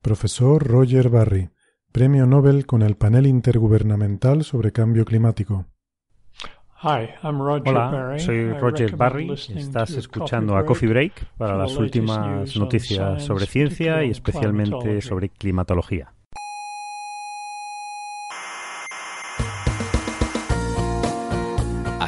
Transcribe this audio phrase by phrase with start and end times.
[0.00, 1.50] Profesor Roger Barry,
[1.92, 5.66] Premio Nobel con el Panel Intergubernamental sobre Cambio Climático.
[6.82, 8.20] Hi, I'm Roger Hola, Barry.
[8.20, 9.32] soy Roger Barry.
[9.32, 16.14] Estás escuchando a Coffee Break para las últimas noticias sobre ciencia y especialmente sobre climatología.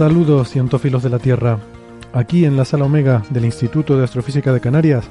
[0.00, 1.58] Saludos cientófilos de la Tierra.
[2.14, 5.04] Aquí en la sala Omega del Instituto de Astrofísica de Canarias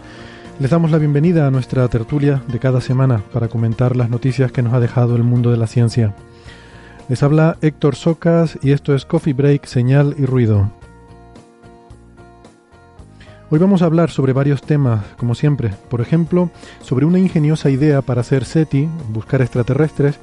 [0.57, 4.63] les damos la bienvenida a nuestra tertulia de cada semana para comentar las noticias que
[4.63, 6.15] nos ha dejado el mundo de la ciencia.
[7.07, 10.71] Les habla Héctor Socas y esto es Coffee Break, Señal y Ruido.
[13.51, 15.69] Hoy vamos a hablar sobre varios temas, como siempre.
[15.91, 16.49] Por ejemplo,
[16.81, 20.19] sobre una ingeniosa idea para hacer SETI, buscar extraterrestres,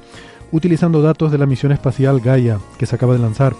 [0.51, 3.53] utilizando datos de la misión espacial Gaia, que se acaba de lanzar,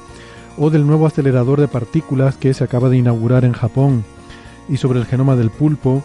[0.58, 4.04] o del nuevo acelerador de partículas que se acaba de inaugurar en Japón,
[4.70, 6.04] y sobre el genoma del pulpo,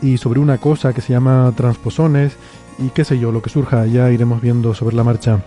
[0.00, 2.36] y sobre una cosa que se llama transposones,
[2.78, 5.42] y qué sé yo, lo que surja, ya iremos viendo sobre la marcha.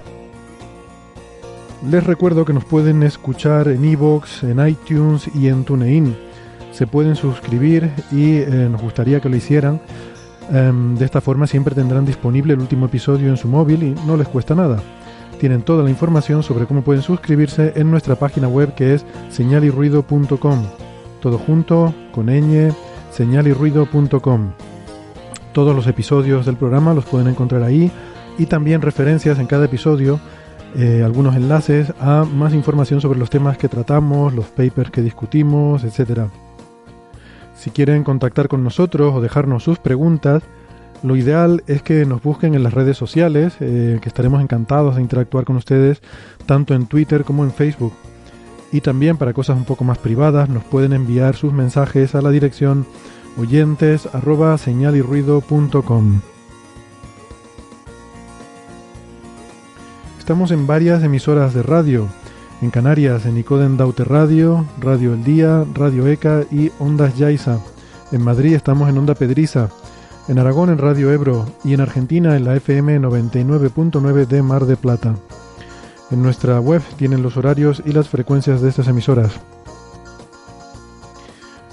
[1.90, 6.16] Les recuerdo que nos pueden escuchar en iVoox, en iTunes y en TuneIn.
[6.72, 9.80] Se pueden suscribir y eh, nos gustaría que lo hicieran.
[10.52, 14.18] Em, de esta forma siempre tendrán disponible el último episodio en su móvil y no
[14.18, 14.82] les cuesta nada.
[15.40, 20.66] Tienen toda la información sobre cómo pueden suscribirse en nuestra página web que es señalirruido.com.
[21.20, 22.74] Todo junto, con ñ,
[23.12, 24.52] señalirruido.com.
[25.54, 27.92] Todos los episodios del programa los pueden encontrar ahí
[28.38, 30.20] y también referencias en cada episodio,
[30.76, 35.84] eh, algunos enlaces a más información sobre los temas que tratamos, los papers que discutimos,
[35.84, 36.28] etc.
[37.56, 40.44] Si quieren contactar con nosotros o dejarnos sus preguntas,
[41.04, 45.02] lo ideal es que nos busquen en las redes sociales, eh, que estaremos encantados de
[45.02, 46.02] interactuar con ustedes,
[46.46, 47.94] tanto en Twitter como en Facebook.
[48.72, 52.32] Y también para cosas un poco más privadas, nos pueden enviar sus mensajes a la
[52.32, 52.86] dirección
[53.38, 56.22] oyentes arroba señalirruido.com.
[60.20, 62.08] Estamos en varias emisoras de radio.
[62.62, 67.60] En Canarias, en Icoden Daute Radio, Radio El Día, Radio ECA y Ondas Yaiza.
[68.12, 69.70] En Madrid estamos en Onda Pedriza.
[70.28, 74.76] En Aragón en Radio Ebro y en Argentina en la FM 99.9 de Mar de
[74.76, 75.16] Plata.
[76.10, 79.40] En nuestra web tienen los horarios y las frecuencias de estas emisoras.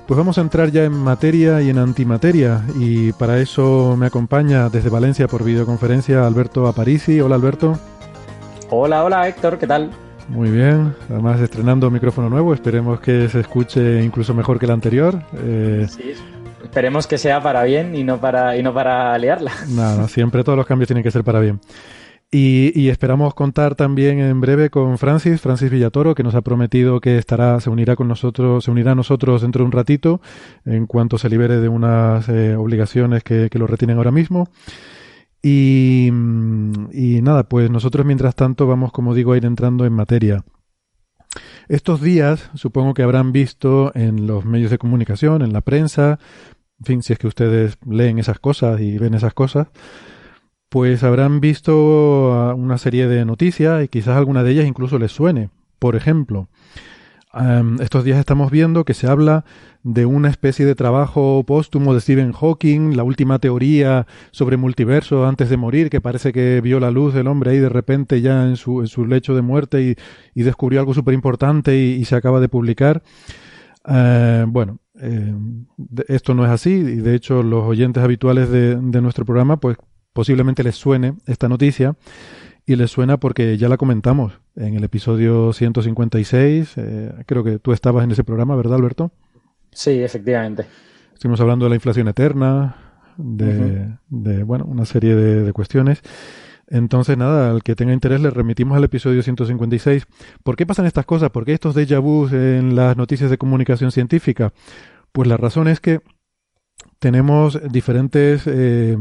[0.07, 4.69] Pues vamos a entrar ya en materia y en antimateria y para eso me acompaña
[4.69, 7.21] desde Valencia por videoconferencia Alberto Aparici.
[7.21, 7.79] Hola Alberto.
[8.69, 9.91] Hola, hola Héctor, ¿qué tal?
[10.29, 15.23] Muy bien, además estrenando micrófono nuevo, esperemos que se escuche incluso mejor que el anterior.
[15.43, 16.15] Eh, Sí,
[16.63, 19.53] esperemos que sea para bien y no para, y no para liarla.
[19.69, 21.61] Nada, siempre todos los cambios tienen que ser para bien.
[22.35, 27.19] Y, esperamos contar también en breve con Francis, Francis Villatoro, que nos ha prometido que
[27.19, 30.23] estará, se unirá con nosotros, se unirá a nosotros dentro de un ratito,
[30.65, 34.49] en cuanto se libere de unas eh, obligaciones que, que lo retienen ahora mismo.
[35.43, 40.43] Y, y nada, pues nosotros mientras tanto vamos, como digo, a ir entrando en materia.
[41.69, 46.19] Estos días supongo que habrán visto en los medios de comunicación, en la prensa,
[46.81, 49.69] en fin, si es que ustedes leen esas cosas y ven esas cosas,
[50.69, 55.13] pues habrán visto ah, una serie de noticias y quizás alguna de ellas incluso les
[55.13, 55.51] suene.
[55.79, 56.49] Por ejemplo,
[57.81, 59.45] estos días estamos viendo que se habla
[59.83, 65.49] de una especie de trabajo póstumo de Stephen Hawking, la última teoría sobre multiverso antes
[65.49, 68.57] de morir, que parece que vio la luz del hombre ahí de repente ya en
[68.57, 69.97] su, en su lecho de muerte
[70.35, 73.03] y, descubrió algo súper importante y, se acaba de publicar.
[73.89, 75.35] Eh, bueno, eh,
[76.09, 79.77] esto no es así y de hecho los oyentes habituales de, de nuestro programa pues
[80.13, 81.97] posiblemente les suene esta noticia
[82.67, 86.75] y les suena porque ya la comentamos en el episodio 156.
[86.77, 89.11] Eh, creo que tú estabas en ese programa, ¿verdad, Alberto?
[89.73, 90.67] Sí, efectivamente.
[91.13, 92.77] Estuvimos hablando de la inflación eterna,
[93.17, 96.03] de, de bueno, una serie de, de, cuestiones.
[96.69, 100.07] Entonces, nada, al que tenga interés le remitimos al episodio 156.
[100.43, 101.31] ¿Por qué pasan estas cosas?
[101.31, 104.53] ¿Por qué estos déjà vu en las noticias de comunicación científica?
[105.13, 106.01] Pues la razón es que
[106.99, 108.97] tenemos diferentes eh,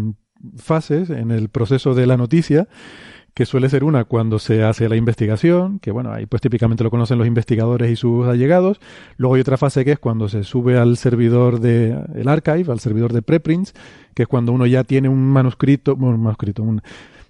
[0.57, 2.68] fases en el proceso de la noticia
[3.33, 6.92] que suele ser una cuando se hace la investigación, que bueno, ahí pues típicamente lo
[6.92, 8.80] conocen los investigadores y sus allegados.
[9.18, 12.80] Luego hay otra fase que es cuando se sube al servidor de el archive, al
[12.80, 13.74] servidor de preprints,
[14.13, 16.81] que es cuando uno ya tiene un manuscrito, bueno, un manuscrito, un,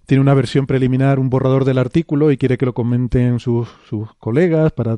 [0.07, 4.13] tiene una versión preliminar, un borrador del artículo y quiere que lo comenten sus, sus
[4.15, 4.97] colegas para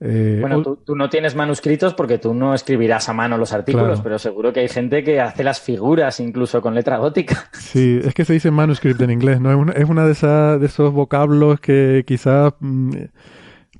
[0.00, 3.86] eh, bueno, tú, tú, no tienes manuscritos porque tú no escribirás a mano los artículos,
[3.86, 4.02] claro.
[4.04, 7.50] pero seguro que hay gente que hace las figuras incluso con letra gótica.
[7.58, 9.50] Sí, es que se dice manuscript en inglés, ¿no?
[9.50, 12.54] Es una, es una de, esas, de esos vocablos que quizás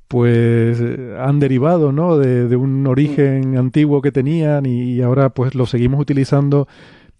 [0.08, 0.82] pues
[1.18, 2.18] han derivado, ¿no?
[2.18, 3.58] De, de un origen mm.
[3.58, 6.66] antiguo que tenían y, y ahora pues lo seguimos utilizando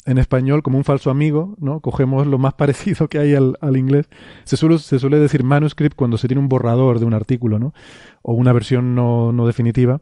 [0.08, 1.81] en español como un falso amigo, ¿no?
[1.81, 4.08] Cogemos lo más parecido que hay al, al inglés.
[4.44, 7.75] Se suele, se suele, decir manuscript cuando se tiene un borrador de un artículo, ¿no?
[8.22, 10.00] O una versión no, no definitiva.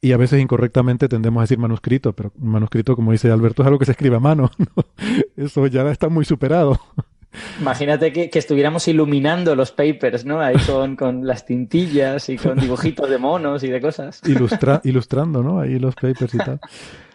[0.00, 3.80] Y a veces incorrectamente tendemos a decir manuscrito, pero manuscrito, como dice Alberto, es algo
[3.80, 4.50] que se escribe a mano.
[4.58, 4.84] ¿no?
[5.36, 6.78] Eso ya está muy superado.
[7.60, 10.40] Imagínate que, que, estuviéramos iluminando los papers, ¿no?
[10.40, 14.20] Ahí con, con, las tintillas y con dibujitos de monos y de cosas.
[14.24, 15.60] Ilustra, ilustrando, ¿no?
[15.60, 16.60] Ahí los papers y tal.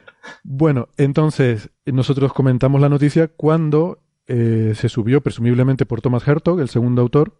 [0.44, 6.70] Bueno, entonces nosotros comentamos la noticia cuando eh, se subió, presumiblemente por Thomas Hertog, el
[6.70, 7.38] segundo autor.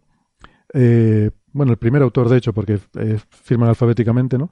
[0.72, 4.50] Eh, bueno, el primer autor, de hecho, porque eh, firman alfabéticamente, ¿no?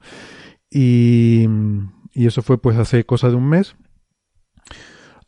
[0.69, 1.47] Y,
[2.13, 3.75] eso fue pues hace cosa de un mes.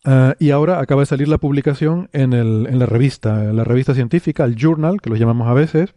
[0.06, 3.64] Uh, y ahora acaba de salir la publicación en, el, en la revista, en la
[3.64, 5.96] revista científica, el Journal, que lo llamamos a veces,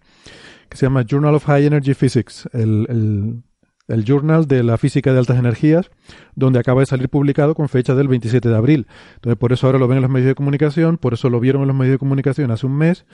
[0.71, 3.43] que se llama Journal of High Energy Physics, el
[3.88, 5.90] el Journal de la Física de Altas Energías,
[6.35, 8.87] donde acaba de salir publicado con fecha del 27 de abril.
[9.17, 11.62] Entonces, por eso ahora lo ven en los medios de comunicación, por eso lo vieron
[11.62, 13.06] en los medios de comunicación hace un mes.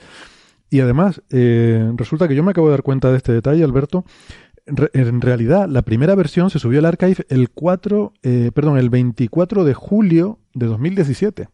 [0.69, 4.05] Y además, eh, resulta que yo me acabo de dar cuenta de este detalle, Alberto.
[4.65, 9.63] En realidad, la primera versión se subió al archive el 4, eh, perdón, el 24
[9.63, 11.49] de julio de 2017.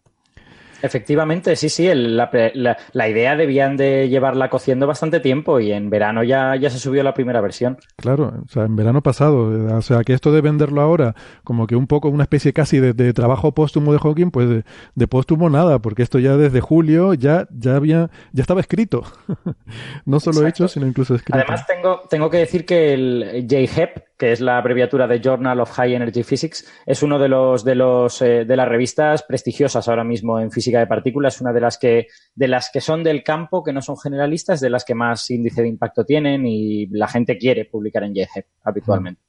[0.82, 1.88] Efectivamente, sí, sí.
[1.88, 6.56] El, la, la, la, idea debían de llevarla cociendo bastante tiempo y en verano ya,
[6.56, 7.78] ya se subió la primera versión.
[7.98, 9.78] Claro, o sea, en verano pasado.
[9.78, 12.94] O sea, que esto de venderlo ahora como que un poco una especie casi de,
[12.94, 14.64] de trabajo póstumo de Hawking, pues de,
[14.96, 19.04] de, póstumo nada, porque esto ya desde julio ya, ya había, ya estaba escrito.
[20.06, 20.64] no solo Exacto.
[20.64, 21.38] hecho, sino incluso escrito.
[21.38, 25.72] Además, tengo, tengo que decir que el JHEP, que es la abreviatura de Journal of
[25.72, 30.04] High Energy Physics, es uno de los de los eh, de las revistas prestigiosas ahora
[30.04, 33.64] mismo en física de partículas, una de las que de las que son del campo,
[33.64, 37.36] que no son generalistas, de las que más índice de impacto tienen y la gente
[37.36, 39.24] quiere publicar en JHEP habitualmente.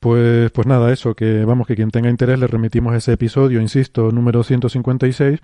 [0.00, 4.12] Pues, pues nada, eso, que vamos, que quien tenga interés le remitimos ese episodio, insisto,
[4.12, 5.40] número 156,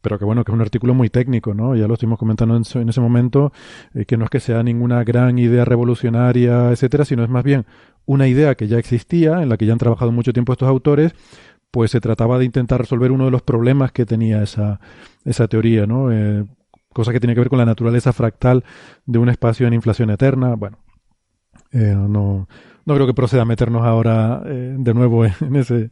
[0.00, 1.76] pero que bueno, que es un artículo muy técnico, ¿no?
[1.76, 3.52] Ya lo estuvimos comentando en, ese momento,
[3.94, 7.66] eh, que no es que sea ninguna gran idea revolucionaria, etcétera, sino es más bien
[8.06, 11.14] una idea que ya existía, en la que ya han trabajado mucho tiempo estos autores,
[11.70, 14.80] pues se trataba de intentar resolver uno de los problemas que tenía esa,
[15.24, 16.10] esa teoría, ¿no?
[16.10, 16.44] Eh,
[16.92, 18.64] cosa que tiene que ver con la naturaleza fractal
[19.06, 20.56] de un espacio en inflación eterna.
[20.56, 20.78] Bueno,
[21.72, 22.48] eh, no,
[22.84, 25.90] no creo que proceda a meternos ahora de nuevo en ese.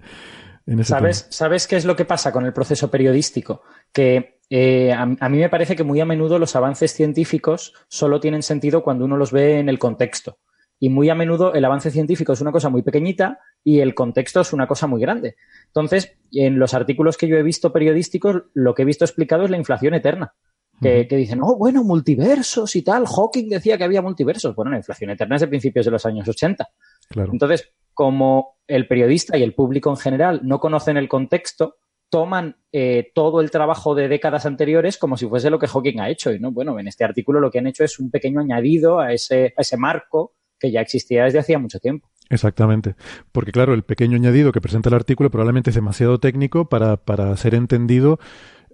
[0.69, 1.33] En ese ¿Sabes, tema.
[1.33, 3.63] ¿Sabes qué es lo que pasa con el proceso periodístico?
[3.91, 8.21] Que eh, a, a, mí me parece que muy a menudo los avances científicos solo
[8.21, 10.39] tienen sentido cuando uno los ve en el contexto.
[10.79, 14.43] Y muy a menudo el avance científico es una cosa muy pequeñita y el contexto
[14.43, 15.37] es una cosa muy grande.
[15.69, 19.51] Entonces, en los artículos que yo he visto periodísticos, lo que he visto explicado es
[19.51, 20.35] la inflación eterna.
[20.81, 23.05] Que, que, dicen, oh, bueno, multiversos y tal.
[23.05, 24.55] Hawking decía que había multiversos.
[24.55, 26.69] Bueno, la inflación eterna es de principios de los años 80.
[27.09, 27.33] Claro.
[27.33, 31.77] Entonces, como el periodista y el público en general no conocen el contexto,
[32.11, 36.11] toman eh, todo el trabajo de décadas anteriores como si fuese lo que Hawking ha
[36.11, 36.33] hecho.
[36.33, 39.13] Y no, bueno, en este artículo lo que han hecho es un pequeño añadido a
[39.13, 42.09] ese, a ese marco que ya existía desde hacía mucho tiempo.
[42.31, 42.95] Exactamente.
[43.33, 47.37] Porque, claro, el pequeño añadido que presenta el artículo probablemente es demasiado técnico para, para
[47.37, 48.19] ser entendido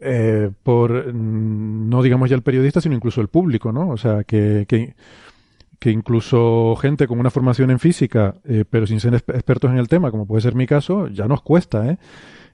[0.00, 3.90] eh, por, no digamos ya el periodista, sino incluso el público, ¿no?
[3.90, 4.96] O sea, que, que,
[5.78, 9.88] que incluso gente con una formación en física, eh, pero sin ser expertos en el
[9.88, 11.98] tema, como puede ser mi caso, ya nos cuesta, ¿eh?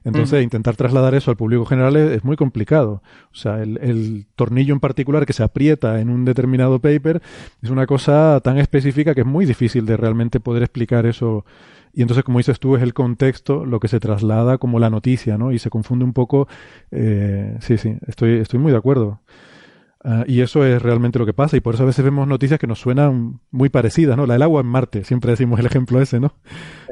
[0.03, 3.03] Entonces, intentar trasladar eso al público general es, es muy complicado.
[3.31, 7.21] O sea, el, el, tornillo en particular que se aprieta en un determinado paper
[7.61, 11.45] es una cosa tan específica que es muy difícil de realmente poder explicar eso.
[11.93, 15.37] Y entonces, como dices tú, es el contexto lo que se traslada como la noticia,
[15.37, 15.51] ¿no?
[15.51, 16.47] Y se confunde un poco.
[16.89, 19.19] Eh, sí, sí, estoy, estoy muy de acuerdo.
[20.03, 22.59] Uh, y eso es realmente lo que pasa, y por eso a veces vemos noticias
[22.59, 24.25] que nos suenan muy parecidas, ¿no?
[24.25, 26.33] La del agua en Marte, siempre decimos el ejemplo ese, ¿no?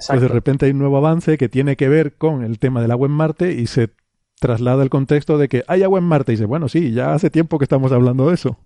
[0.08, 2.92] Pues de repente hay un nuevo avance que tiene que ver con el tema del
[2.92, 3.90] agua en Marte y se
[4.40, 7.32] traslada el contexto de que hay agua en Marte y dice, bueno, sí, ya hace
[7.32, 8.60] tiempo que estamos hablando de eso.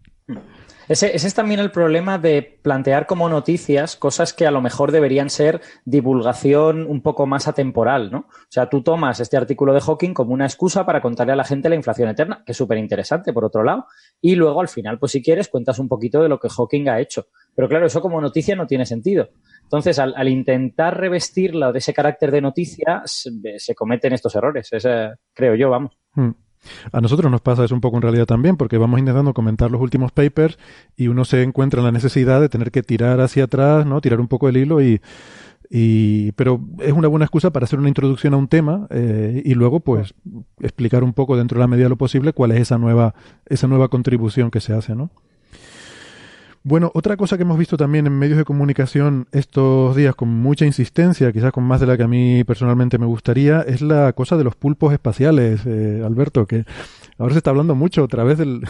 [0.89, 5.29] Ese, es también el problema de plantear como noticias cosas que a lo mejor deberían
[5.29, 8.19] ser divulgación un poco más atemporal, ¿no?
[8.19, 11.43] O sea, tú tomas este artículo de Hawking como una excusa para contarle a la
[11.43, 13.85] gente la inflación eterna, que es súper interesante, por otro lado,
[14.21, 16.99] y luego al final, pues si quieres, cuentas un poquito de lo que Hawking ha
[16.99, 17.27] hecho.
[17.55, 19.29] Pero claro, eso como noticia no tiene sentido.
[19.63, 25.13] Entonces, al, intentar revestirla de ese carácter de noticia, se, se cometen estos errores, ese,
[25.33, 25.97] creo yo, vamos.
[26.13, 26.31] Hmm.
[26.91, 29.81] A nosotros nos pasa eso un poco en realidad también, porque vamos intentando comentar los
[29.81, 30.57] últimos papers
[30.95, 34.01] y uno se encuentra en la necesidad de tener que tirar hacia atrás, ¿no?
[34.01, 35.01] Tirar un poco el hilo y,
[35.69, 39.55] y pero es una buena excusa para hacer una introducción a un tema eh, y
[39.55, 40.13] luego pues
[40.59, 43.15] explicar un poco dentro de la medida de lo posible cuál es esa nueva
[43.47, 45.09] esa nueva contribución que se hace, ¿no?
[46.65, 50.65] Bueno, otra cosa que hemos visto también en medios de comunicación estos días con mucha
[50.65, 54.37] insistencia, quizás con más de la que a mí personalmente me gustaría, es la cosa
[54.37, 56.63] de los pulpos espaciales, eh, Alberto, que
[57.17, 58.61] ahora se está hablando mucho otra vez del,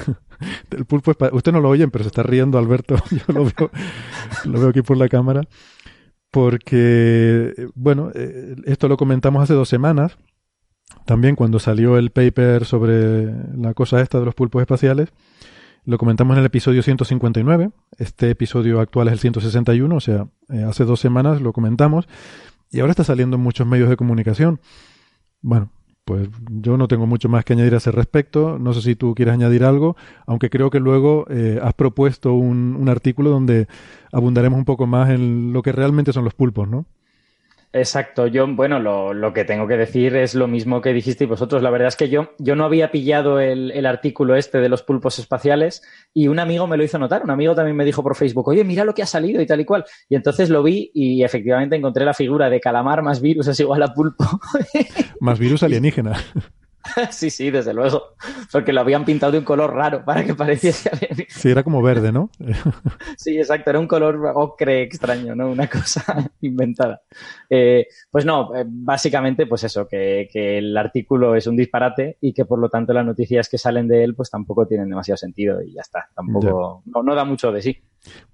[0.88, 1.38] pulpo espacial.
[1.38, 3.70] Usted no lo oyen, pero se está riendo Alberto, yo lo veo,
[4.46, 5.44] lo veo aquí por la cámara,
[6.32, 10.18] porque, bueno, eh, esto lo comentamos hace dos semanas,
[11.06, 15.10] también cuando salió el paper sobre la cosa esta de los pulpos espaciales.
[15.86, 17.72] Lo comentamos en el episodio 159.
[17.98, 22.08] Este episodio actual es el 161, o sea, eh, hace dos semanas lo comentamos.
[22.72, 24.62] Y ahora está saliendo en muchos medios de comunicación.
[25.42, 25.70] Bueno,
[26.06, 28.58] pues yo no tengo mucho más que añadir a ese respecto.
[28.60, 32.78] No sé si tú quieres añadir algo, aunque creo que luego eh, has propuesto un,
[32.80, 33.68] un artículo donde
[34.14, 36.86] abundaremos un poco más en lo que realmente son los pulpos, ¿no?
[37.76, 41.64] Exacto, yo, bueno, lo, lo, que tengo que decir es lo mismo que dijisteis vosotros.
[41.64, 44.84] La verdad es que yo, yo no había pillado el, el, artículo este de los
[44.84, 45.82] pulpos espaciales
[46.14, 47.24] y un amigo me lo hizo notar.
[47.24, 49.60] Un amigo también me dijo por Facebook, oye, mira lo que ha salido y tal
[49.60, 49.86] y cual.
[50.08, 53.82] Y entonces lo vi y efectivamente encontré la figura de calamar más virus es igual
[53.82, 54.24] a pulpo.
[55.20, 56.16] más virus alienígena.
[57.12, 58.16] Sí, sí, desde luego.
[58.52, 61.30] Porque lo habían pintado de un color raro para que pareciese alienígena.
[61.30, 62.30] Sí, era como verde, ¿no?
[63.18, 65.50] sí, exacto, era un color ocre extraño, ¿no?
[65.50, 67.02] Una cosa inventada.
[67.50, 72.34] Eh, pues no, eh, básicamente, pues eso, que, que, el artículo es un disparate y
[72.34, 75.62] que por lo tanto las noticias que salen de él, pues tampoco tienen demasiado sentido
[75.62, 76.10] y ya está.
[76.16, 77.82] Tampoco, no, no, da mucho de sí.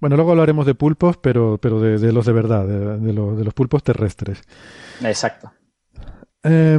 [0.00, 3.38] Bueno, luego hablaremos de pulpos, pero, pero de, de los de verdad, de, de, los,
[3.38, 4.42] de los pulpos terrestres.
[5.02, 5.52] Exacto.
[6.42, 6.78] Eh,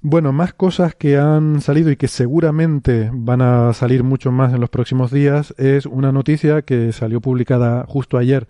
[0.00, 4.60] bueno, más cosas que han salido y que seguramente van a salir mucho más en
[4.60, 8.48] los próximos días es una noticia que salió publicada justo ayer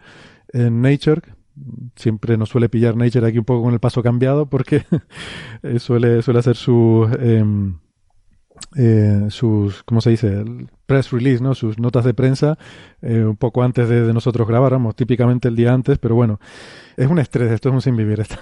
[0.52, 1.22] en Nature.
[1.96, 4.84] Siempre nos suele pillar Nature aquí un poco con el paso cambiado porque
[5.78, 7.44] suele, suele hacer su, eh,
[8.76, 10.44] eh, sus, ¿cómo se dice?
[10.86, 11.54] Press release, ¿no?
[11.54, 12.58] Sus notas de prensa
[13.02, 16.40] eh, un poco antes de, nosotros grabáramos, típicamente el día antes, pero bueno,
[16.96, 18.20] es un estrés, esto es un sin vivir.
[18.20, 18.36] Esto.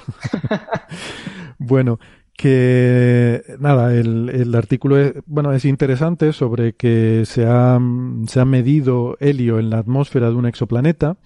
[1.58, 1.98] bueno,
[2.36, 7.80] que nada, el, el, artículo es, bueno, es interesante sobre que se ha,
[8.26, 11.16] se ha medido helio en la atmósfera de un exoplaneta,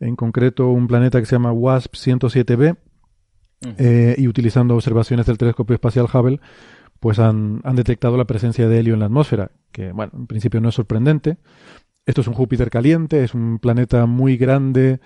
[0.00, 3.74] en concreto un planeta que se llama WASP 107b, uh -huh.
[3.78, 6.40] eh, y utilizando observaciones del telescopio espacial Hubble,
[7.00, 10.60] pues han, han, detectado la presencia de helio en la atmósfera, que bueno, en principio
[10.60, 11.38] no es sorprendente.
[12.06, 15.00] Esto es un Júpiter caliente, es un planeta muy grande,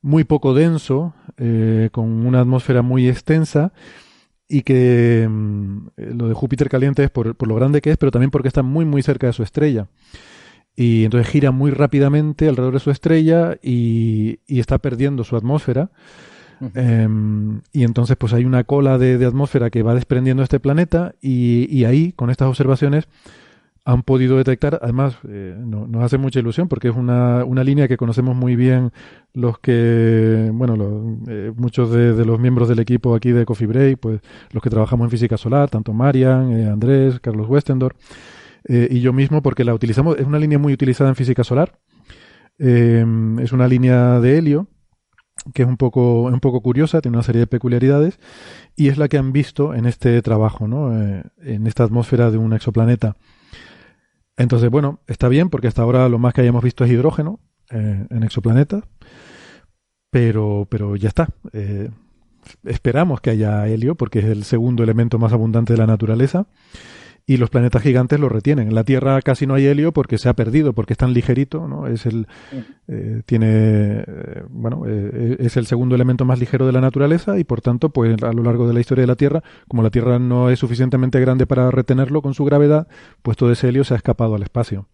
[0.00, 3.72] muy poco denso, eh, con una atmósfera muy extensa,
[4.52, 8.12] y que mmm, lo de Júpiter caliente es por, por, lo grande que es, pero
[8.12, 9.88] también porque está muy muy cerca de su estrella.
[10.76, 15.90] Y entonces gira muy rápidamente alrededor de su estrella y, y está perdiendo su atmósfera.
[16.60, 16.70] Uh -huh.
[16.74, 21.14] eh, y entonces pues hay una cola de, de, atmósfera que va desprendiendo este planeta
[21.20, 23.08] y, y ahí, con estas observaciones,
[23.84, 27.88] han podido detectar, además eh, no, nos hace mucha ilusión porque es una, una, línea
[27.88, 28.92] que conocemos muy bien
[29.34, 33.98] los que, bueno, los, eh, muchos de, los miembros del equipo aquí de Coffee Break,
[33.98, 34.20] pues
[34.52, 37.96] los que trabajamos en física solar, tanto Marian, eh, Andrés, Carlos Westendor
[38.64, 41.80] y yo mismo, porque la utilizamos, es una línea muy utilizada en física solar,
[42.58, 44.68] es una línea de helio
[45.52, 48.20] que es un poco, un poco curiosa, tiene una serie de peculiaridades
[48.76, 50.96] y es la que han visto en este trabajo, ¿no?
[50.96, 53.16] en esta atmósfera de un exoplaneta.
[54.42, 57.38] Entonces, bueno, está bien porque hasta ahora lo más que hayamos visto es hidrógeno
[57.70, 58.82] eh, en exoplanetas,
[60.10, 61.28] pero, pero ya está.
[61.52, 61.90] Eh,
[62.64, 66.46] esperamos que haya helio porque es el segundo elemento más abundante de la naturaleza
[67.26, 68.68] y los planetas gigantes lo retienen.
[68.68, 71.68] En la Tierra casi no hay helio porque se ha perdido, porque es tan ligerito,
[71.68, 71.86] ¿no?
[71.86, 72.26] Es el
[72.88, 77.44] eh, tiene eh, bueno eh, es el segundo elemento más ligero de la naturaleza y
[77.44, 80.18] por tanto, pues a lo largo de la historia de la Tierra, como la Tierra
[80.18, 82.88] no es suficientemente grande para retenerlo con su gravedad,
[83.22, 84.88] pues todo ese helio se ha escapado al espacio.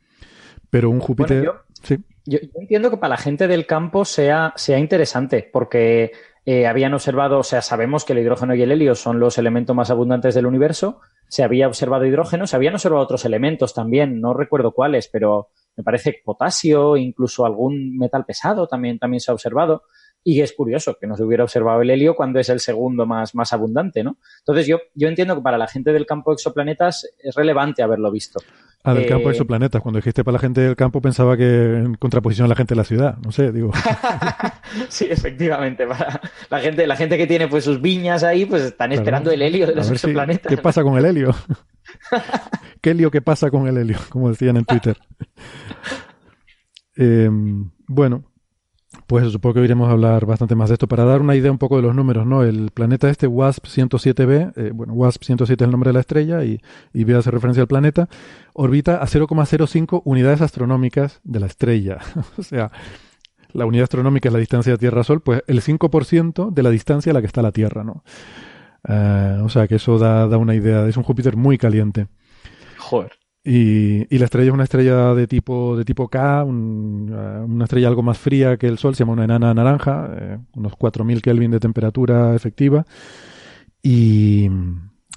[0.71, 1.39] Pero un Júpiter...
[1.45, 1.99] Bueno, yo- sí.
[2.27, 6.13] Yo, yo entiendo que para la gente del campo sea, sea interesante, porque
[6.45, 9.75] eh, habían observado, o sea, sabemos que el hidrógeno y el helio son los elementos
[9.75, 14.35] más abundantes del universo, se había observado hidrógeno, se habían observado otros elementos también, no
[14.35, 19.85] recuerdo cuáles, pero me parece potasio, incluso algún metal pesado también, también se ha observado.
[20.25, 23.35] Y es curioso que no se hubiera observado el helio cuando es el segundo más,
[23.35, 24.19] más abundante, ¿no?
[24.41, 28.11] Entonces yo, yo entiendo que para la gente del campo de exoplanetas es relevante haberlo
[28.11, 28.41] visto.
[28.85, 29.81] Ah, del Eh, campo de exoplanetas.
[29.83, 31.45] Cuando dijiste para la gente del campo pensaba que
[31.77, 33.17] en contraposición a la gente de la ciudad.
[33.25, 33.71] No sé, digo.
[34.91, 35.87] Sí, efectivamente.
[35.87, 36.21] Para
[36.51, 39.01] la gente, la gente que tiene pues sus viñas ahí, pues están Claro.
[39.03, 40.51] esperando el helio de los si- exoplanetas.
[40.51, 41.35] ¿Qué pasa con el helio?
[42.83, 43.97] ¿Qué helio qué pasa con el helio?
[44.11, 44.97] Como decían en Twitter.
[47.01, 47.31] Eh,
[47.87, 48.25] bueno,
[49.09, 50.87] pues supongo que iremos a hablar bastante más de esto.
[50.87, 52.43] Para dar una idea un poco de los números, ¿no?
[52.43, 56.45] El planeta este, WASP 107b, eh, bueno, WASP 107 es el nombre de la estrella
[56.45, 56.61] y,
[56.93, 58.11] y B hace referencia al planeta,
[58.53, 61.99] orbita a 0,05 unidades astronómicas de la estrella.
[62.37, 62.71] o sea,
[63.55, 67.15] la unidad astronómica es la distancia de Tierra-Sol, pues el 5% de la distancia a
[67.15, 68.05] la que está la Tierra, ¿no?
[68.87, 70.87] Eh, o sea que eso da, da una idea.
[70.87, 72.09] Es un Júpiter muy caliente.
[72.77, 73.18] Joder.
[73.51, 77.65] Y, y la estrella es una estrella de tipo, de tipo K, un- eh, una
[77.65, 81.23] estrella algo más fría que el Sol, se llama una enana naranja, eh, unos 4.000
[81.23, 82.85] Kelvin de temperatura efectiva.
[83.83, 84.51] Y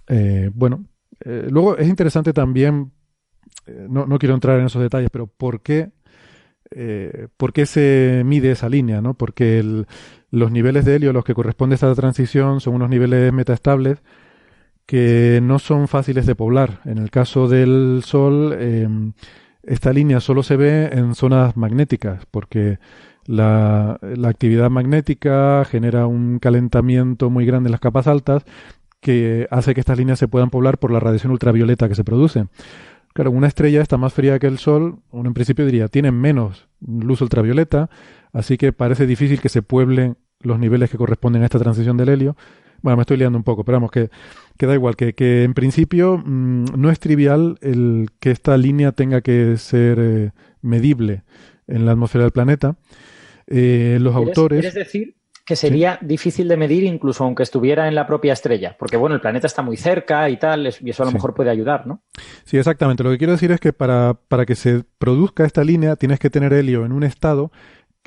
[0.07, 0.85] eh, bueno,
[1.25, 2.91] eh, luego es interesante también,
[3.67, 5.91] eh, no, no quiero entrar en esos detalles, pero ¿por qué,
[7.35, 9.01] por qué se mide esa línea?
[9.01, 9.13] ¿no?
[9.13, 9.87] Porque el-
[10.29, 14.01] los niveles de helio a los que corresponde esta transición son unos niveles metaestables
[14.91, 16.81] que no son fáciles de poblar.
[16.83, 18.89] En el caso del Sol, eh,
[19.63, 22.77] esta línea solo se ve en zonas magnéticas, porque
[23.25, 28.43] la, la actividad magnética genera un calentamiento muy grande en las capas altas
[28.99, 32.47] que hace que estas líneas se puedan poblar por la radiación ultravioleta que se produce.
[33.13, 36.67] Claro, una estrella está más fría que el Sol, uno en principio diría, tiene menos
[36.85, 37.89] luz ultravioleta,
[38.33, 42.09] así que parece difícil que se pueblen los niveles que corresponden a esta transición del
[42.09, 42.35] helio.
[42.81, 44.09] Bueno, me estoy liando un poco, pero vamos, que,
[44.57, 48.91] que da igual, que, que en principio mm, no es trivial el que esta línea
[48.91, 51.23] tenga que ser eh, medible
[51.67, 52.75] en la atmósfera del planeta.
[53.47, 54.59] Eh, los ¿Quieres- autores...
[54.61, 58.75] ¿Quieres decir que sería difícil de medir incluso aunque estuviera en la propia estrella?
[58.79, 61.15] Porque bueno, el planeta está muy cerca y tal, y eso a lo Sí.
[61.15, 62.01] mejor puede ayudar, ¿no?
[62.45, 63.03] Sí, exactamente.
[63.03, 66.29] Lo que quiero decir es que para, para que se produzca esta línea tienes que
[66.29, 67.51] tener helio en un estado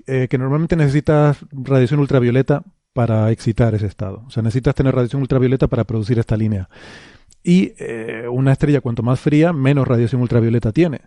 [0.07, 2.63] eh, que normalmente necesitas radiación ultravioleta
[2.95, 4.23] para excitar ese estado.
[4.27, 6.71] O sea, necesitas tener radiación ultravioleta para producir esta línea.
[7.43, 11.03] Y eh, una estrella cuanto más fría, menos radiación ultravioleta tiene.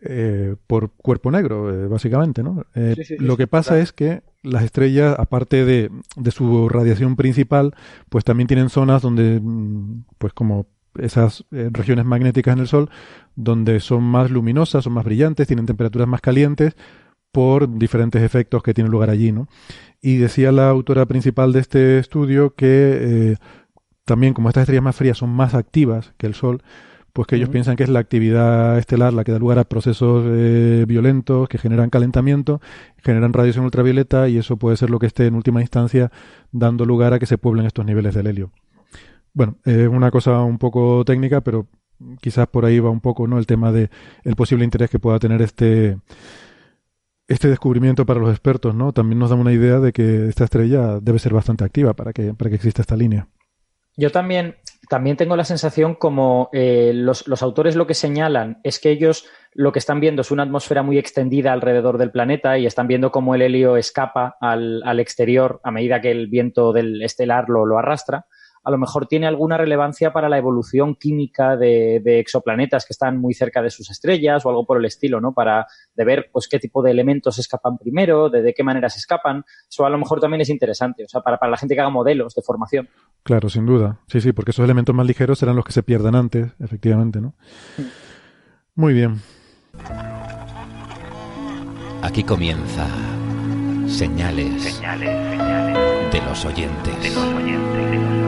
[0.00, 2.64] Eh, por cuerpo negro, eh, básicamente, ¿no?
[2.74, 3.82] Eh, Sí, sí, sí, lo que pasa claro.
[3.82, 7.74] es que las estrellas, aparte de, de su radiación principal,
[8.08, 10.66] pues también tienen zonas donde, mm, pues como
[10.98, 12.90] esas regiones magnéticas en el Sol,
[13.34, 16.76] donde son más luminosas, son más brillantes, tienen temperaturas más calientes
[17.32, 19.48] por diferentes efectos que tienen lugar allí, ¿no?
[20.00, 22.66] Y decía la autora principal de este estudio que
[23.30, 23.36] eh,
[24.04, 26.62] también como estas estrellas más frías son más activas que el Sol,
[27.12, 30.24] pues que ellos piensan que es la actividad estelar la que da lugar a procesos
[30.26, 32.60] eh, violentos que generan calentamiento,
[32.98, 36.10] generan radiación ultravioleta y eso puede ser lo que esté en última instancia
[36.52, 38.50] dando lugar a que se pueblen estos niveles del helio.
[39.34, 41.66] Bueno, es una cosa un poco técnica, pero
[42.20, 43.90] quizás por ahí va un poco no el tema de
[44.24, 45.98] el posible interés que pueda tener este
[47.32, 48.92] este descubrimiento para los expertos, ¿no?
[48.92, 52.34] También nos da una idea de que esta estrella debe ser bastante activa para que
[52.34, 53.28] para que exista esta línea.
[53.96, 54.56] Yo también,
[54.88, 59.26] también tengo la sensación como eh, los, los autores lo que señalan es que ellos
[59.54, 63.12] lo que están viendo es una atmósfera muy extendida alrededor del planeta y están viendo
[63.12, 67.66] cómo el helio escapa al, al exterior a medida que el viento del estelar lo,
[67.66, 68.24] lo arrastra.
[68.64, 73.18] A lo mejor tiene alguna relevancia para la evolución química de, de exoplanetas que están
[73.18, 75.32] muy cerca de sus estrellas o algo por el estilo, ¿no?
[75.32, 78.98] Para de ver pues qué tipo de elementos escapan primero, de, de qué manera se
[78.98, 79.44] escapan.
[79.68, 81.90] Eso a lo mejor también es interesante, o sea, para, para la gente que haga
[81.90, 82.88] modelos de formación.
[83.22, 83.98] Claro, sin duda.
[84.06, 87.34] Sí, sí, porque esos elementos más ligeros serán los que se pierdan antes, efectivamente, ¿no?
[88.74, 89.20] Muy bien.
[92.02, 92.86] Aquí comienza
[93.86, 98.21] señales, de los oyentes.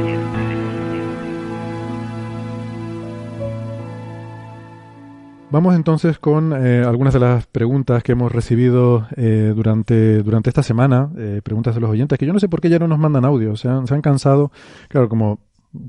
[5.50, 10.62] Vamos entonces con eh, algunas de las preguntas que hemos recibido eh, durante, durante esta
[10.62, 12.98] semana, eh, preguntas de los oyentes, que yo no sé por qué ya no nos
[12.98, 14.50] mandan audio, se han, se han cansado,
[14.88, 15.38] claro, como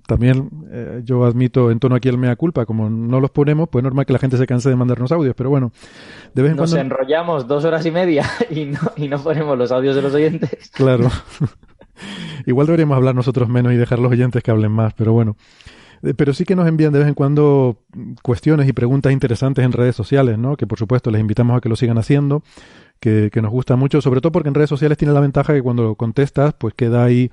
[0.08, 3.82] también eh, yo admito en tono aquí el mea culpa, como no los ponemos, pues
[3.82, 5.72] es normal que la gente se canse de mandarnos audios, pero bueno,
[6.34, 6.96] de vez en Nos cuando...
[6.96, 10.72] enrollamos dos horas y media y no, y no ponemos los audios de los oyentes.
[10.74, 11.10] Claro.
[12.46, 15.36] Igual deberíamos hablar nosotros menos y dejar los oyentes que hablen más, pero bueno.
[16.04, 17.78] Eh, pero sí que nos envían de vez en cuando
[18.22, 20.58] cuestiones y preguntas interesantes en redes sociales, ¿no?
[20.58, 22.44] Que por supuesto les invitamos a que lo sigan haciendo,
[23.00, 25.62] que, que nos gusta mucho, sobre todo porque en redes sociales tiene la ventaja que
[25.62, 27.32] cuando lo contestas, pues queda ahí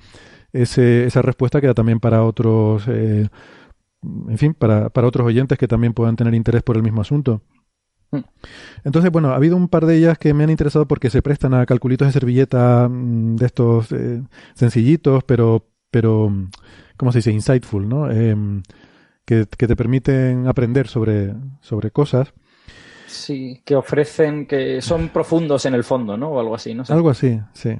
[0.53, 3.27] ese, esa respuesta queda también para otros, eh,
[4.03, 7.41] en fin, para, para otros oyentes que también puedan tener interés por el mismo asunto.
[8.11, 8.19] Mm.
[8.83, 11.53] Entonces, bueno, ha habido un par de ellas que me han interesado porque se prestan
[11.55, 14.21] a calculitos de servilleta mm, de estos eh,
[14.53, 16.31] sencillitos, pero, pero,
[16.97, 17.31] ¿cómo se dice?
[17.31, 18.09] Insightful, ¿no?
[18.09, 18.63] Em,
[19.25, 22.33] que, que, te permiten aprender sobre, sobre cosas.
[23.07, 26.29] Sí, que ofrecen, que son profundos en el fondo, ¿no?
[26.29, 26.83] O algo así, ¿no?
[26.89, 27.77] Algo así, sí.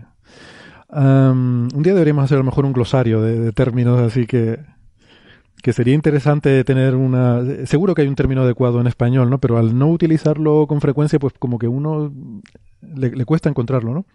[0.89, 4.59] Um, un día deberíamos hacer a lo mejor un glosario de, de términos, así que,
[5.63, 7.41] que sería interesante tener una...
[7.65, 9.39] Seguro que hay un término adecuado en español, ¿no?
[9.39, 12.13] Pero al no utilizarlo con frecuencia, pues como que uno
[12.95, 14.05] le, le cuesta encontrarlo, ¿no?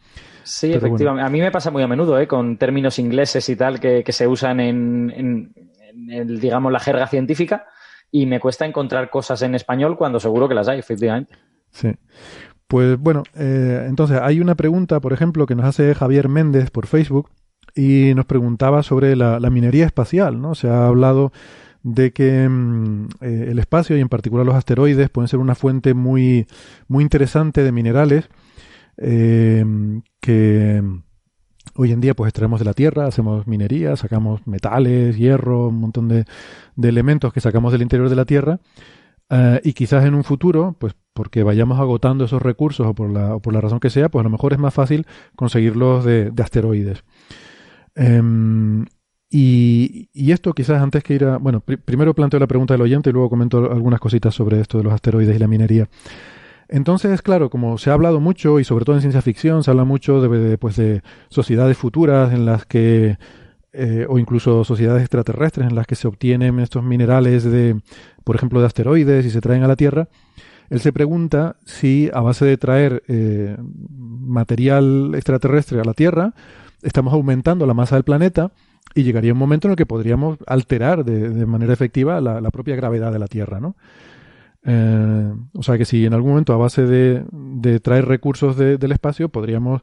[0.42, 1.22] Sí, Pero efectivamente.
[1.22, 1.26] Bueno.
[1.26, 2.26] A mí me pasa muy a menudo, ¿eh?
[2.26, 6.81] Con términos ingleses y tal que, que se usan en, en, en el, digamos, la
[6.81, 7.66] jerga científica
[8.11, 11.35] y me cuesta encontrar cosas en español cuando seguro que las hay, efectivamente.
[11.70, 11.94] Sí.
[12.66, 16.87] Pues bueno, eh, entonces hay una pregunta, por ejemplo, que nos hace Javier Méndez por
[16.87, 17.31] Facebook
[17.74, 20.54] y nos preguntaba sobre la, la minería espacial, ¿no?
[20.54, 21.33] Se ha hablado
[21.83, 25.94] de que mm, eh, el espacio y en particular los asteroides pueden ser una fuente
[25.94, 26.46] muy,
[26.88, 28.28] muy interesante de minerales
[28.99, 29.65] eh,
[30.21, 30.83] que
[31.75, 36.09] hoy en día pues extraemos de la Tierra, hacemos minería, sacamos metales, hierro, un montón
[36.09, 36.25] de,
[36.83, 38.61] elementos que sacamos del interior de la Tierra
[39.31, 43.35] Uh, y quizás en un futuro, pues porque vayamos agotando esos recursos o por, la,
[43.35, 45.07] o por la razón que sea, pues a lo mejor es más fácil
[45.37, 47.05] conseguirlos de, de asteroides.
[47.95, 48.87] Um,
[49.29, 51.37] y, y, esto quizás antes que ir a...
[51.37, 54.79] Bueno, pr primero planteo la pregunta del oyente y luego comento algunas cositas sobre esto
[54.79, 55.89] de los asteroides y la minería.
[56.68, 59.85] Entonces, claro, como se ha hablado mucho y sobre todo en ciencia ficción, se habla
[59.85, 63.16] mucho de, pues, de sociedades futuras en las que
[63.72, 67.81] eh, o incluso sociedades extraterrestres en las que se obtienen estos minerales de,
[68.24, 70.09] por ejemplo, de asteroides y se traen a la Tierra,
[70.70, 76.35] él se pregunta si a base de traer eh, material extraterrestre a la Tierra,
[76.83, 78.52] estamos aumentando la masa del planeta
[78.94, 82.76] y llegaría un momento en el que podríamos alterar de, de manera efectiva la, propia
[82.76, 83.76] gravedad de la Tierra, ¿no?
[84.64, 88.77] Eh, o sea que si en algún momento a base de, de traer recursos de,
[88.77, 89.83] del espacio podríamos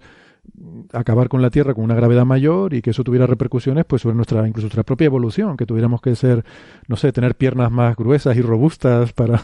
[0.94, 4.16] acabar con la Tierra con una gravedad mayor y que eso tuviera repercusiones pues sobre
[4.16, 6.46] nuestra incluso nuestra propia evolución, que tuviéramos que ser,
[6.88, 9.44] no sé, tener piernas más gruesas y robustas para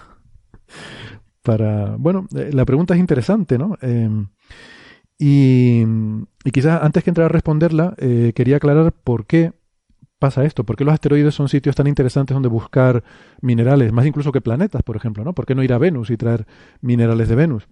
[1.44, 3.78] para bueno, eh, la pregunta es interesante, ¿no?
[3.82, 4.10] Eh,
[5.18, 5.84] y,
[6.44, 9.54] y, quizás antes que entrar a responderla, eh, quería aclarar por qué
[10.22, 13.04] pasa esto, por qué los asteroides son sitios tan interesantes donde buscar
[13.42, 15.34] minerales, más incluso que planetas, por ejemplo, ¿no?
[15.34, 16.46] ¿Por qué no ir a Venus y traer
[16.80, 17.68] minerales de Venus?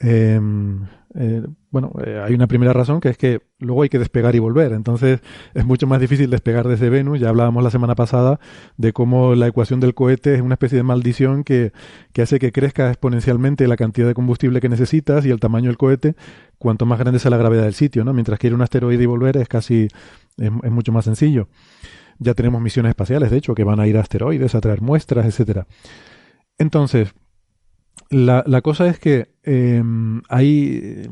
[0.00, 0.40] Eh,
[1.18, 4.38] eh, bueno, eh, hay una primera razón que es que luego hay que despegar y
[4.38, 4.72] volver.
[4.72, 5.20] Entonces
[5.54, 7.20] es mucho más difícil despegar desde Venus.
[7.20, 8.38] Ya hablábamos la semana pasada
[8.76, 11.72] de cómo la ecuación del cohete es una especie de maldición que,
[12.12, 15.78] que hace que crezca exponencialmente la cantidad de combustible que necesitas y el tamaño del
[15.78, 16.16] cohete
[16.58, 18.12] cuanto más grande sea la gravedad del sitio, ¿no?
[18.12, 19.88] Mientras que ir a un asteroide y volver es casi,
[20.36, 21.48] es mucho más sencillo.
[22.18, 25.26] Ya tenemos misiones espaciales, de hecho, que van a ir a asteroides, a traer muestras,
[25.26, 25.66] etcétera.
[26.56, 27.14] Entonces,
[28.10, 29.82] la, la cosa es que eh,
[30.28, 31.08] hay.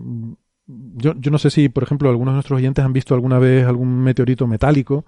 [0.67, 3.67] Yo, yo no sé si, por ejemplo, algunos de nuestros oyentes han visto alguna vez
[3.67, 5.05] algún meteorito metálico.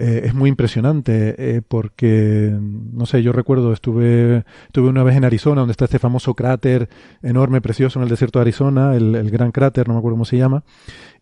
[0.00, 5.24] Eh, es muy impresionante eh, porque, no sé, yo recuerdo, estuve, estuve una vez en
[5.24, 6.88] Arizona, donde está este famoso cráter
[7.20, 10.24] enorme, precioso en el desierto de Arizona, el, el gran cráter, no me acuerdo cómo
[10.24, 10.62] se llama,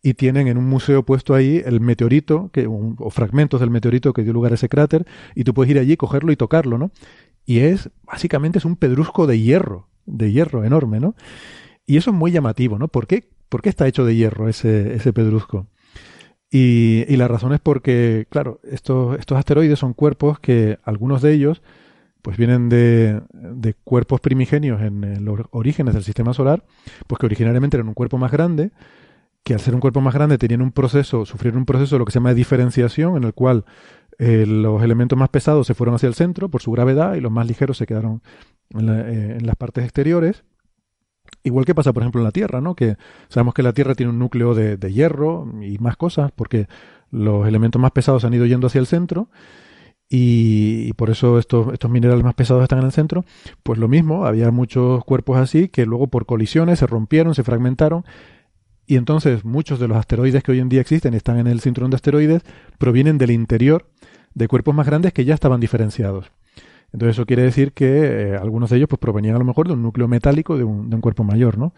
[0.02, 4.24] y tienen en un museo puesto ahí el meteorito, que, o fragmentos del meteorito que
[4.24, 6.90] dio lugar a ese cráter, y tú puedes ir allí, cogerlo y tocarlo, ¿no?
[7.46, 11.14] Y es, básicamente, es un pedrusco de hierro, de hierro enorme, ¿no?
[11.86, 12.88] Y eso es muy llamativo, ¿no?
[12.88, 15.68] ¿Por qué, por qué está hecho de hierro ese, ese pedrusco?
[16.50, 21.32] Y, y, la razón es porque, claro, estos, estos asteroides son cuerpos que algunos de
[21.32, 21.62] ellos
[22.26, 26.64] pues vienen de, de cuerpos primigenios en, los orígenes del sistema solar,
[27.06, 28.72] pues que originariamente eran un cuerpo más grande,
[29.44, 32.10] que al ser un cuerpo más grande tenían un proceso, sufrieron un proceso lo que
[32.10, 33.64] se llama de diferenciación, en el cual
[34.18, 37.32] eh, los elementos más pesados se fueron hacia el centro por su gravedad y los
[37.32, 38.22] más ligeros se quedaron
[38.74, 40.44] eh, en las partes exteriores.
[41.42, 42.74] Igual que pasa, por ejemplo, en la Tierra, ¿no?
[42.74, 42.96] Que
[43.28, 46.66] sabemos que la Tierra tiene un núcleo de, de hierro y más cosas, porque
[47.10, 49.28] los elementos más pesados han ido yendo hacia el centro
[50.08, 53.24] y, y, por eso estos, estos minerales más pesados están en el centro.
[53.62, 58.04] Pues lo mismo, había muchos cuerpos así que luego por colisiones se rompieron, se fragmentaron
[58.86, 61.60] y entonces muchos de los asteroides que hoy en día existen y están en el
[61.60, 62.42] cinturón de asteroides
[62.78, 63.90] provienen del interior
[64.36, 66.30] de cuerpos más grandes que ya estaban diferenciados.
[66.92, 67.86] Entonces eso quiere decir que
[68.32, 70.90] eh, algunos de ellos pues provenían a lo mejor de un núcleo metálico de un,
[70.90, 71.72] de un cuerpo mayor, ¿no?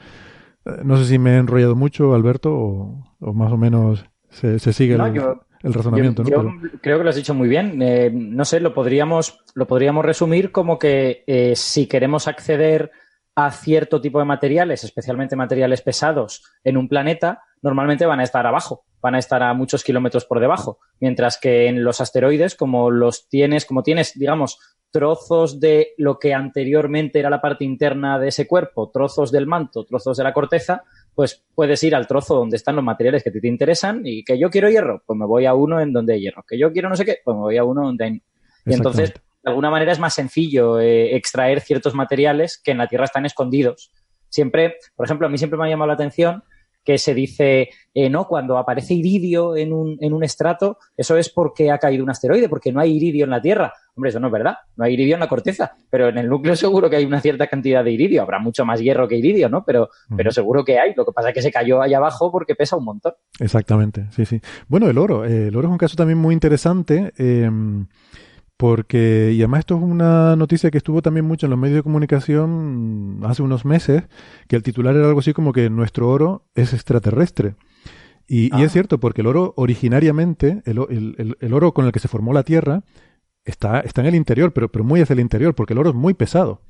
[0.67, 4.59] Eh, no sé si me he enrollado mucho, Alberto, o, o más o menos se,
[4.59, 6.25] se sigue no, el, yo, el razonamiento.
[6.25, 6.61] Yo, ¿no?
[6.83, 7.81] creo que lo has dicho muy bien.
[7.81, 11.23] Eh, no sé, lo podríamos, lo podríamos resumir como que
[11.55, 12.91] si queremos acceder
[13.37, 18.45] a cierto tipo de materiales, especialmente materiales pesados, en un planeta, normalmente van a estar
[18.49, 20.79] abajo, van a estar a muchos kilómetros por debajo.
[21.01, 24.59] Mientras que en los asteroides, como los tienes, como tienes, digamos,
[24.91, 29.85] trozos de lo que anteriormente era la parte interna de ese cuerpo, trozos del manto,
[29.85, 30.83] trozos de la corteza,
[31.15, 34.39] pues puedes ir al trozo donde están los materiales que te, te interesan y que
[34.39, 36.45] yo quiero hierro, pues me voy a uno en donde hay hierro.
[36.49, 38.23] Que yo quiero no sé qué, pues me voy a uno donde hay...
[38.67, 42.87] Y entonces, de alguna manera es más sencillo eh, extraer ciertos materiales que en la
[42.87, 43.93] Tierra están escondidos.
[44.29, 46.45] Siempre, por ejemplo, a mí siempre me ha llamado la atención
[46.85, 51.29] que se dice, eh, no, cuando aparece iridio en un, en un estrato, eso es
[51.29, 53.73] porque ha caído un asteroide, porque no hay iridio en la Tierra.
[53.95, 56.55] Hombre, eso no es verdad, no hay iridio en la corteza, pero en el núcleo
[56.57, 59.65] seguro que hay una cierta cantidad de iridio, habrá mucho más hierro que iridio, ¿no?
[59.65, 60.17] Pero, uh -huh.
[60.17, 62.77] pero seguro que hay, lo que pasa es que se cayó allá abajo porque pesa
[62.77, 63.15] un montón.
[63.41, 64.41] Exactamente, sí, sí.
[64.69, 67.13] Bueno, el oro, eh, el oro es un caso también muy interesante.
[67.19, 67.51] Eh,
[68.59, 71.83] porque, y además esto es una noticia que estuvo también mucho en los medios de
[71.85, 74.03] comunicación hace unos meses,
[74.49, 77.55] que el titular era algo así como que nuestro oro es extraterrestre.
[78.27, 78.59] Y, ah.
[78.59, 82.09] y es cierto, porque el oro originariamente, el, el, el, oro con el que se
[82.09, 82.83] formó la Tierra,
[83.45, 85.97] está, está en el interior, pero, pero muy hacia el interior, porque el oro es
[85.97, 86.61] muy pesado.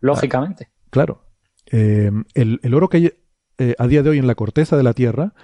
[0.00, 0.68] Lógicamente.
[0.70, 1.24] Ah, claro.
[1.72, 3.12] Eh, el, el, oro que hay
[3.58, 5.34] eh, a día de hoy en la corteza de la Tierra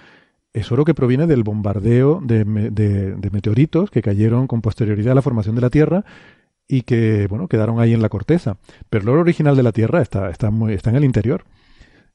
[0.53, 5.15] es oro que proviene del bombardeo de, de, de, meteoritos que cayeron con posterioridad a
[5.15, 6.03] la formación de la Tierra
[6.67, 8.57] y que, bueno, quedaron ahí en la corteza.
[8.89, 11.45] Pero el oro original de la Tierra está, está, muy, está en el interior.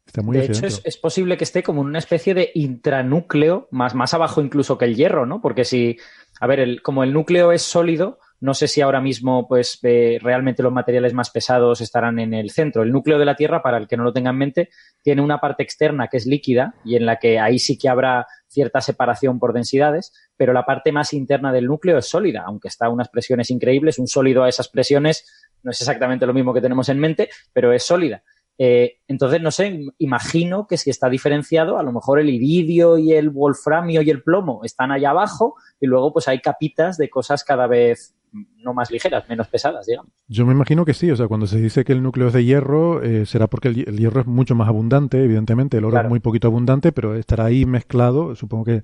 [0.07, 3.66] Está muy de hecho, es, es, posible que esté como en una especie de intranúcleo,
[3.72, 5.40] más, más abajo incluso que el hierro, ¿no?
[5.40, 5.96] Porque si,
[6.40, 10.18] a ver, el, como el núcleo es sólido, no sé si ahora mismo, pues, eh,
[10.20, 12.83] realmente los materiales más pesados estarán en el centro.
[12.83, 14.68] El núcleo de la Tierra, para el que no lo tenga en mente,
[15.03, 18.27] tiene una parte externa que es líquida y en la que ahí sí que habrá
[18.49, 22.87] cierta separación por densidades, pero la parte más interna del núcleo es sólida, aunque está
[22.87, 23.99] a unas presiones increíbles.
[23.99, 25.27] Un sólido a esas presiones
[25.62, 28.22] no es exactamente lo mismo que tenemos en mente, pero es sólida.
[28.59, 33.12] Eh, entonces, no sé, imagino que si está diferenciado, a lo mejor el iridio y
[33.12, 37.44] el wolframio y el plomo están allá abajo y luego pues hay capitas de cosas
[37.44, 38.15] cada vez
[38.59, 40.12] no más ligeras, menos pesadas, digamos.
[40.29, 42.44] Yo me imagino que sí, o sea, cuando se dice que el núcleo es de
[42.44, 46.09] hierro, eh, será porque el, el, hierro es mucho más abundante, evidentemente, el oro Claro.
[46.09, 48.83] es muy poquito abundante, pero estará ahí mezclado, supongo que,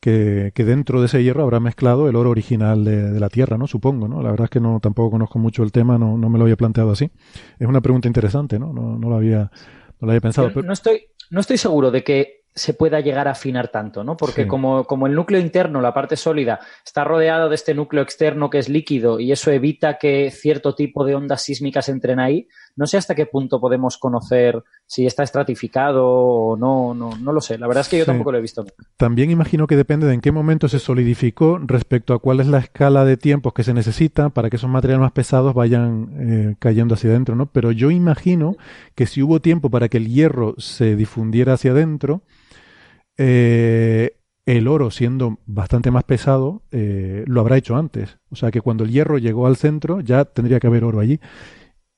[0.00, 3.56] que, que dentro de ese hierro habrá mezclado el oro original de, de la Tierra,
[3.56, 3.66] ¿no?
[3.66, 4.22] Supongo, ¿no?
[4.22, 6.56] La verdad es que no tampoco conozco mucho el tema, no, no me lo había
[6.56, 7.10] planteado así.
[7.58, 8.72] Es una pregunta interesante, ¿no?
[8.72, 9.50] No, no lo había,
[10.00, 10.48] no lo había pensado.
[10.52, 14.16] Pero- no estoy, no estoy seguro de que se pueda llegar a afinar tanto, ¿no?
[14.16, 14.48] Porque Sí.
[14.48, 18.58] como, como el núcleo interno, la parte sólida, está rodeado de este núcleo externo que
[18.58, 22.96] es líquido y eso evita que cierto tipo de ondas sísmicas entren ahí, no sé
[22.96, 27.58] hasta qué punto podemos conocer si está estratificado o no, no, no lo sé.
[27.58, 28.10] La verdad es que yo Sí.
[28.10, 28.74] tampoco lo he visto nunca.
[28.96, 32.58] También imagino que depende de en qué momento se solidificó respecto a cuál es la
[32.58, 36.94] escala de tiempos que se necesita para que esos materiales más pesados vayan eh, cayendo
[36.94, 37.46] hacia adentro, ¿no?
[37.46, 38.56] Pero yo imagino
[38.94, 42.22] que si hubo tiempo para que el hierro se difundiera hacia adentro,
[43.16, 48.18] eh, el oro, siendo bastante más pesado, eh, lo habrá hecho antes.
[48.30, 51.20] O sea que cuando el hierro llegó al centro, ya tendría que haber oro allí.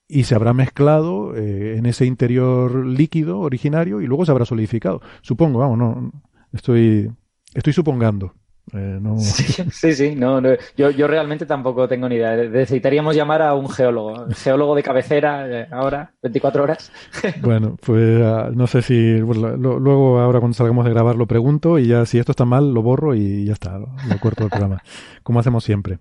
[0.09, 5.00] Y se habrá mezclado eh, en ese interior líquido originario y luego se habrá solidificado.
[5.22, 6.12] Supongo, vamos, no,
[6.52, 7.11] estoy,
[7.55, 8.35] estoy supongando.
[8.72, 12.35] Eh, no, Sí, sí, sí, no, no, yo, yo realmente tampoco tengo ni idea.
[12.37, 16.90] Necesitaríamos llamar a un geólogo, geólogo de cabecera eh, ahora, 24 horas.
[17.42, 21.79] Bueno, pues ah, no sé si lo- luego ahora cuando salgamos de grabar lo pregunto
[21.79, 24.50] y ya si esto está mal lo borro y ya está, lo, lo corto del
[24.50, 24.83] programa,
[25.22, 25.98] como hacemos siempre,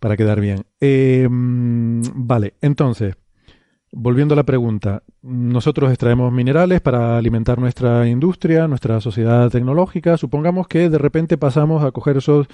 [0.00, 0.64] para quedar bien.
[0.80, 3.16] Eh, mm, vale, entonces,
[3.92, 10.16] volviendo a la pregunta, nosotros extraemos minerales para alimentar nuestra industria, nuestra sociedad tecnológica.
[10.16, 12.46] Supongamos que de repente pasamos a coger esos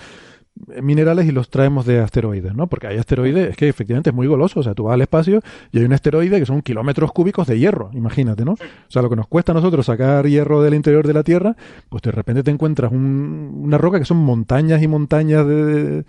[0.82, 2.66] minerales y los traemos de asteroides, ¿no?
[2.66, 5.40] Porque hay asteroides, es que efectivamente es muy goloso, o sea, tú vas al espacio
[5.70, 8.52] y hay un asteroide que son kilómetros cúbicos de hierro, imagínate, ¿no?
[8.54, 8.56] O
[8.88, 11.54] sea, lo que nos cuesta a nosotros sacar hierro del interior de la Tierra,
[11.88, 16.04] pues de repente te encuentras un- una roca que son montañas y montañas de,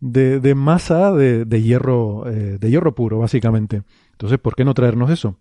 [0.00, 3.82] de, de masa de, hierro, eh, de hierro puro, básicamente.
[4.20, 5.36] Entonces, ¿por qué no traernos eso?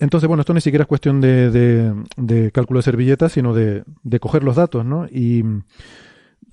[0.00, 1.50] Entonces, bueno, esto ni siquiera es cuestión de,
[2.16, 5.06] de- cálculo de servilletas, sino de, de coger los datos, ¿no?
[5.06, 5.44] Y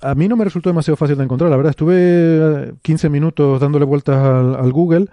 [0.01, 1.69] a mí no me resultó demasiado fácil de encontrar, la verdad.
[1.71, 5.07] Estuve eh, 15 minutos dándole vueltas al, al Google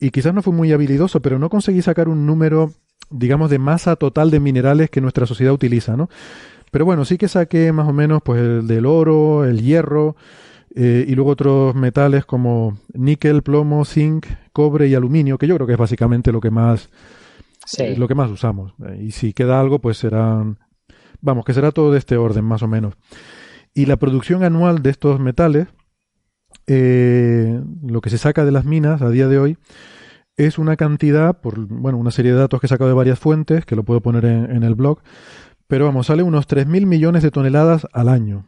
[0.00, 2.72] y quizás no fue muy habilidoso, pero no conseguí sacar un número,
[3.10, 6.08] digamos, de masa total de minerales que nuestra sociedad utiliza, ¿no?
[6.70, 10.16] Pero bueno, sí que saqué más o menos pues el del oro, el hierro
[10.74, 15.66] eh, y luego otros metales como níquel, plomo, zinc, cobre y aluminio, que yo creo
[15.66, 16.88] que es básicamente lo que más
[17.66, 17.82] Sí.
[17.84, 18.74] eh, lo que más usamos.
[18.86, 20.58] Eh, Y si queda algo, pues serán,
[21.20, 22.94] vamos, que será todo de este orden, más o menos.
[23.74, 25.68] Y la producción anual de estos metales,
[26.66, 29.58] eh, lo que se saca de las minas a día de hoy,
[30.36, 33.64] es una cantidad, por bueno, una serie de datos que he sacado de varias fuentes,
[33.64, 35.00] que lo puedo poner en, el blog,
[35.68, 38.46] pero vamos, sale unos 3.000 millones de toneladas al año,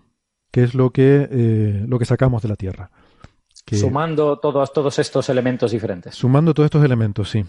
[0.54, 2.88] que es lo que, eh, lo que sacamos de la Tierra.
[3.72, 6.14] sumando todos, todos estos elementos diferentes.
[6.14, 7.44] Sumando todos estos elementos, sí.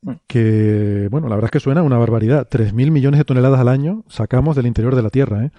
[0.00, 0.12] Mm.
[0.26, 2.48] Que, bueno, la verdad es que suena una barbaridad.
[2.48, 5.50] 3.000 millones de toneladas al año sacamos del interior de la Tierra, ¿eh?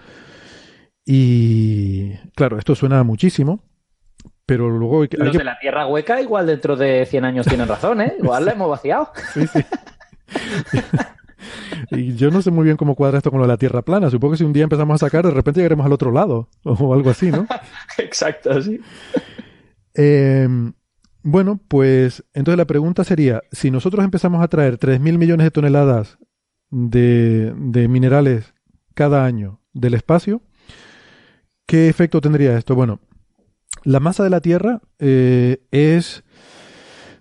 [1.06, 3.60] Y, claro, esto suena muchísimo,
[4.48, 5.04] pero luego...
[5.04, 8.16] Hay Los de la tierra hueca igual dentro de 100 años tienen razón, ¿eh?
[8.18, 9.12] Igual la hemos vaciado.
[9.36, 9.60] Sí, sí.
[11.92, 14.10] y yo no sé muy bien cómo cuadra esto con lo de la tierra plana.
[14.10, 16.94] Supongo que si un día empezamos a sacar, de repente llegaremos al otro lado o
[16.94, 17.48] algo así, ¿no?
[17.98, 18.80] Exacto, sí.
[19.94, 20.74] Em,
[21.24, 26.18] bueno, pues entonces la pregunta sería, si nosotros empezamos a traer 3.000 millones de toneladas
[26.70, 28.54] de, de minerales
[28.94, 30.42] cada año del espacio,
[31.66, 32.76] ¿qué efecto tendría esto?
[32.76, 33.00] Bueno,
[33.84, 36.24] la masa de la Tierra eh, es...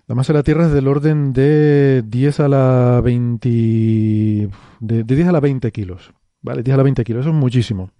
[0.09, 4.49] La masa de la Tierra es del orden de 10 a la 20...
[4.79, 6.15] De, 10 a la 20 kilos.
[6.41, 6.63] ¿Vale?
[6.63, 7.21] 10 a la 20 kilos.
[7.21, 7.91] Eso es muchísimo.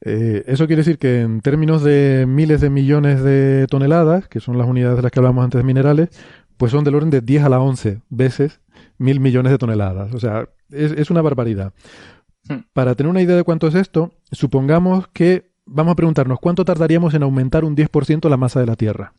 [0.00, 4.58] Eh, eso quiere decir que en términos de miles de millones de toneladas, que son
[4.58, 6.08] las unidades de las que hablamos antes de minerales,
[6.56, 8.60] pues son del orden de 10 a la 11 veces
[8.98, 10.12] mil millones de toneladas.
[10.14, 11.72] O sea, es, es una barbaridad.
[12.48, 12.62] Hmm.
[12.72, 17.14] Para tener una idea de cuánto es esto, supongamos que vamos a preguntarnos cuánto tardaríamos
[17.14, 19.14] en aumentar un 10% la masa de la Tierra.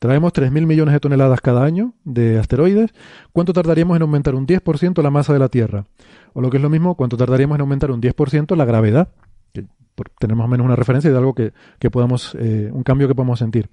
[0.00, 2.90] Traemos 3.000 millones de toneladas cada año de asteroides.
[3.32, 5.84] ¿Cuánto tardaríamos en aumentar un 10% la masa de la Tierra?
[6.32, 9.12] O lo que es lo mismo, ¿cuánto tardaríamos en aumentar un 10% la gravedad?
[9.52, 9.66] Que
[10.18, 11.52] tenemos menos una referencia de algo que,
[11.92, 13.68] podamos, eh, un cambio que podemos sentir.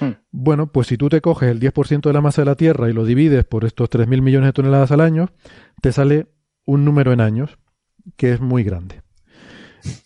[0.00, 0.12] Hmm.
[0.30, 2.94] Bueno, pues si tú te coges el 10% de la masa de la Tierra y
[2.94, 5.28] lo divides por estos 3.000 millones de toneladas al año,
[5.82, 6.28] te sale
[6.64, 7.58] un número en años
[8.16, 9.01] que es muy grande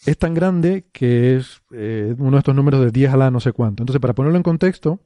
[0.07, 3.41] es tan grande que es eh, uno de estos números de 10 a la no
[3.41, 3.83] sé cuánto.
[3.83, 5.01] Entonces, para ponerlo en contexto,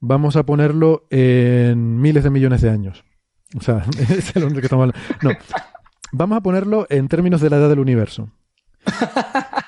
[0.00, 3.04] vamos a ponerlo en miles de millones de años.
[3.56, 4.98] O sea, es el que estamos hablando.
[5.22, 5.30] No,
[6.12, 8.30] vamos a ponerlo en términos de la edad del universo.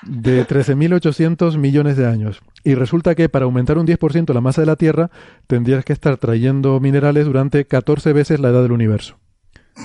[0.03, 2.41] De 13.800 millones de años.
[2.63, 5.11] Y resulta que para aumentar un 10% la masa de la Tierra,
[5.47, 9.17] tendrías que estar trayendo minerales durante 14 veces la edad del universo.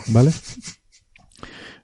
[0.09, 0.31] ¿Vale?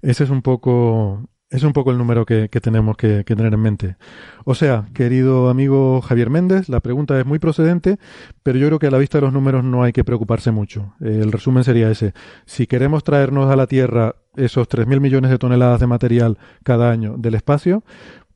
[0.03, 3.97] Ese es un poco es un poco el número que, tenemos que, tener en mente.
[4.45, 7.99] O sea, querido amigo Javier Méndez, la pregunta es muy procedente,
[8.43, 10.95] pero yo creo que a la vista de los números no hay que preocuparse mucho.
[11.01, 12.15] El resumen sería ese.
[12.47, 17.17] Si queremos traernos a la Tierra esos 3.000 millones de toneladas de material cada año
[17.19, 17.85] del espacio,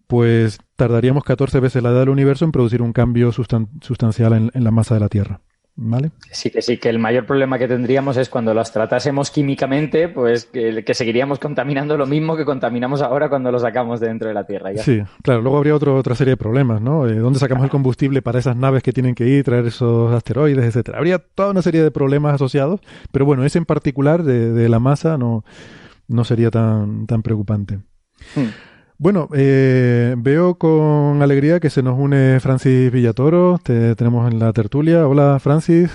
[0.07, 4.71] pues tardaríamos 14 veces la edad del universo en producir un cambio sustancial en la
[4.71, 5.41] masa de la Tierra.
[5.79, 6.11] ¿Vale?
[6.31, 10.47] Sí, que sí, que el mayor problema que tendríamos es cuando las tratásemos químicamente, pues
[10.47, 14.47] que, seguiríamos contaminando lo mismo que contaminamos ahora cuando lo sacamos de dentro de la
[14.47, 14.71] Tierra.
[14.77, 17.07] Sí, claro, luego habría otra serie de problemas, ¿no?
[17.07, 20.65] Eh, ¿Dónde sacamos el combustible para esas naves que tienen que ir, traer esos asteroides,
[20.65, 20.97] etcétera?
[20.97, 22.81] Habría toda una serie de problemas asociados,
[23.13, 25.45] pero bueno, ese en particular de, la masa no,
[26.09, 27.81] no sería tan, tan preocupante.
[28.35, 28.49] Hmm.
[28.99, 33.61] Bueno, eh, veo con alegría que se nos une Francis Villatoro.
[33.63, 35.07] Te tenemos en la tertulia.
[35.07, 35.91] Hola, Francis.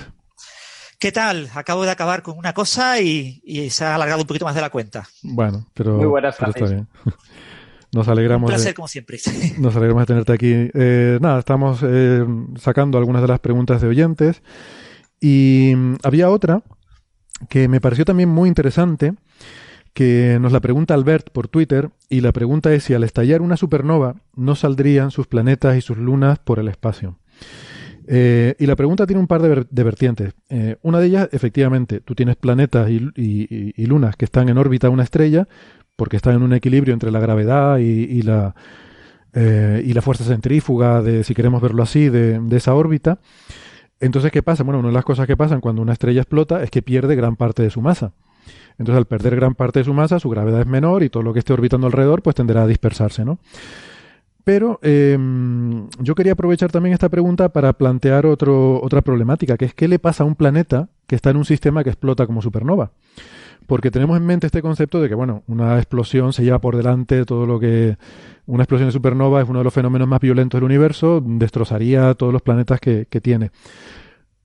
[1.00, 1.50] ¿Qué tal?
[1.56, 4.70] Acabo de acabar con una cosa y, se ha alargado un poquito más de la
[4.70, 5.08] cuenta.
[5.24, 6.84] Bueno, pero, Muy buenas, Francis.
[7.92, 8.52] Nos alegramos.
[8.52, 9.20] Un placer, como siempre.
[9.58, 10.70] Nos alegramos de tenerte aquí.
[10.72, 12.24] Eh, nada, estamos eh,
[12.60, 14.44] sacando algunas de las preguntas de oyentes.
[15.20, 16.62] Y mm, había otra
[17.50, 19.16] que me pareció también muy interesante
[19.94, 23.58] que nos la pregunta Albert por Twitter y la pregunta es si al estallar una
[23.58, 27.18] supernova no saldrían sus planetas y sus lunas por el espacio.
[28.08, 30.34] Eh, y la pregunta tiene un par de, vertientes.
[30.50, 34.90] Eh, una de ellas, efectivamente, tú tienes planetas y, lunas que están en órbita a
[34.90, 35.48] una estrella
[35.96, 38.56] porque están en un equilibrio entre la gravedad y, la,
[39.34, 43.20] eh, y la fuerza centrífuga, de, si queremos verlo así, de, de esa órbita.
[44.00, 44.64] Entonces, ¿qué pasa?
[44.64, 47.36] Bueno, una de las cosas que pasan cuando una estrella explota es que pierde gran
[47.36, 48.14] parte de su masa.
[48.78, 51.34] Entonces, al perder gran parte de su masa, su gravedad es menor y todo lo
[51.34, 53.40] que esté orbitando alrededor, pues tenderá a dispersarse, ¿no?
[54.44, 59.74] Pero em, yo quería aprovechar también esta pregunta para plantear otro, otra problemática, que es
[59.74, 62.92] qué le pasa a un planeta que está en un sistema que explota como supernova.
[63.68, 67.26] Porque tenemos en mente este concepto de que, bueno, una explosión se lleva por delante
[67.26, 67.98] todo lo que...
[68.48, 72.34] Una explosión de supernova es uno de los fenómenos más violentos del universo, destrozaría todos
[72.34, 73.52] los planetas que, que tiene.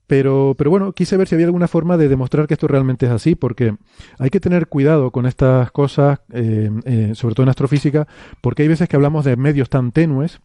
[0.07, 3.11] Pero, pero bueno, quise ver si había alguna forma de demostrar que esto realmente es
[3.11, 3.75] así, porque
[4.17, 8.07] hay que tener cuidado con estas cosas, eh, eh, sobre todo en astrofísica,
[8.41, 10.39] porque hay veces que hablamos de medios tan tenues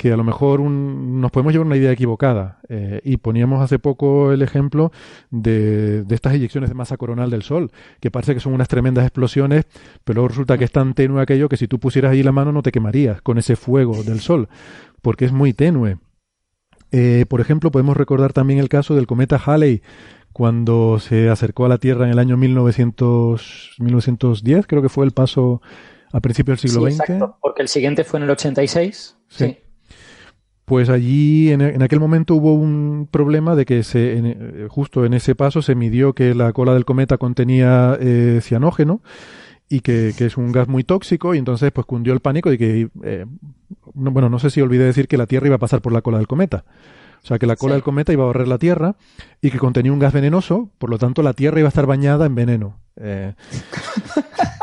[0.00, 2.58] que a lo mejor nos podemos llevar una idea equivocada.
[2.70, 4.92] Eh, y poníamos hace poco el ejemplo
[5.30, 7.70] de, de, estas eyecciones de masa coronal del Sol,
[8.00, 9.66] que parece que son unas tremendas explosiones,
[10.02, 12.50] pero luego resulta que es tan tenue aquello que si tú pusieras ahí la mano
[12.50, 14.48] no te quemarías con ese fuego del Sol,
[15.02, 15.98] porque es muy tenue.
[16.92, 19.82] Eh, por ejemplo, podemos recordar también el caso del cometa Halley,
[20.32, 25.12] cuando se acercó a la Tierra en el año 1900, 1910, creo que fue el
[25.12, 25.60] paso
[26.12, 27.00] a principios del siglo sí, XX.
[27.00, 29.16] Exacto, porque el siguiente fue en el 86.
[29.28, 29.44] Sí.
[29.44, 29.58] sí.
[30.64, 35.14] Pues allí en, en, aquel momento hubo un problema de que se, en, justo en
[35.14, 39.02] ese paso se midió que la cola del cometa contenía eh, cianógeno
[39.70, 42.58] y que, que, es un gas muy tóxico y entonces pues cundió el pánico de
[42.58, 43.24] que, eh,
[43.94, 46.02] no, bueno, no sé si olvidé decir que la Tierra iba a pasar por la
[46.02, 46.64] cola del cometa.
[47.22, 47.76] O sea, que la cola sí.
[47.76, 48.96] del cometa iba a barrer la Tierra
[49.40, 52.26] y que contenía un gas venenoso, por lo tanto la Tierra iba a estar bañada
[52.26, 52.80] en veneno.
[52.96, 53.34] Eh,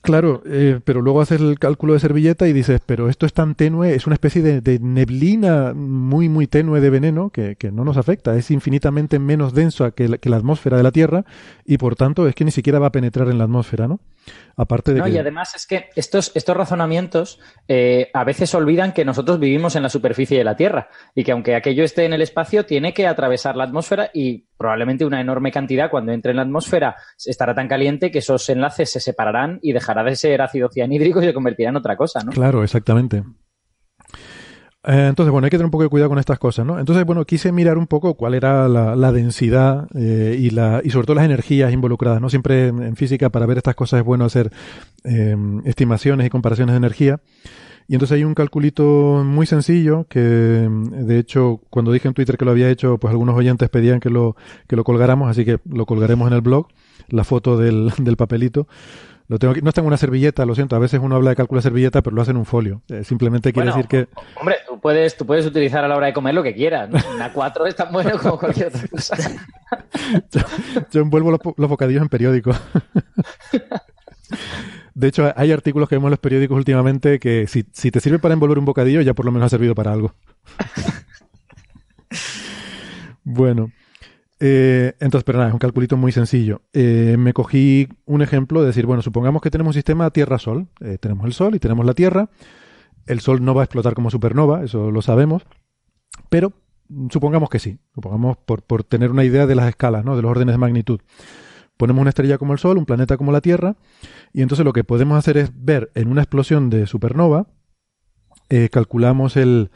[0.00, 3.56] Claro, eh, pero luego haces el cálculo de servilleta y dices, pero esto es tan
[3.56, 7.84] tenue, es una especie de, de neblina muy, muy tenue de veneno que, que, no
[7.84, 11.24] nos afecta, es infinitamente menos densa que la, que la, atmósfera de la Tierra
[11.64, 14.00] y por tanto es que ni siquiera va a penetrar en la atmósfera, ¿no?
[14.56, 15.12] Aparte de no, que...
[15.12, 19.82] y además es que estos, estos razonamientos eh, a veces olvidan que nosotros vivimos en
[19.82, 23.06] la superficie de la Tierra y que aunque aquello esté en el espacio, tiene que
[23.06, 27.68] atravesar la atmósfera y probablemente una enorme cantidad cuando entre en la atmósfera estará tan
[27.68, 31.70] caliente que esos enlaces se separarán y dejará de ser ácido cianhídrico y se convertirá
[31.70, 32.32] en otra cosa, ¿no?
[32.32, 33.22] Claro, exactamente.
[34.84, 36.78] Eh, entonces, bueno, hay que tener un poco de cuidado con estas cosas, ¿no?
[36.78, 40.90] Entonces, bueno, quise mirar un poco cuál era la, la densidad eh, y, la, y
[40.90, 42.28] sobre todo las energías involucradas, ¿no?
[42.28, 44.50] Siempre en, física para ver estas cosas es bueno hacer
[45.04, 47.20] eh, estimaciones y comparaciones de energía.
[47.86, 52.44] Y entonces hay un calculito muy sencillo que, de hecho, cuando dije en Twitter que
[52.44, 55.84] lo había hecho, pues algunos oyentes pedían que lo, que lo colgáramos, así que lo
[55.84, 56.68] colgaremos en el blog,
[57.08, 58.66] la foto del, del papelito.
[59.28, 60.76] Lo tengo aquí, no está en una servilleta, lo siento.
[60.76, 62.82] A veces uno habla de cálculo de servilleta, pero lo hace en un folio.
[62.88, 64.08] Eh, simplemente quiere bueno, decir que.
[64.38, 66.90] Hombre, tú puedes, tú puedes utilizar a la hora de comer lo que quieras.
[66.90, 66.98] ¿no?
[67.14, 69.16] Una 4 es tan bueno como cualquier otra cosa.
[70.32, 70.40] yo,
[70.90, 72.52] yo, envuelvo los, los bocadillos en periódico.
[74.94, 78.18] De hecho, hay artículos que vemos en los periódicos últimamente que si, si, te sirve
[78.18, 80.14] para envolver un bocadillo, ya por lo menos ha servido para algo.
[83.24, 83.70] bueno.
[84.44, 86.62] Eh, entonces, pero nada, es un calculito muy sencillo.
[86.72, 90.66] Eh, me cogí un ejemplo de decir, bueno, supongamos que tenemos un sistema Tierra-Sol.
[90.80, 92.28] Eh, tenemos el Sol y tenemos la Tierra.
[93.06, 95.44] El Sol no va a explotar como supernova, eso lo sabemos.
[96.28, 96.52] Pero
[97.10, 97.78] supongamos que sí.
[97.94, 100.16] Supongamos por, por tener una idea de las escalas, ¿no?
[100.16, 100.98] de los órdenes de magnitud.
[101.76, 103.76] Ponemos una estrella como el Sol, un planeta como la Tierra,
[104.32, 107.46] y entonces lo que podemos hacer es ver en una explosión de supernova,
[108.48, 109.70] eh, calculamos el,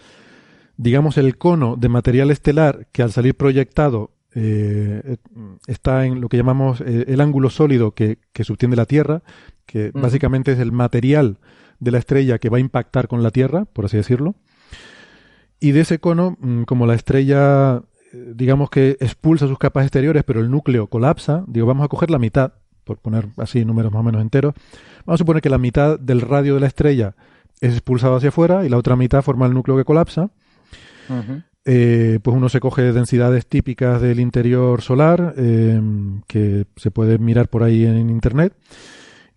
[0.77, 5.17] digamos, el cono de material estelar que al salir proyectado eh,
[5.67, 9.23] está en lo que llamamos eh, el ángulo sólido que, que, subtiende la Tierra,
[9.65, 11.39] que básicamente es el material
[11.81, 14.35] de la estrella que va a impactar con la Tierra, por así decirlo.
[15.59, 17.83] Y de ese cono, mm, como la estrella
[18.13, 22.19] digamos que expulsa sus capas exteriores, pero el núcleo colapsa, digo, vamos a coger la
[22.19, 22.53] mitad,
[22.85, 24.55] por poner así números más o menos enteros,
[25.05, 27.15] vamos a suponer que la mitad del radio de la estrella
[27.61, 30.31] es expulsado hacia afuera y la otra mitad forma el núcleo que colapsa.
[31.09, 31.45] Uh -huh.
[31.69, 35.81] Eh, pues uno se coge densidades típicas del interior solar, eh,
[36.29, 38.55] que se puede mirar por ahí en internet,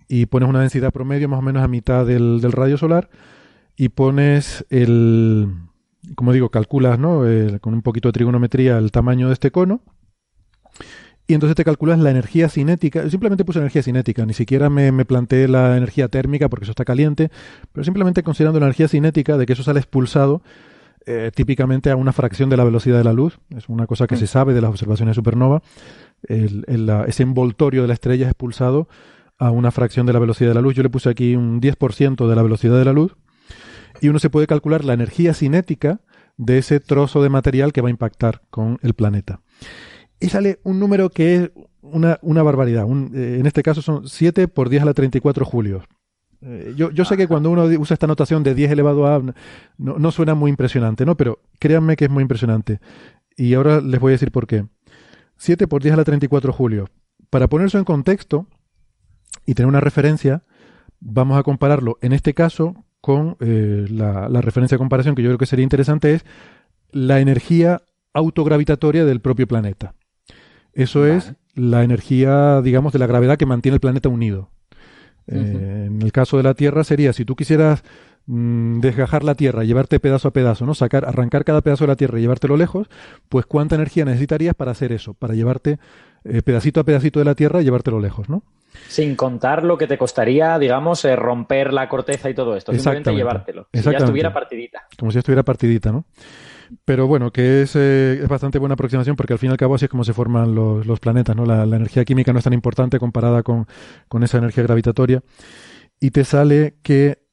[0.07, 3.09] y pones una densidad promedio más o menos a mitad del, del radio solar,
[3.75, 5.47] y pones el,
[6.15, 7.27] como digo, calculas ¿no?
[7.27, 9.81] Eh, con un poquito de trigonometría el tamaño de este cono
[11.27, 13.07] y entonces te calculas la energía cinética.
[13.07, 16.85] Simplemente puse energía cinética, ni siquiera me, me, planteé la energía térmica porque eso está
[16.85, 17.29] caliente,
[17.71, 20.41] pero simplemente considerando la energía cinética de que eso sale expulsado
[21.11, 23.39] eh, típicamente a una fracción de la velocidad de la luz.
[23.49, 24.19] Es una cosa que mm.
[24.19, 25.63] se sabe de las observaciones de supernova.
[26.21, 28.87] El, el, ese envoltorio de la estrella es expulsado
[29.39, 30.75] a una fracción de la velocidad de la luz.
[30.75, 33.15] Yo le puse aquí un 10% de la velocidad de la luz
[34.01, 36.01] y uno se puede calcular la energía cinética
[36.37, 39.41] de ese trozo de material que va a impactar con el planeta.
[40.19, 41.51] Y sale un número que es
[41.81, 42.85] una, una barbaridad.
[42.85, 45.85] Un, eh, en este caso son 7 por 10 a la 34 julios.
[46.41, 49.21] Eh, yo, yo sé que cuando uno usa esta notación de 10 elevado a...
[49.77, 51.15] No, no suena muy impresionante, ¿no?
[51.17, 52.79] Pero créanme que es muy impresionante.
[53.35, 54.65] Y ahora les voy a decir por qué.
[55.37, 56.89] 7 por 10 a la 34 julios.
[57.29, 58.47] Para poner eso en contexto
[59.45, 60.43] y tener una referencia,
[60.99, 65.29] vamos a compararlo en este caso con eh, la, la, referencia de comparación que yo
[65.29, 66.25] creo que sería interesante es
[66.91, 67.81] la energía
[68.13, 69.95] autogravitatoria del propio planeta.
[70.73, 71.17] Eso vale.
[71.17, 74.49] es la energía, digamos, de la gravedad que mantiene el planeta unido.
[75.31, 75.59] Uh -huh.
[75.61, 77.83] eh, en el caso de la Tierra sería, si tú quisieras
[78.25, 80.73] mmm, desgajar la Tierra, llevarte pedazo a pedazo, ¿no?
[80.73, 82.87] Sacar, arrancar cada pedazo de la Tierra y llevártelo lejos,
[83.29, 85.79] pues cuánta energía necesitarías para hacer eso, para llevarte
[86.23, 88.43] eh, pedacito a pedacito de la Tierra y llevártelo lejos, ¿no?
[88.87, 92.71] Sin contar lo que te costaría, digamos, eh, romper la corteza y todo esto.
[92.71, 93.67] Simplemente llevártelo.
[93.73, 94.83] Si ya estuviera partidita.
[94.97, 96.05] Como si estuviera partidita, ¿no?
[96.85, 99.75] Pero bueno, que es, eh, es, bastante buena aproximación porque al fin y al cabo
[99.75, 101.45] así es como se forman los, los planetas, ¿no?
[101.45, 103.67] La, la, energía química no es tan importante comparada con,
[104.07, 105.23] con, esa energía gravitatoria.
[105.99, 107.23] Y te sale que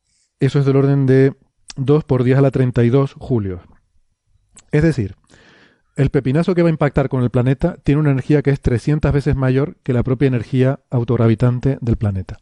[0.41, 1.35] eso es del orden de
[1.77, 3.61] 2 por 10 a la 32 julios.
[4.73, 5.15] Es decir,
[5.97, 9.13] el pepinazo que va a impactar con el planeta tiene una energía que es 300
[9.13, 12.39] veces mayor que la propia energía autogravitante del planeta.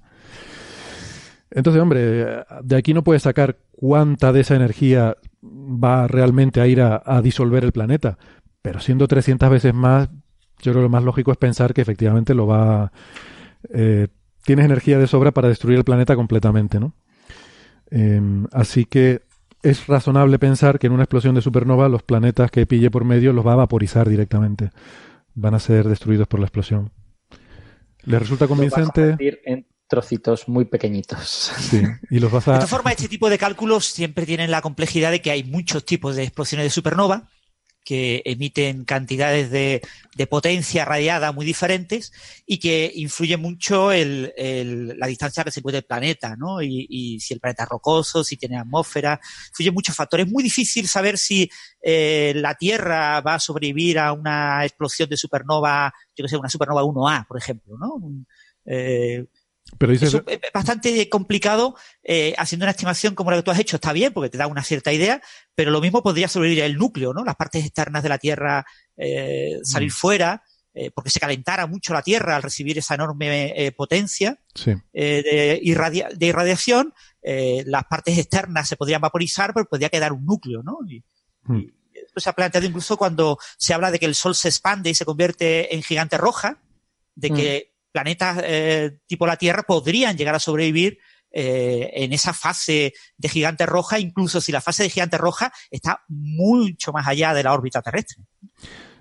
[1.50, 6.80] Entonces, hombre, de aquí no puedes sacar cuánta de esa energía va realmente a ir
[6.80, 8.18] a, a, disolver el planeta.
[8.62, 10.08] Pero siendo 300 veces más,
[10.60, 12.92] yo creo que lo más lógico es pensar que efectivamente lo va.
[13.70, 14.08] Eh,
[14.44, 16.94] tienes energía de sobra para destruir el planeta completamente, ¿no?
[17.90, 18.20] Eh,
[18.52, 19.22] así que
[19.62, 23.32] es razonable pensar que en una explosión de supernova los planetas que pille por medio
[23.32, 24.70] los va a vaporizar directamente.
[25.34, 26.90] Van a ser destruidos por la explosión.
[28.04, 29.16] ¿Les resulta convincente?
[29.44, 31.52] En trocitos muy pequeñitos.
[31.58, 32.52] Sí, y los vas a...
[32.52, 35.84] De todas formas, este tipo de cálculos siempre tienen la complejidad de que hay muchos
[35.84, 37.28] tipos de explosiones de supernova
[37.84, 39.82] que emiten cantidades de,
[40.16, 42.12] de potencia radiada muy diferentes
[42.46, 46.62] y que influye mucho el, el, la distancia que se encuentra el planeta, ¿no?
[46.62, 49.20] Y, y, si el planeta es rocoso, si tiene atmósfera,
[49.50, 50.26] influye muchos factores.
[50.26, 51.48] Es muy difícil saber si
[51.82, 56.48] eh, la Tierra va a sobrevivir a una explosión de supernova, yo que sé, una
[56.48, 58.00] supernova 1A, por ejemplo, ¿no?
[58.64, 59.26] Eh,
[59.78, 60.14] pero dices...
[60.14, 63.76] es bastante complicado eh, haciendo una estimación como la que tú has hecho.
[63.76, 65.20] Está bien porque te da una cierta idea,
[65.54, 67.24] pero lo mismo podría sobrevivir el núcleo, ¿no?
[67.24, 68.64] Las partes externas de la Tierra
[68.96, 69.94] eh, salir mm.
[69.94, 70.42] fuera,
[70.74, 74.74] eh, porque se calentara mucho la Tierra al recibir esa enorme potencia sí.
[74.92, 76.92] de, irradia de, irradiación.
[77.22, 80.78] las partes externas se podrían vaporizar, pero podría quedar un núcleo, ¿no?
[80.88, 81.02] Y,
[81.44, 81.56] mm.
[81.56, 81.72] y
[82.06, 84.94] esto se ha planteado incluso cuando se habla de que el Sol se expande y
[84.94, 86.58] se convierte en gigante roja,
[87.16, 90.98] de que mm planetas eh, tipo la Tierra podrían llegar a sobrevivir
[91.30, 96.02] eh, en esa fase de gigante roja, incluso si la fase de gigante roja está
[96.08, 98.24] mucho más allá de la órbita terrestre.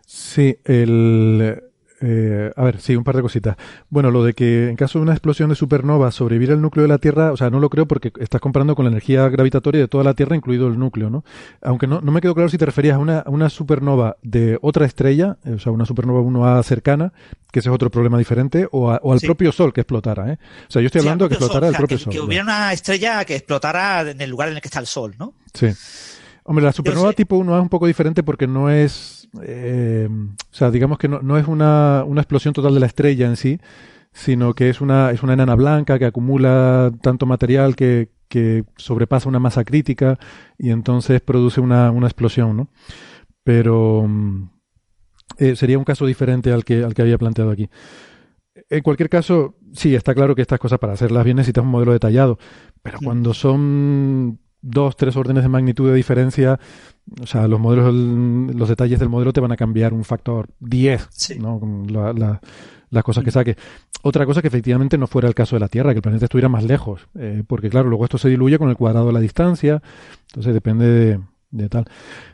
[0.06, 1.60] Sí, el,
[2.06, 3.56] eh, a ver, sí, un par de cositas.
[3.90, 6.90] Bueno, lo de que en caso de una explosión de supernova sobrevivir el núcleo de
[6.90, 9.88] la Tierra, o sea, no lo creo porque estás comparando con la energía gravitatoria de
[9.88, 11.24] toda la Tierra, incluido el núcleo, ¿no?
[11.62, 14.60] Aunque no, no me quedó claro si te referías a una, a una supernova de
[14.62, 17.14] otra estrella, o sea, una supernova 1A cercana,
[17.52, 19.26] que ese es otro problema diferente, o, a, o al sí.
[19.26, 20.38] propio Sol que explotara, ¿eh?
[20.68, 22.14] O sea, yo estoy hablando sí, de que explotara sol, el propio que, Sol.
[22.14, 25.16] Que hubiera una estrella que explotara en el lugar en el que está el Sol,
[25.18, 25.34] ¿no?
[25.54, 25.68] Sí.
[26.46, 29.23] Hombre, la supernova tipo 1A es un poco diferente porque no es.
[29.42, 33.26] Eh, o sea, digamos que no, no es una, una, explosión total de la estrella
[33.26, 33.60] en sí,
[34.12, 39.30] sino que es una, es una enana blanca que acumula tanto material que, que sobrepasa
[39.30, 40.20] una masa crítica
[40.58, 42.70] y entonces produce una, una explosión, ¿no?
[43.44, 44.08] Pero
[45.38, 47.70] eh, sería un caso diferente al que, al que había planteado aquí.
[48.70, 51.92] En cualquier caso, sí, está claro que estas cosas para hacerlas bien necesitas un modelo
[51.92, 52.38] detallado,
[52.84, 53.06] pero sí.
[53.06, 56.60] cuando son dos, tres órdenes de magnitud de diferencia,
[57.22, 61.08] o sea, los modelos, los detalles del modelo te van a cambiar un factor 10,
[61.12, 61.38] sí.
[61.38, 61.62] ¿no?
[61.88, 62.42] La, la,
[62.90, 63.58] las cosas que saque.
[64.02, 66.50] Otra cosa que efectivamente no fuera el caso de la Tierra, que el planeta estuviera
[66.50, 69.82] más lejos, eh, porque claro, luego esto se diluye con el cuadrado de la distancia,
[70.28, 71.20] entonces depende de,
[71.54, 71.86] de tal.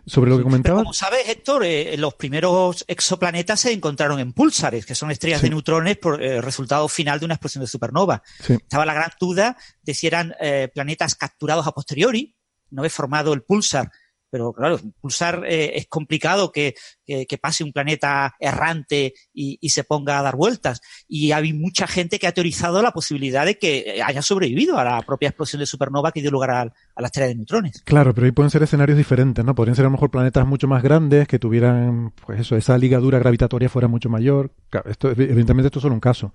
[0.05, 0.79] Sobre lo que comentaba.
[0.79, 5.47] Como sabes, Héctor, eh, los primeros exoplanetas se encontraron en púlsares, que son estrellas Sí.
[5.47, 8.23] de neutrones por eh, resultado final de una explosión de supernova.
[8.41, 8.53] Sí.
[8.53, 12.33] Estaba la gran duda de si eran eh, planetas capturados a posteriori,
[12.71, 13.91] no he formado el pulsar,
[14.29, 16.75] pero claro, pulsar eh, es complicado que,
[17.05, 20.81] que, que, pase un planeta errante y, y, se ponga a dar vueltas.
[21.07, 25.01] Y hay mucha gente que ha teorizado la posibilidad de que haya sobrevivido a la
[25.01, 27.81] propia explosión de supernova que dio lugar a, a la estrella de neutrones.
[27.83, 29.55] Claro, pero ahí pueden ser escenarios diferentes, ¿no?
[29.55, 33.19] Podrían ser a lo mejor planetas mucho más grandes, que tuvieran, pues eso, esa ligadura
[33.19, 34.51] gravitatoria fuera mucho mayor.
[34.69, 36.33] Claro, esto, evidentemente esto es solo un caso.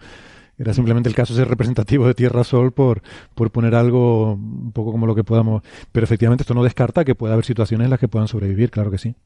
[0.58, 3.02] Era simplemente el caso de ser representativo de Tierra-Sol por,
[3.34, 5.62] por poner algo un poco como lo que podamos.
[5.92, 8.90] Pero efectivamente esto no descarta que pueda haber situaciones en las que puedan sobrevivir, claro
[8.90, 9.16] que sí.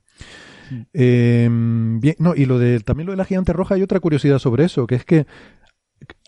[0.93, 4.39] Eh, bien, no, y lo de, también lo de la gigante roja, hay otra curiosidad
[4.39, 5.27] sobre eso, que es que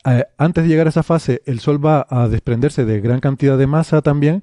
[0.06, 3.58] eh, antes de llegar a esa fase, el Sol va a desprenderse de gran cantidad
[3.58, 4.42] de masa también,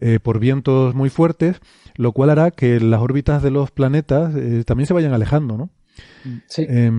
[0.00, 1.60] eh, por vientos muy fuertes,
[1.96, 5.70] lo cual hará que las órbitas de los planetas eh, también se vayan alejando, ¿no?
[6.46, 6.66] Sí.
[6.68, 6.90] Eh,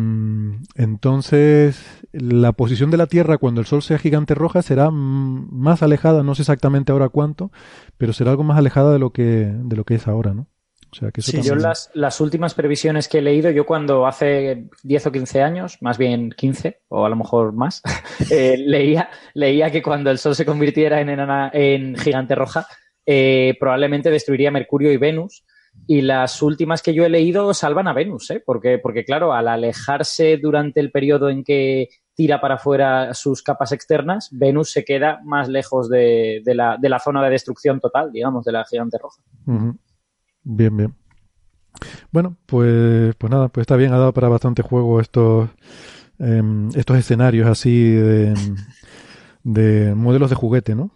[0.75, 1.81] entonces,
[2.11, 6.35] la posición de la Tierra cuando el Sol sea gigante roja será más alejada, no
[6.35, 7.51] sé exactamente ahora cuánto,
[7.97, 10.47] pero será algo más alejada de lo que, de lo que es ahora, ¿no?
[10.91, 11.55] O sea, que eso sí, también...
[11.55, 15.77] yo las, las, últimas previsiones que he leído, yo cuando hace 10 o 15 años,
[15.81, 17.81] más bien 15 o a lo mejor más,
[18.29, 22.67] eh, leía, leía que cuando el Sol se convirtiera en, enana, en gigante roja,
[23.07, 25.43] eh, probablemente destruiría Mercurio y Venus,
[25.85, 28.41] y las últimas que yo he leído salvan a Venus, ¿eh?
[28.45, 33.71] porque, porque claro, al alejarse durante el periodo en que tira para afuera sus capas
[33.71, 38.45] externas, Venus se queda más lejos de, la, de la, zona de destrucción total, digamos,
[38.45, 39.21] de la gigante roja.
[40.43, 40.95] Bien, bien.
[42.11, 45.49] Bueno, pues, pues nada, pues está bien, ha dado para bastante juego estos,
[46.19, 48.33] em, estos escenarios así de,
[49.43, 50.91] de modelos de juguete, ¿no?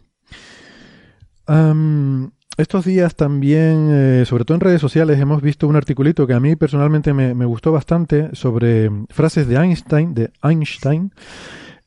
[2.57, 6.39] Estos días también, eh, sobre todo en redes sociales, hemos visto un articulito que a
[6.39, 11.11] mí personalmente me, gustó bastante sobre frases de Einstein, de Einstein,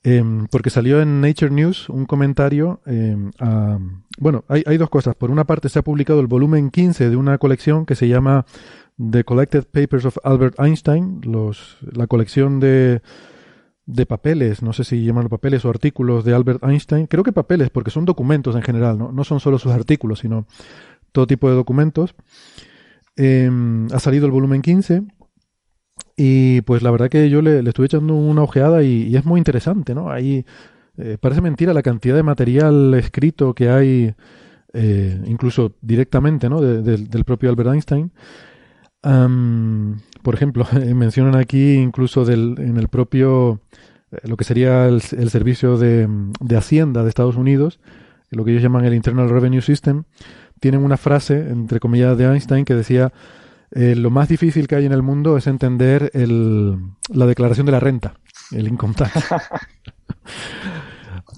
[0.05, 2.81] em, porque salió en Nature News un comentario.
[2.87, 3.31] Em,
[4.19, 5.17] bueno, hay, hay, dos cosas.
[5.17, 8.47] Por una parte, se ha publicado el volumen 15 de una colección que se llama
[8.99, 13.03] The Collected Papers of Albert Einstein, los, la colección de
[13.93, 17.71] de papeles, no sé si llaman papeles o artículos de Albert Einstein, creo que papeles,
[17.71, 20.47] porque son documentos en general, no, no son solo sus artículos, sino
[21.13, 22.15] todo tipo de documentos.
[23.17, 25.03] Em, ha salido el volumen 15
[26.17, 29.95] y pues la verdad que yo le, estuve echando una ojeada y, es muy interesante,
[29.95, 30.11] ¿no?
[30.11, 30.45] Ahí
[30.97, 34.15] eh, parece mentira la cantidad de material escrito que hay,
[34.73, 36.61] eh, incluso directamente, ¿no?
[36.61, 38.13] del propio Albert Einstein.
[39.03, 43.61] Por ejemplo, mencionan aquí incluso del, en el propio
[44.13, 46.09] eh, lo que sería el, servicio de,
[46.57, 47.81] Hacienda de Estados Unidos,
[48.31, 50.05] lo que ellos llaman el Internal Revenue System,
[50.61, 53.13] tienen una frase, entre comillas, de Einstein que decía,
[53.71, 56.77] eh, lo más difícil que hay en el mundo es entender el,
[57.09, 58.15] la declaración de la renta,
[58.51, 59.13] el income tax.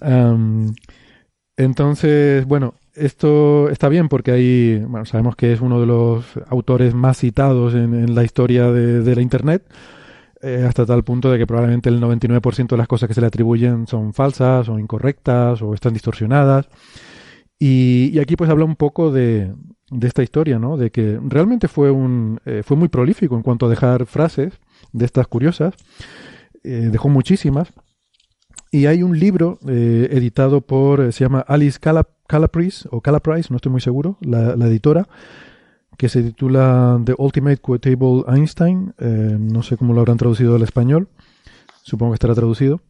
[1.57, 6.95] entonces, bueno, esto está bien porque ahí, bueno, sabemos que es uno de los autores
[6.95, 9.65] más citados en, la historia de la Internet,
[10.45, 13.29] eh, hasta tal punto de que probablemente el 99% de las cosas que se le
[13.29, 16.69] atribuyen son falsas o incorrectas o están distorsionadas.
[17.61, 19.55] Y, aquí pues habla un poco de,
[20.01, 20.77] esta historia, ¿no?
[20.77, 24.55] De que realmente fue, un, eh, fue muy prolífico en cuanto a dejar frases
[24.93, 25.75] de estas curiosas.
[26.65, 27.73] Eh, dejó muchísimas.
[28.73, 33.83] Y hay un libro editado por, se llama Alice Calapris, o Calaprise, no estoy muy
[33.83, 35.07] seguro, la, la editora,
[35.97, 38.95] que se titula The Ultimate Quotable Einstein.
[38.99, 41.09] Eh, no sé cómo lo habrán traducido al español.
[41.83, 42.81] Supongo que estará traducido.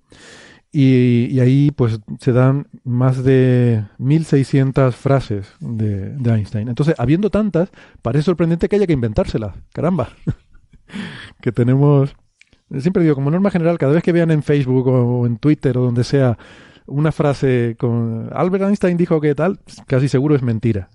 [0.75, 6.69] Y, ahí pues se dan más de 1600 frases de, Einstein.
[6.69, 7.71] Entonces, habiendo tantas,
[8.01, 9.55] parece sorprendente que haya que inventárselas.
[9.73, 10.09] Caramba.
[11.43, 12.15] que tenemos...
[12.79, 15.83] Siempre digo, como norma general, cada vez que vean en Facebook o en Twitter o
[15.83, 16.39] donde sea
[16.87, 20.89] una frase con Albert Einstein dijo que tal, casi seguro es mentira.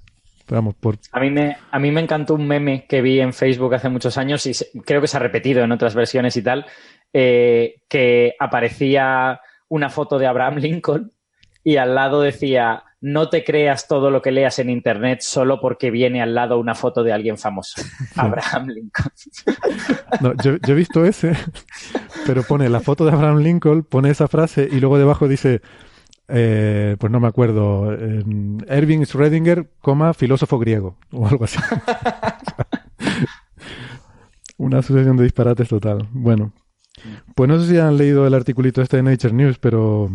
[0.79, 0.95] Por...
[1.11, 4.17] a, mí me, a mí me encantó un meme que vi en Facebook hace muchos
[4.17, 6.65] años y creo que se ha repetido en otras versiones y tal,
[7.11, 11.11] eh, que aparecía una foto de Abraham Lincoln
[11.67, 15.91] y al lado decía, no te creas todo lo que leas en Internet solo porque
[15.91, 17.81] viene al lado una foto de alguien famoso.
[18.15, 19.11] Abraham Lincoln.
[20.21, 21.33] No, yo, yo, he visto ese,
[22.25, 25.61] pero pone la foto de Abraham Lincoln, pone esa frase y luego debajo dice,
[26.29, 31.59] eh, pues no me acuerdo, Erwin Schrödinger, coma, filósofo griego, o algo así.
[34.57, 36.07] Una asociación de disparates total.
[36.13, 36.53] Bueno,
[37.35, 40.09] pues no sé si han leído el articulito este de Nature News, pero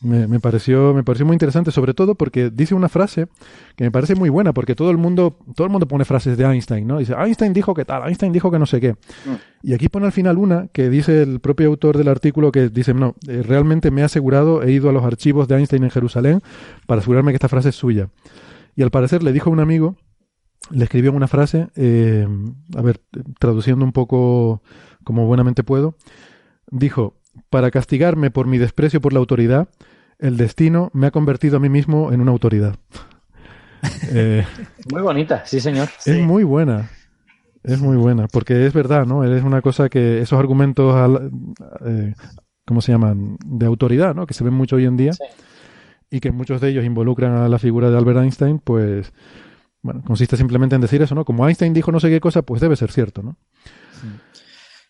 [0.00, 3.26] me, pareció, me pareció muy interesante, sobre todo porque dice una frase
[3.74, 6.44] que me parece muy buena, porque todo el mundo, todo el mundo pone frases de
[6.44, 6.98] Einstein, ¿no?
[6.98, 8.92] Dice, Einstein dijo que tal, Einstein dijo que no sé qué.
[8.92, 9.34] Mm.
[9.64, 12.94] Y aquí pone al final una que dice el propio autor del artículo que dice,
[12.94, 16.42] no, eh, realmente me he asegurado, he ido a los archivos de Einstein en Jerusalén
[16.86, 18.08] para asegurarme que esta frase es suya.
[18.76, 19.96] Y al parecer le dijo a un amigo,
[20.70, 22.26] le escribió una frase, eh,
[22.76, 23.00] a ver,
[23.40, 24.62] traduciendo un poco
[25.02, 25.96] como buenamente puedo,
[26.70, 27.17] dijo,
[27.50, 29.68] para castigarme por mi desprecio por la autoridad,
[30.18, 32.76] el destino me ha convertido a mí mismo en una autoridad.
[34.10, 34.44] Eh,
[34.90, 35.88] muy bonita, sí, señor.
[36.04, 36.90] Es muy buena.
[37.62, 39.22] Es muy buena, porque es verdad, ¿no?
[39.22, 41.20] Es una cosa que esos argumentos,
[41.86, 42.12] eh,
[42.66, 43.36] ¿cómo se llaman?
[43.44, 44.26] De autoridad, ¿no?
[44.26, 45.12] Que se ven mucho hoy en día
[46.10, 49.12] y que muchos de ellos involucran a la figura de Albert Einstein, pues,
[49.82, 51.24] bueno, consiste simplemente en decir eso, ¿no?
[51.24, 53.36] Como Einstein dijo no sé qué cosa, pues debe ser cierto, ¿no?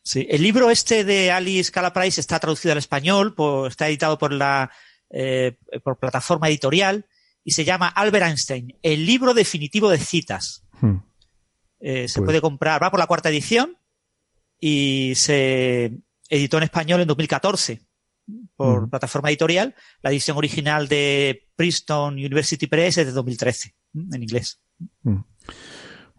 [0.08, 3.34] Sí, el libro este de Alice Calaprice está traducido al español,
[3.66, 4.70] está editado por la
[5.10, 7.04] eh, por plataforma editorial
[7.44, 10.64] y se llama Albert Einstein, el libro definitivo de citas.
[10.80, 11.00] Hmm.
[11.80, 13.76] Eh, se pues puede comprar, va por la cuarta edición
[14.58, 15.92] y se
[16.30, 17.82] editó en español en 2014
[18.56, 18.88] por hmm.
[18.88, 19.74] plataforma editorial.
[20.00, 23.74] La edición original de Princeton University Press es de 2013
[24.10, 24.58] en inglés.
[25.02, 25.18] Hmm.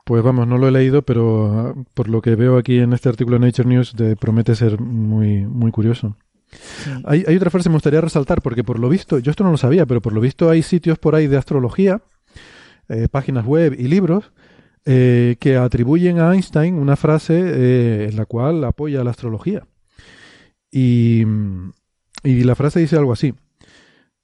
[0.10, 3.10] Pues vamos, no lo he leído, pero ah, por lo que veo aquí en este
[3.10, 6.18] artículo de Nature News promete ser muy, muy curioso.
[7.04, 9.58] Hay, otra frase que me gustaría resaltar, porque por lo visto, yo esto no lo
[9.58, 12.02] sabía, pero por lo visto hay sitios por ahí de astrología,
[12.88, 14.32] eh, páginas web y libros,
[14.84, 19.68] eh, que atribuyen a Einstein una frase eh, en la cual apoya la astrología.
[20.72, 21.24] Y,
[22.24, 23.36] y la frase dice algo así.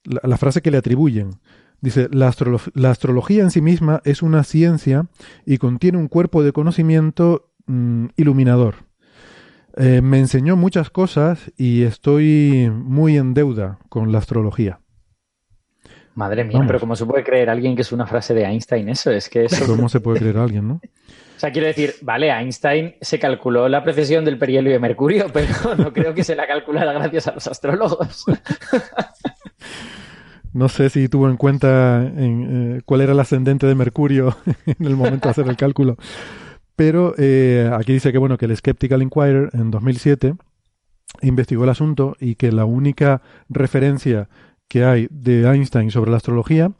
[0.02, 1.38] La, la frase que le atribuyen.
[1.80, 2.32] Dice, la,
[2.74, 5.06] la, astrología en sí misma es una ciencia
[5.44, 8.86] y contiene un cuerpo de conocimiento mmm, iluminador.
[9.76, 14.80] Eh, me enseñó muchas cosas y estoy muy en deuda con la astrología.
[16.14, 16.68] Madre mía, Vamos.
[16.68, 19.10] pero ¿cómo se puede creer alguien que es una frase de Einstein eso?
[19.10, 19.66] Es que eso...
[19.76, 20.80] ¿Cómo se puede creer alguien, no?
[21.36, 25.74] O sea, quiero decir, vale, Einstein se calculó la precesión del perihelio de Mercurio, pero
[25.76, 28.24] no creo que se la calculara gracias a los astrólogos.
[30.56, 34.34] No sé si tuvo en cuenta en, eh, cuál era el ascendente de Mercurio
[34.64, 35.98] en el momento de hacer el cálculo.
[36.74, 40.34] Pero eh, aquí dice que bueno que el Skeptical Inquirer en 2007
[41.20, 44.30] investigó el asunto y que la única referencia
[44.66, 46.72] que hay de Einstein sobre la astrología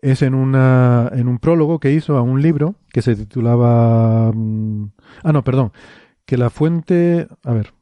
[0.00, 4.92] es en una en un prólogo que hizo a un libro que se titulaba mm,
[5.24, 5.72] ah no perdón
[6.24, 7.74] que la fuente a ver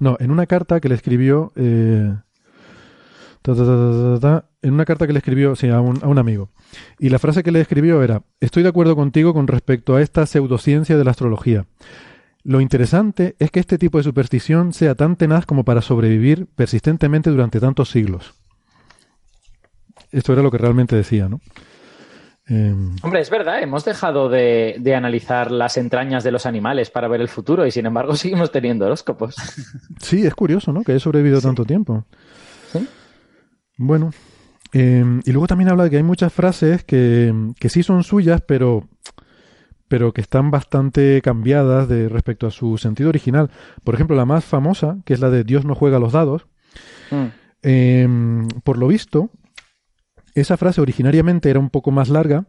[0.00, 2.12] no en una carta que le escribió eh,
[3.54, 6.50] ta, ta, ta, en una carta que le escribió sí, a, un, a un amigo
[6.98, 10.26] y la frase que le escribió era estoy de acuerdo contigo con respecto a esta
[10.26, 11.66] pseudociencia de la astrología
[12.42, 17.30] lo interesante es que este tipo de superstición sea tan tenaz como para sobrevivir persistentemente
[17.30, 18.34] durante tantos siglos
[20.12, 21.40] esto era lo que realmente decía, ¿no?
[22.48, 22.74] Eh...
[23.02, 27.20] Hombre, es verdad, hemos dejado de, de, analizar las entrañas de los animales para ver
[27.20, 29.34] el futuro y sin embargo seguimos teniendo horóscopos.
[30.00, 30.82] Sí, es curioso, ¿no?
[30.82, 31.46] Que haya sobrevivido sí.
[31.46, 32.04] tanto tiempo.
[32.72, 32.88] ¿Sí?
[33.76, 34.10] Bueno,
[34.72, 38.42] eh, y luego también habla de que hay muchas frases que, que sí son suyas,
[38.46, 38.88] pero
[39.88, 43.50] pero que están bastante cambiadas de respecto a su sentido original.
[43.84, 46.46] Por ejemplo, la más famosa, que es la de Dios no juega los dados,
[47.10, 47.24] mm.
[47.62, 48.08] eh,
[48.64, 49.30] por lo visto,
[50.34, 52.46] esa frase originariamente era un poco más larga,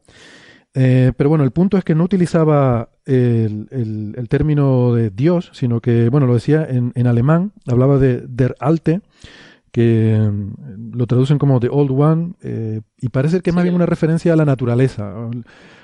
[0.73, 5.49] eh, pero bueno, el punto es que no utilizaba el, el, el, término de Dios,
[5.53, 9.01] sino que, bueno, lo decía en, en alemán, hablaba de der Alte,
[9.71, 13.75] que mm, lo traducen como The Old One, eh, y parece que es más bien
[13.75, 15.13] una referencia a la naturaleza.
[15.15, 15.31] O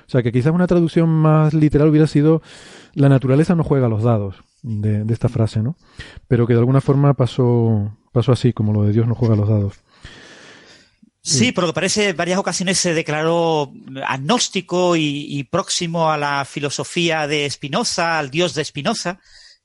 [0.06, 2.42] sea, que quizás una traducción más literal hubiera sido
[2.94, 5.76] la naturaleza no juega los dados de, de esta frase, ¿no?
[6.28, 9.48] Pero que de alguna forma pasó, pasó así, como lo de Dios no juega los
[9.48, 9.74] dados.
[11.26, 13.72] Sí, por lo que parece, en varias ocasiones se declaró
[14.06, 19.18] agnóstico y, y próximo a la filosofía de Spinoza, al dios de Spinoza,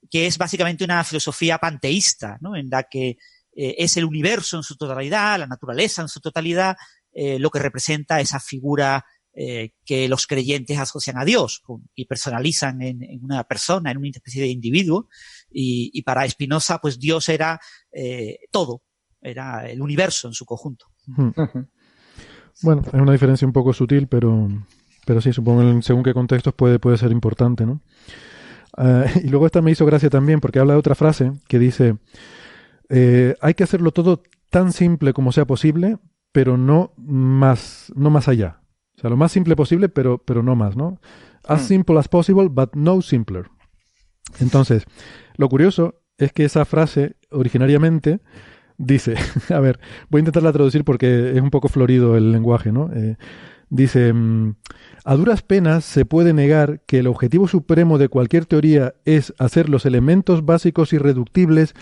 [0.10, 2.56] que es básicamente una filosofía panteísta, ¿no?
[2.56, 3.18] En la que
[3.62, 6.78] eh, es el universo en su totalidad, la naturaleza en su totalidad,
[7.12, 9.04] eh, lo que representa esa figura
[9.34, 11.62] eh, que los creyentes asocian a Dios
[11.94, 15.10] y personalizan en, en, una persona, en una especie de individuo.
[15.52, 17.60] Y, y para Spinoza, pues Dios era
[17.92, 18.82] eh, todo,
[19.22, 20.86] era el universo en su conjunto.
[21.08, 21.32] Hmm.
[22.62, 24.50] Bueno, es una diferencia un poco sutil, pero,
[25.06, 27.82] pero sí, supongo que según qué contextos puede, puede ser importante, ¿no?
[28.78, 31.98] Uh, y luego esta me hizo gracia también porque habla de otra frase que dice,
[32.90, 35.98] eh, hay que hacerlo todo tan simple como sea posible,
[36.32, 38.62] pero no más, no más allá.
[38.98, 41.00] O sea, lo más simple posible, pero, pero no más, ¿no?
[41.48, 41.66] As mm.
[41.66, 43.46] simple as possible, but no simpler.
[44.40, 44.86] Entonces,
[45.38, 48.20] lo curioso es que esa frase originariamente
[48.78, 49.16] dice,
[49.50, 49.80] a ver,
[50.10, 52.92] voy a intentarla traducir porque es un poco florido el lenguaje, ¿no?
[52.94, 53.18] Eh,
[53.70, 54.56] dice, mm,
[55.06, 59.70] a duras penas se puede negar que el objetivo supremo de cualquier teoría es hacer
[59.70, 61.74] los elementos básicos irreductibles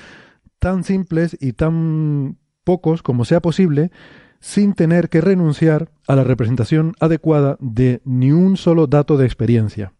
[0.59, 3.91] tan simples y tan pocos como sea posible,
[4.39, 9.93] sin tener que renunciar a la representación adecuada de ni un solo dato de experiencia.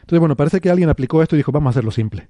[0.00, 2.28] Entonces, bueno, parece que alguien aplicó esto y dijo, vamos a hacerlo simple.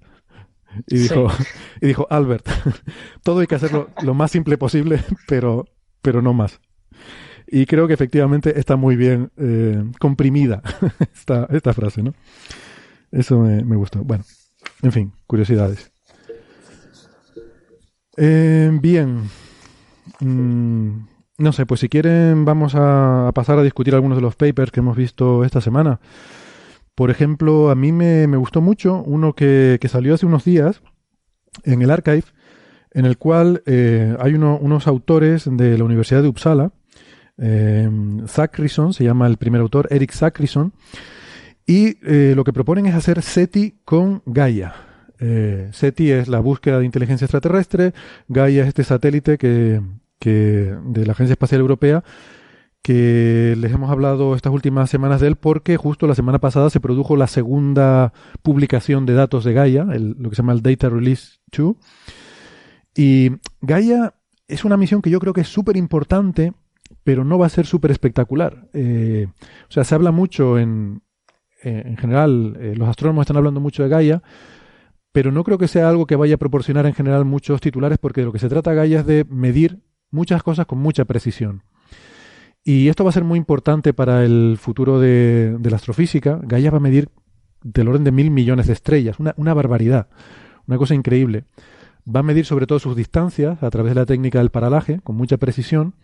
[0.87, 1.45] Y dijo, sí.
[1.83, 2.49] y dijo, Albert,
[3.23, 5.67] todo hay que hacerlo lo más simple posible, pero,
[6.01, 6.61] pero no más.
[7.47, 10.63] Y creo que efectivamente está muy bien eh, comprimida
[11.15, 12.15] esta, esta frase, ¿no?
[13.11, 14.03] Eso me, me gustó.
[14.03, 14.25] Bueno,
[14.81, 15.92] en fin, curiosidades.
[18.17, 19.31] Eh, bien.
[20.21, 21.07] Mm,
[21.39, 24.81] no sé, pues si quieren vamos a, pasar a discutir algunos de los papers que
[24.81, 26.01] hemos visto esta semana.
[26.95, 30.83] Por ejemplo, a mí me, me gustó mucho uno que, que, salió hace unos días
[31.65, 32.25] en el archive,
[32.93, 36.73] en el cual eh, hay uno, unos autores de la Universidad de Uppsala.
[37.39, 37.91] Eh,
[38.27, 40.73] se llama el primer autor, Eric Zachrison,
[41.67, 44.92] y eh, lo que proponen es hacer SETI con Gaia.
[45.25, 47.95] Eh, SETI es la búsqueda de inteligencia extraterrestre,
[48.27, 49.81] Gaia es este satélite que,
[50.21, 52.03] de la Agencia Espacial Europea
[52.83, 56.81] que les hemos hablado estas últimas semanas de él porque justo la semana pasada se
[56.81, 58.13] produjo la segunda
[58.43, 61.77] publicación de datos de Gaia, lo que se llama el Data Release 2.
[62.97, 64.15] Y Gaia
[64.49, 66.55] es una misión que yo creo que es súper importante,
[67.05, 68.69] pero no va a ser súper espectacular.
[68.73, 69.29] Eh,
[69.69, 71.03] o sea, se habla mucho en,
[71.63, 74.23] en general, eh, los astrónomos están hablando mucho de Gaia,
[75.13, 78.23] pero no creo que sea algo que vaya a proporcionar en general muchos titulares porque
[78.23, 81.63] de lo que se trata Gaia es de medir muchas cosas con mucha precisión.
[82.65, 86.41] Y esto va a ser muy importante para el futuro de, la astrofísica.
[86.43, 87.09] Gaia va a medir
[87.63, 90.09] del orden de mil millones de estrellas, una, barbaridad,
[90.67, 91.45] una cosa increíble.
[92.05, 95.17] Va a medir sobre todo sus distancias a través de la técnica del paralaje, con
[95.17, 95.95] mucha precisión,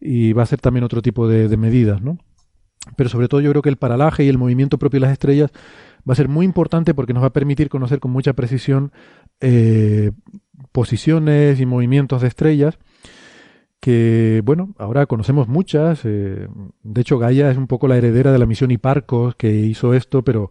[0.00, 2.18] y va a ser también otro tipo de, de medidas, ¿no?
[2.96, 5.50] Pero sobre todo yo creo que el paralaje y el movimiento propio de las estrellas
[6.08, 8.92] va a ser muy importante porque nos va a permitir conocer con mucha precisión
[9.40, 10.12] eh,
[10.72, 12.78] posiciones y movimientos de estrellas
[13.84, 16.06] que, bueno, ahora conocemos muchas.
[16.06, 16.48] Eh,
[16.82, 20.22] de hecho, Gaia es un poco la heredera de la misión Hiparcos que hizo esto,
[20.22, 20.50] pero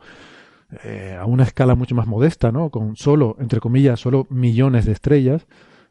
[0.83, 2.69] eh, a una escala mucho más modesta, ¿no?
[2.69, 5.47] Con solo, entre comillas, solo millones de estrellas.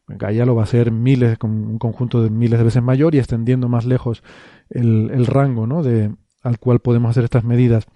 [0.06, 3.18] Gaia lo va a ser miles, con un conjunto de miles de veces mayor y
[3.18, 4.22] extendiendo más lejos
[4.70, 5.82] el, el rango, ¿no?
[5.82, 7.88] De, al cual podemos hacer estas medidas.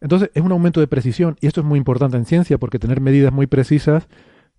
[0.00, 3.00] Entonces es un aumento de precisión y esto es muy importante en ciencia porque tener
[3.00, 4.08] medidas muy precisas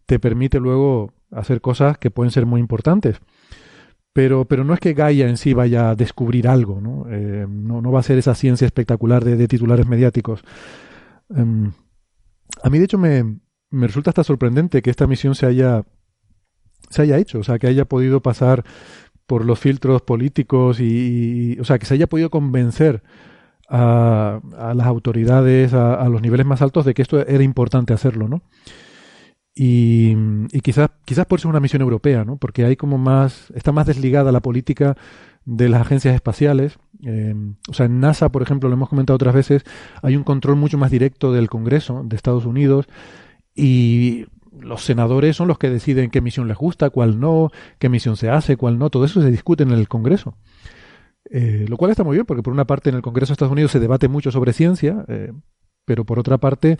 [0.05, 3.19] te permite luego hacer cosas que pueden ser muy importantes.
[4.11, 7.05] Pero, pero no es que Gaia en sí vaya a descubrir algo, ¿no?
[7.09, 10.43] Eh, no, va a ser esa ciencia espectacular de, titulares mediáticos.
[11.29, 11.71] Em,
[12.63, 15.83] a mí, de hecho, me, me resulta hasta sorprendente que esta misión se haya,
[16.89, 18.63] se haya hecho, o sea, que haya podido pasar
[19.27, 23.03] por los filtros políticos y, o sea, que se haya podido convencer
[23.69, 24.39] a,
[24.75, 28.41] las autoridades, a, los niveles más altos, de que esto era importante hacerlo, ¿no?
[29.55, 30.15] Y,
[30.63, 32.37] quizás, quizás por ser una misión europea, ¿no?
[32.37, 34.95] Porque hay como más, está más desligada la política
[35.45, 36.77] de las agencias espaciales.
[37.03, 37.35] Eh,
[37.67, 39.63] o sea, en NASA, por ejemplo, lo hemos comentado otras veces,
[40.01, 42.87] hay un control mucho más directo del Congreso de Estados Unidos
[43.55, 44.25] y
[44.59, 48.29] los senadores son los que deciden qué misión les gusta, cuál no, qué misión se
[48.29, 48.89] hace, cuál no.
[48.89, 50.35] Todo eso se discute en el Congreso.
[51.31, 53.51] Eh, lo cual está muy bien, porque por una parte en el Congreso de Estados
[53.51, 55.31] Unidos se debate mucho sobre ciencia, eh,
[55.85, 56.77] pero por otra parte,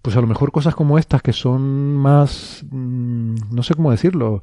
[0.00, 4.42] pues a lo mejor cosas como estas que son más, mm, no sé cómo decirlo,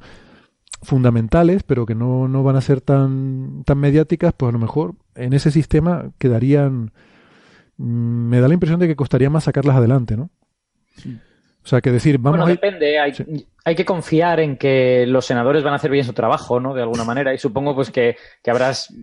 [0.82, 4.94] fundamentales, pero que no, no van a ser tan, tan mediáticas, pues a lo mejor
[5.14, 6.92] en ese sistema quedarían,
[7.78, 10.30] mm, me da la impresión de que costaría más sacarlas adelante, ¿no?
[11.66, 12.96] O sea, que decir, vamos bueno, depende.
[13.00, 16.72] Hay, que confiar en que los senadores van a hacer bien su trabajo, ¿no?
[16.74, 17.34] De alguna manera.
[17.34, 18.94] Y supongo pues que, que habrás,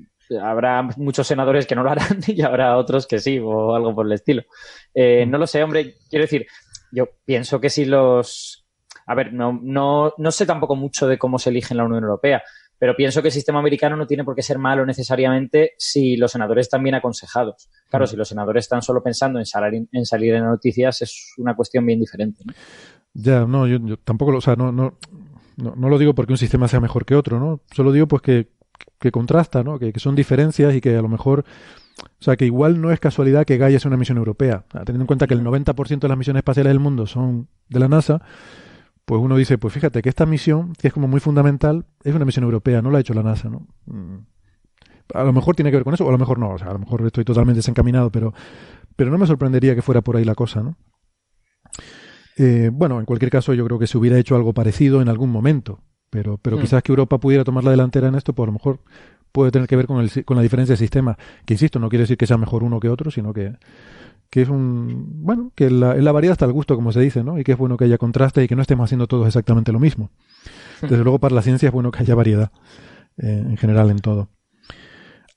[0.41, 4.05] habrá muchos senadores que no lo harán y habrá otros que sí, o algo por
[4.05, 4.43] el estilo.
[4.93, 5.95] Eh, no lo sé, hombre.
[6.09, 6.47] Quiero decir,
[6.93, 8.66] yo pienso que si los...
[9.07, 12.05] A ver, no, no, no sé tampoco mucho de cómo se elige en la Unión
[12.05, 12.43] Europea,
[12.78, 16.32] pero pienso que el sistema americano no tiene por qué ser malo necesariamente si los
[16.32, 17.69] senadores están bien aconsejados.
[17.89, 21.55] Claro, si los senadores están solo pensando en salir en, salir en noticias, es una
[21.55, 22.43] cuestión bien diferente.
[23.13, 24.97] Ya, no, yo, tampoco, o sea, no, no,
[25.57, 27.61] no, lo digo porque un sistema sea mejor que otro, ¿no?
[27.71, 28.49] Solo digo pues que,
[28.99, 29.78] que contrasta, ¿no?
[29.78, 31.45] Que, son diferencias y que a lo mejor
[32.01, 34.65] o sea, que igual no es casualidad que Gaia sea una misión europea.
[34.71, 37.88] Teniendo en cuenta que el 90% de las misiones espaciales del mundo son de la
[37.88, 38.21] NASA,
[39.06, 42.26] pues uno dice, pues fíjate que esta misión, que es como muy fundamental, es una
[42.26, 43.68] misión europea, no la ha hecho la NASA, ¿no?
[43.86, 44.26] Mm.
[45.14, 46.70] A lo mejor tiene que ver con eso, o a lo mejor no, o sea,
[46.70, 48.34] a lo mejor estoy totalmente desencaminado, pero,
[48.95, 50.78] pero no me sorprendería que fuera por ahí la cosa, ¿no?
[52.38, 55.30] Eh, bueno, en cualquier caso, yo creo que se hubiera hecho algo parecido en algún
[55.30, 56.62] momento, pero, pero mm.
[56.62, 58.80] quizás que Europa pudiera tomar la delantera en esto, pues a lo mejor
[59.34, 62.04] puede tener que ver con, el, con la diferencia de sistema, que insisto, no quiere
[62.04, 63.54] decir que sea mejor uno que otro, sino que,
[64.34, 67.38] que es un bueno que la, la variedad está al gusto como se dice no
[67.38, 69.80] y que es bueno que haya contraste y que no estemos haciendo todos exactamente lo
[69.80, 70.10] mismo.
[70.82, 72.52] Desde luego para la ciencia es bueno que haya variedad
[73.20, 74.30] eh, en general en todo.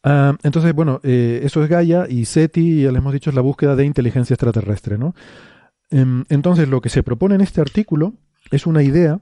[0.02, 3.42] Ah, entonces bueno eh, eso es Gaia y SETI ya les hemos dicho es la
[3.42, 5.14] búsqueda de inteligencia extraterrestre no
[5.90, 8.14] em, entonces lo que se propone en este artículo
[8.50, 9.20] es una idea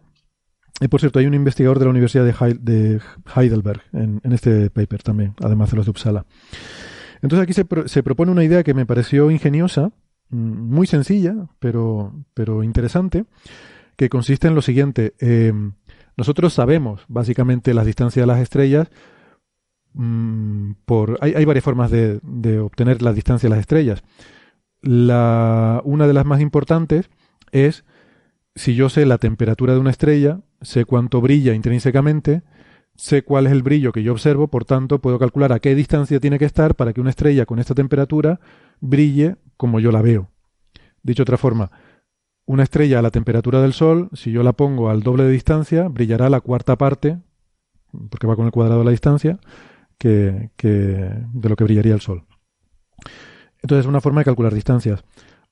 [0.80, 3.00] y por cierto hay un investigador de la Universidad de,
[3.34, 6.26] Heidelberg en, en este paper también además de los de Uppsala
[7.22, 9.92] entonces aquí se, propone una idea que me pareció ingeniosa,
[10.30, 13.24] mm, muy sencilla, pero, pero interesante,
[13.96, 15.14] que consiste en lo siguiente.
[15.18, 15.72] Em,
[16.16, 18.88] nosotros sabemos básicamente las distancias de las estrellas.
[19.94, 24.02] Mm, por, hay, varias formas de, obtener la distancia de las estrellas.
[24.80, 27.08] La, una de las más importantes
[27.52, 27.84] es
[28.54, 32.42] si yo sé la temperatura de una estrella, sé cuánto brilla intrínsecamente,
[32.96, 36.20] sé cuál es el brillo que yo observo, por tanto puedo calcular a qué distancia
[36.20, 38.40] tiene que estar para que una estrella con esta temperatura
[38.80, 40.30] brille como yo la veo.
[41.02, 41.70] Dicho de otra forma,
[42.46, 45.88] una estrella a la temperatura del Sol, si yo la pongo al doble de distancia,
[45.88, 47.18] brillará la cuarta parte,
[48.10, 49.38] porque va con el cuadrado de la distancia,
[49.98, 52.24] que, de lo que brillaría el Sol.
[53.62, 55.04] Entonces es una forma de calcular distancias.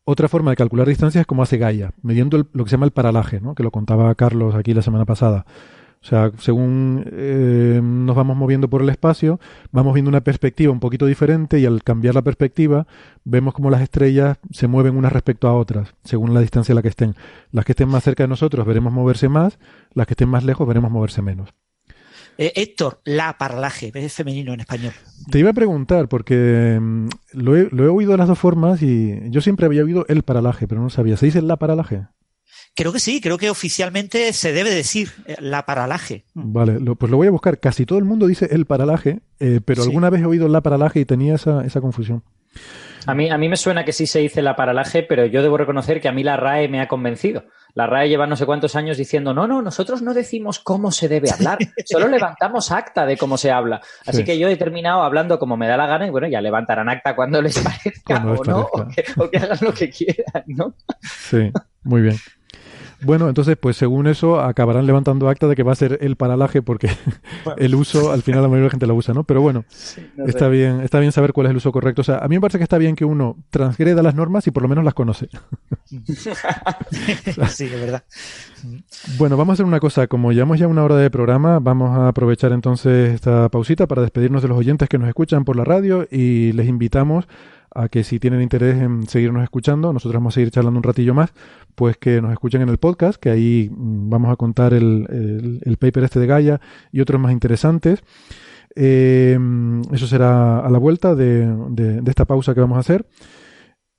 [0.05, 2.93] Otra forma de calcular distancias es como hace Gaia, midiendo lo que se llama el
[2.93, 3.55] paralaje, ¿no?
[3.55, 5.47] que lo contaba Carlos aquí la semana pasada
[6.03, 9.39] O sea, según eh, nos vamos moviendo por el espacio,
[9.71, 12.89] vamos viendo una perspectiva un poquito diferente y al cambiar la perspectiva
[13.23, 16.83] vemos como las estrellas se mueven unas respecto a otras, según la distancia a la
[16.83, 17.15] que estén.
[17.53, 19.61] Las que estén más cerca de nosotros veremos moverse más,
[19.95, 21.51] las que estén más lejos veremos moverse menos.
[22.37, 24.95] Eh, Héctor, la paralaje, es femenino en español.
[25.31, 28.83] Te iba a preguntar, porque mm, lo, he, lo he oído de las dos formas
[28.83, 31.17] y yo siempre había oído el paralaje, pero no sabía.
[31.17, 32.07] ¿Se dice la paralaje?
[32.75, 36.25] Creo que sí, creo que oficialmente se debe decir eh, la paralaje.
[36.33, 37.61] Vale, lo, pues lo voy a buscar.
[37.61, 39.89] Casi todo el mundo dice el paralaje, eh, pero Sí.
[39.91, 42.23] alguna vez he oído la paralaje y tenía esa, esa confusión.
[43.05, 45.57] A mí, a mí me suena que sí se dice la paralaje, pero yo debo
[45.59, 47.45] reconocer que a mí la RAE me ha convencido.
[47.75, 51.09] La RAE lleva no sé cuántos años diciendo, no, no, nosotros no decimos cómo se
[51.09, 53.81] debe hablar, solo levantamos acta de cómo se habla.
[54.07, 54.25] Así Sí.
[54.25, 57.17] que yo he terminado hablando como me da la gana y bueno, ya levantarán acta
[57.17, 59.03] cuando les parezca Cuando les o no, o parezca.
[59.15, 60.75] que, o que hagan lo que quieran, ¿no?
[61.03, 61.51] Sí,
[61.83, 62.17] muy bien.
[63.05, 66.63] Bueno, entonces, pues según eso, acabarán levantando acta de que va a ser el paralaje
[66.63, 66.89] porque
[67.57, 69.25] el uso, al final la mayoría de la gente la usa, ¿no?
[69.25, 69.65] Pero bueno,
[70.17, 72.03] no está bien, está bien saber cuál es el uso correcto.
[72.03, 74.51] O sea, a mí me parece que está bien que uno transgreda las normas y
[74.51, 75.29] por lo menos las conoce.
[77.49, 78.05] sí, de verdad.
[79.19, 80.07] Bueno, vamos a hacer una cosa.
[80.07, 84.43] Como llevamos ya una hora de programa, vamos a aprovechar entonces esta pausita para despedirnos
[84.43, 87.27] de los oyentes que nos escuchan por la radio y les invitamos
[87.75, 91.15] a que si tienen interés en seguirnos escuchando, nosotros vamos a seguir charlando un ratillo
[91.15, 91.33] más,
[91.75, 95.77] pues que nos escuchen en el podcast, que ahí mm, vamos a contar el, el-
[95.79, 96.61] paper este de Gaia
[96.93, 98.03] y otros más interesantes.
[98.75, 99.39] Eh,
[99.93, 103.07] eso será a la vuelta de, de- esta pausa que vamos a hacer.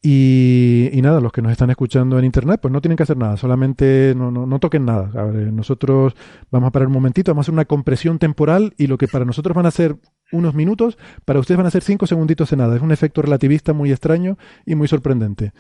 [0.06, 3.16] Y, y nada, los que nos están escuchando en internet, pues no tienen que hacer
[3.16, 5.04] nada, solamente no, no, no toquen nada.
[5.28, 6.14] Ver, nosotros
[6.52, 9.24] vamos a parar un momentito, vamos a hacer una compresión temporal y lo que para
[9.24, 9.96] nosotros van a ser
[10.34, 12.76] unos minutos, para ustedes van a ser cinco segunditos de nada.
[12.76, 15.54] Es un efecto relativista muy extraño y muy sorprendente.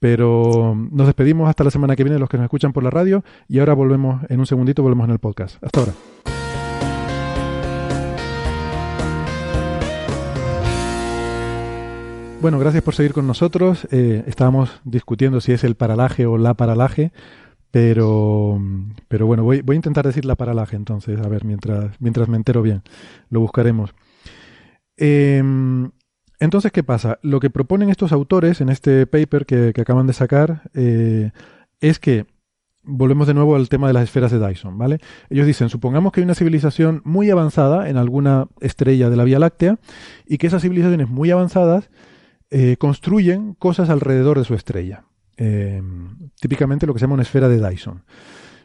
[0.00, 3.24] Pero nos despedimos hasta la semana que viene los que nos escuchan por la radio
[3.48, 5.62] y ahora volvemos en un segundito, volvemos en el podcast.
[5.62, 5.92] Hasta ahora.
[12.44, 13.88] Bueno, gracias por seguir con nosotros.
[13.90, 17.10] Eh, estábamos discutiendo si es el paralaje o la paralaje,
[17.70, 18.60] pero,
[19.08, 22.36] pero bueno, voy, voy a intentar decir la paralaje entonces, a ver, mientras, mientras me
[22.36, 22.82] entero bien,
[23.30, 23.94] lo buscaremos.
[24.96, 25.42] Eh,
[26.40, 27.18] entonces, ¿qué pasa?
[27.22, 31.30] Lo que proponen estos autores en este paper que, acaban de sacar eh,
[31.80, 32.26] es que
[32.82, 34.98] volvemos de nuevo al tema de las esferas de Dyson, ¿vale?
[35.30, 39.38] Ellos dicen, supongamos que hay una civilización muy avanzada en alguna estrella de la Vía
[39.38, 39.78] Láctea
[40.26, 41.90] y que esas civilizaciones muy avanzadas
[42.50, 45.04] eh, construyen cosas alrededor de su estrella.
[45.36, 45.82] Eh,
[46.40, 48.04] típicamente lo que se llama una esfera de Dyson.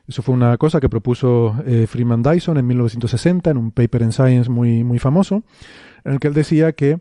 [0.07, 4.11] Eso fue una cosa que propuso eh, Freeman Dyson en 1960 en un paper en
[4.11, 5.43] Science muy, muy famoso,
[6.09, 6.99] en el que él decía que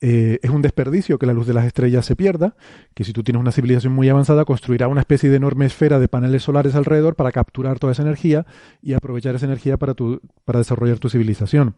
[0.00, 2.54] eh, es un desperdicio que la luz de las estrellas se pierda,
[2.94, 6.06] que si tú tienes una civilización muy avanzada construirá una especie de enorme esfera de
[6.06, 8.46] paneles solares alrededor para capturar toda esa energía
[8.80, 11.74] y aprovechar esa energía para, tu, para desarrollar tu civilización.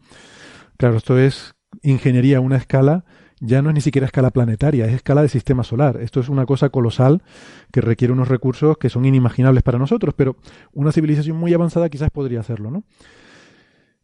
[0.77, 3.03] Claro, esto es ingeniería a una escala,
[3.39, 5.97] ya no es ni siquiera escala planetaria, es escala de sistema solar.
[6.01, 7.23] Esto es una cosa colosal
[7.71, 10.35] que requiere unos recursos que son inimaginables para nosotros, pero
[10.73, 12.83] una civilización muy avanzada quizás podría hacerlo, ¿no?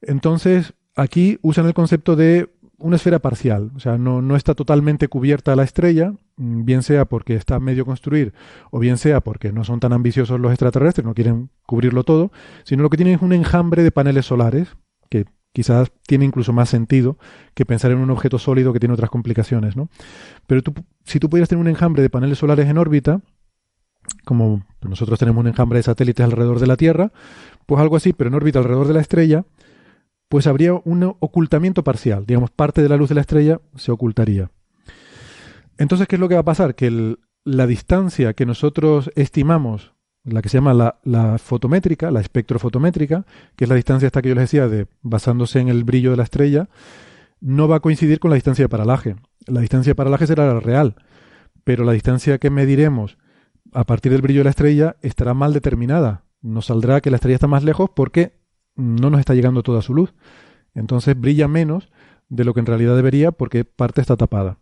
[0.02, 5.08] Entonces, aquí usan el concepto de una esfera parcial, o sea, no, no está totalmente
[5.08, 8.34] cubierta la estrella, mm, bien sea porque está medio construir
[8.72, 12.32] o bien sea porque no son tan ambiciosos los extraterrestres, no quieren cubrirlo todo,
[12.64, 14.76] sino lo que tienen es un enjambre de paneles solares,
[15.10, 17.18] que quizás tiene incluso más sentido
[17.54, 19.90] que pensar en un objeto sólido que tiene otras complicaciones, ¿no?
[20.48, 20.74] Pero tú,
[21.06, 23.22] si tú pudieras tener un enjambre de paneles solares en órbita,
[24.26, 27.12] como nosotros tenemos un enjambre de satélites alrededor de la Tierra,
[27.66, 29.46] pues algo así, pero en órbita alrededor de la estrella,
[30.36, 32.26] pues habría un ocultamiento parcial.
[32.26, 34.52] Digamos, parte de la luz de la estrella se ocultaría.
[35.78, 36.76] Entonces, ¿qué es lo que va a pasar?
[36.76, 37.16] Que
[37.46, 39.94] la distancia que nosotros estimamos,
[40.26, 43.26] la que se llama la, la fotométrica, la espectrofotométrica,
[43.56, 46.18] que es la distancia esta que yo les decía, de, basándose en el brillo de
[46.18, 46.68] la estrella,
[47.40, 49.16] no va a coincidir con la distancia de paralaje.
[49.48, 50.96] La distancia de paralaje será la real,
[51.64, 53.18] pero la distancia que mediremos
[53.72, 56.26] a partir del brillo de la estrella estará mal determinada.
[56.42, 58.34] Nos saldrá que la estrella está más lejos porque
[58.76, 60.14] no nos está llegando toda su luz.
[60.74, 61.90] Entonces brilla menos
[62.30, 64.58] de lo que en realidad debería porque parte está tapada.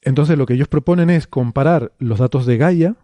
[0.00, 2.96] Entonces lo que ellos proponen es comparar los datos de Gaia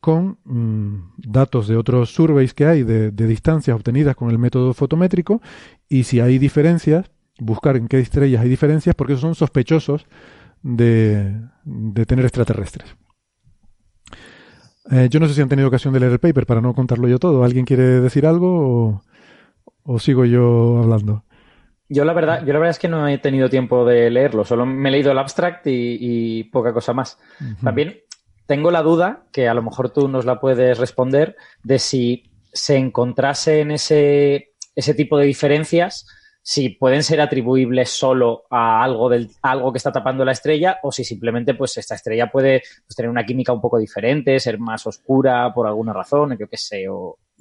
[0.00, 5.42] con mm, datos de otros surveys que hay de, distancias obtenidas con el método fotométrico
[5.88, 10.06] y si hay diferencias, buscar en qué estrellas hay diferencias porque son sospechosos
[10.62, 11.40] de
[12.06, 12.94] tener extraterrestres.
[14.90, 17.08] Eh, yo no sé si han tenido ocasión de leer el paper para no contarlo
[17.08, 17.44] yo todo.
[17.44, 19.02] ¿Alguien quiere decir algo o,
[19.84, 21.24] o sigo yo hablando?
[21.90, 24.66] Yo la verdad, yo la verdad es que no he tenido tiempo de leerlo, solo
[24.66, 27.18] me he leído el abstract y, y poca cosa más.
[27.64, 28.00] También
[28.46, 32.76] tengo la duda, que a lo mejor tú nos la puedes responder, de si se
[32.76, 36.06] encontrase en ese, ese tipo de diferencias,
[36.50, 40.90] si pueden ser atribuibles solo a algo, del, algo que está tapando la estrella o
[40.90, 44.86] si simplemente pues esta estrella puede pues, tener una química un poco diferente, ser más
[44.86, 46.86] oscura por alguna razón, yo qué sé.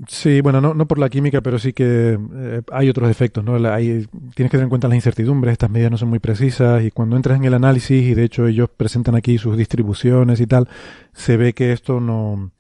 [0.10, 3.55] Sí, bueno, no, no por la química, pero sí que eh, hay otros efectos, ¿no?
[3.72, 4.05] Hay,
[4.36, 7.16] tienes que tener en cuenta las incertidumbres, estas medidas no son muy precisas y cuando
[7.16, 10.68] entras en el análisis, y de hecho ellos presentan aquí sus distribuciones y tal,
[11.14, 12.51] se ve que esto no...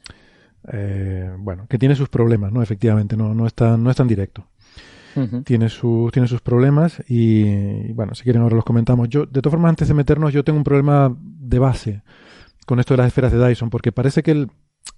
[0.71, 2.61] Eh, bueno, que tiene sus problemas, ¿no?
[2.63, 4.47] Efectivamente, no, no, es, tan, no es tan directo
[5.43, 9.09] tiene, sus, tiene sus problemas y, bueno, si quieren ahora los comentamos.
[9.09, 12.03] Yo, de todas formas, antes de meternos, yo tengo un problema de base
[12.65, 14.49] con esto de las esferas de Dyson, porque parece que el,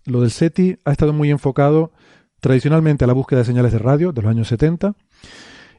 [0.06, 1.92] lo del SETI ha estado muy enfocado
[2.40, 4.96] tradicionalmente a la búsqueda de señales de radio de los años 70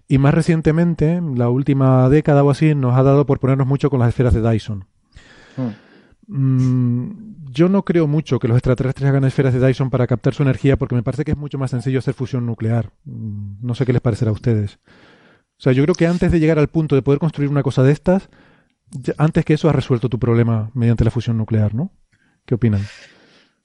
[0.08, 4.00] y más recientemente, la última década o así, nos ha dado por ponernos mucho con
[4.00, 4.86] las esferas de Dyson.
[6.26, 6.36] Mm.
[6.36, 10.42] mm yo no creo mucho que los extraterrestres hagan esferas de Dyson para captar su
[10.42, 12.92] energía porque me parece que es mucho más sencillo hacer fusión nuclear.
[13.04, 14.78] Mm, no sé qué les parecerá a ustedes.
[15.58, 17.82] O sea, yo creo que antes de llegar al punto de poder construir una cosa
[17.82, 18.30] de estas,
[19.18, 21.92] antes que eso has resuelto tu problema mediante la fusión nuclear, ¿no?
[22.46, 22.82] ¿Qué opinan?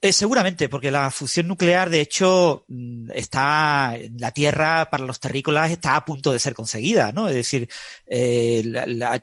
[0.06, 5.72] Eh, seguramente, porque la fusión nuclear, de hecho, mm, está, la Tierra para los terrícolas
[5.72, 7.28] está a punto de ser conseguida, ¿no?
[7.28, 7.68] Es decir,
[8.06, 8.62] eh,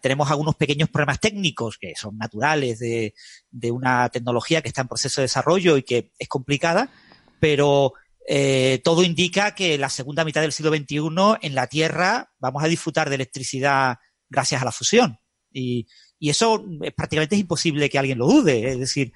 [0.01, 3.13] tenemos algunos pequeños problemas técnicos que son naturales de,
[3.49, 6.91] de, una tecnología que está en proceso de desarrollo y que es complicada,
[7.39, 7.93] pero
[8.27, 12.67] eh, todo indica que la segunda mitad del siglo XXI en la Tierra vamos a
[12.67, 15.17] disfrutar de electricidad gracias a la fusión.
[15.49, 15.88] Y,
[16.19, 16.61] y eso
[16.97, 18.69] prácticamente es imposible que alguien lo dude.
[18.71, 19.13] Es decir,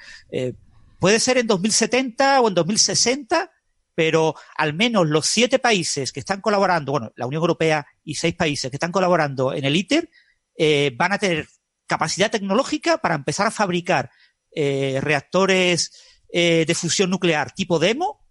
[1.00, 3.52] Puede ser en 2070 o en 2060,
[3.94, 8.36] pero al menos los siete países que están colaborando, bueno, la Unión Europea y seis
[8.36, 10.10] países que están colaborando en el ITER,
[10.56, 11.48] eh, van a tener
[11.86, 14.12] capacidad tecnológica para empezar a fabricar
[14.54, 15.92] eh, reactores
[16.32, 18.24] eh, de fusión nuclear tipo demo,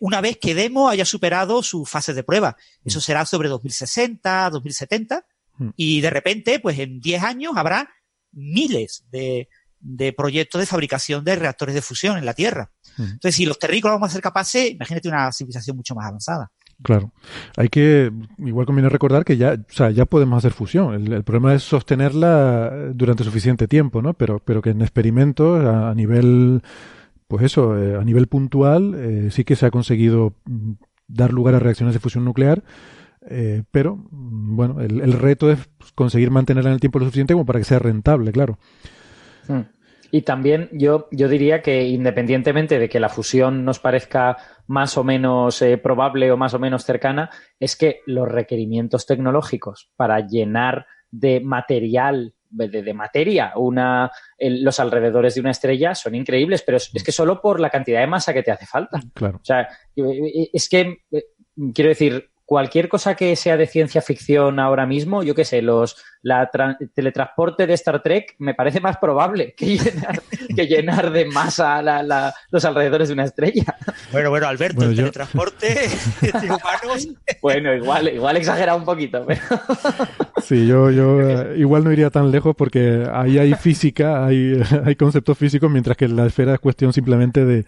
[0.00, 2.56] una vez que demo haya superado su fase de prueba.
[2.84, 3.02] Eso mm.
[3.02, 5.26] será sobre 2060, 2070,
[5.56, 5.68] mm.
[5.74, 7.90] y de repente, pues en 10 años habrá
[8.32, 9.48] miles de,
[9.82, 12.70] de proyectos de fabricación de reactores de fusión en la Tierra.
[12.98, 16.50] Entonces, si los terrícolas vamos a ser capaces, imagínate una civilización mucho más avanzada.
[16.82, 17.12] Claro.
[17.56, 20.94] Hay que, igual conviene recordar que ya, o sea, ya podemos hacer fusión.
[20.94, 24.14] El, problema es sostenerla durante suficiente tiempo, ¿no?
[24.14, 26.62] Pero, pero que en experimentos a, nivel,
[27.28, 30.72] pues eso, eh, a nivel puntual, eh, sí que se ha conseguido mm,
[31.06, 32.64] dar lugar a reacciones de fusión nuclear.
[33.28, 35.60] Eh, pero, mm, bueno, el, el, reto es
[35.94, 38.58] conseguir mantenerla en el tiempo lo suficiente como para que sea rentable, claro.
[39.46, 39.62] Hmm.
[40.14, 44.36] Y también yo, yo diría que independientemente de que la fusión nos parezca
[44.66, 49.90] más o menos eh, probable o más o menos cercana, es que los requerimientos tecnológicos
[49.96, 56.76] para llenar de material, de, materia, una, los alrededores de una estrella son increíbles, pero
[56.76, 59.00] es, es, que solo por la cantidad de masa que te hace falta.
[59.14, 59.38] Claro.
[59.40, 59.66] O sea,
[59.96, 61.24] es que, eh,
[61.72, 65.96] quiero decir, cualquier cosa que sea de ciencia ficción ahora mismo, yo qué sé, los
[66.20, 66.50] la
[66.94, 70.22] teletransporte de Star Trek me parece más probable que llenar,
[70.54, 71.80] que llenar de masa
[72.50, 73.74] los alrededores de una estrella.
[74.12, 75.66] Bueno, bueno, Alberto, el teletransporte
[76.20, 77.08] de humanos.
[77.40, 79.40] Bueno, igual, igual exagera un poquito, pero...
[80.42, 84.94] Sí, yo, yo eh, igual no iría tan lejos porque ahí hay física, hay, hay
[84.96, 87.64] conceptos físicos, mientras que la esfera es cuestión simplemente de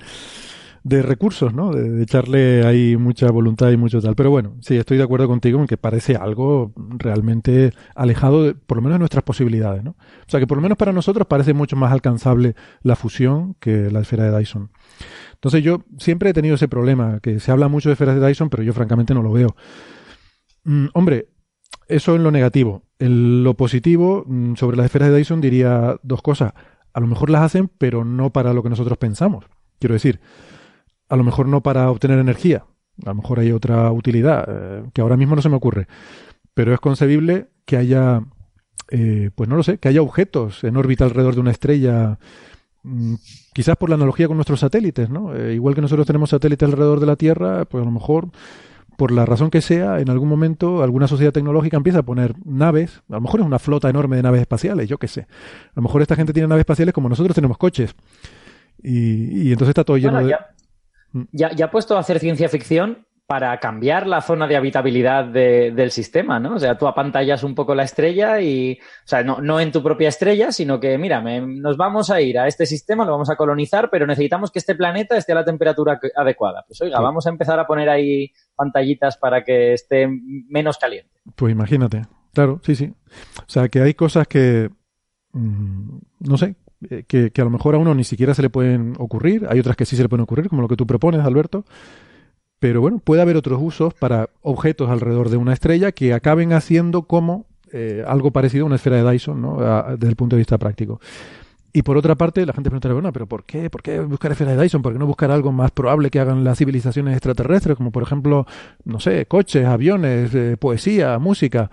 [0.84, 1.72] de recursos, ¿no?
[1.72, 4.14] De, echarle ahí mucha voluntad y mucho tal.
[4.14, 8.76] Pero bueno, sí, estoy de acuerdo contigo en que parece algo realmente alejado, de, por
[8.76, 9.92] lo menos de nuestras posibilidades, ¿no?
[9.92, 13.90] O sea, que por lo menos para nosotros parece mucho más alcanzable la fusión que
[13.90, 14.70] la esfera de Dyson.
[15.32, 18.50] Entonces yo siempre he tenido ese problema, que se habla mucho de esferas de Dyson,
[18.50, 19.56] pero yo francamente no lo veo.
[20.64, 21.28] Mm, hombre,
[21.88, 22.82] eso en lo negativo.
[22.98, 26.52] En lo positivo, mm, sobre las esferas de Dyson diría dos cosas.
[26.92, 29.46] A lo mejor las hacen, pero no para lo que nosotros pensamos.
[29.78, 30.20] Quiero decir,
[31.08, 32.64] a lo mejor no para obtener energía,
[33.04, 35.86] a lo mejor hay otra utilidad eh, que ahora mismo no se me ocurre,
[36.54, 38.22] pero es concebible que haya,
[38.90, 42.18] eh, pues no lo sé, que haya objetos en órbita alrededor de una estrella,
[42.82, 43.14] mm,
[43.52, 45.34] quizás por la analogía con nuestros satélites, ¿no?
[45.34, 48.30] Eh, igual que nosotros tenemos satélites alrededor de la Tierra, pues a lo mejor
[48.96, 53.02] por la razón que sea, en algún momento alguna sociedad tecnológica empieza a poner naves,
[53.10, 55.22] a lo mejor es una flota enorme de naves espaciales, yo qué sé.
[55.22, 57.94] A lo mejor esta gente tiene naves espaciales como nosotros tenemos coches.
[58.82, 60.36] Y, entonces está todo lleno de...
[61.32, 66.38] Ya, ya puesto a hacer ciencia ficción para cambiar la zona de habitabilidad del sistema,
[66.38, 66.56] ¿no?
[66.56, 69.82] O sea, tú apantallas un poco la estrella y, o sea, no, no en tu
[69.82, 73.36] propia estrella, sino que, mira, nos vamos a ir a este sistema, lo vamos a
[73.36, 76.64] colonizar, pero necesitamos que este planeta esté a la temperatura adecuada.
[76.66, 81.10] Pues oiga, vamos a empezar a poner ahí pantallitas para que esté menos caliente.
[81.34, 82.02] Pues imagínate,
[82.34, 82.92] claro, sí, sí.
[83.38, 84.68] O sea, que hay cosas que,
[85.32, 86.56] mm, no sé,
[86.90, 89.76] eh, que, a lo mejor a uno ni siquiera se le pueden ocurrir, hay otras
[89.76, 91.64] que sí se le pueden ocurrir, como lo que tú propones, Alberto,
[92.58, 97.02] Pero bueno, puede haber otros usos para objetos alrededor de una estrella que acaben haciendo
[97.02, 99.56] como eh, algo parecido a una esfera de Dyson, ¿no?
[99.96, 101.00] desde el punto de vista práctico.
[101.76, 103.68] Y por otra parte, la gente preguntará, bueno, pero ¿por qué?
[103.68, 104.80] ¿Por qué buscar esferas de Dyson?
[104.80, 108.46] ¿Por qué no buscar algo más probable que hagan las civilizaciones extraterrestres, como por ejemplo,
[108.84, 111.68] no sé, coches, aviones, eh, poesía, música?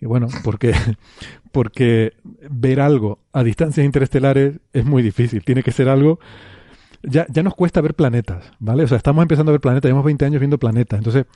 [0.00, 0.74] Y bueno, porque,
[1.52, 2.14] porque
[2.48, 5.44] ver algo a distancias interestelares es muy difícil.
[5.44, 6.18] Tiene que ser algo
[7.02, 8.84] ya, ya nos cuesta ver planetas, ¿vale?
[8.84, 10.98] O sea, estamos empezando a ver planetas, llevamos 20 años viendo planetas.
[10.98, 11.26] Entonces,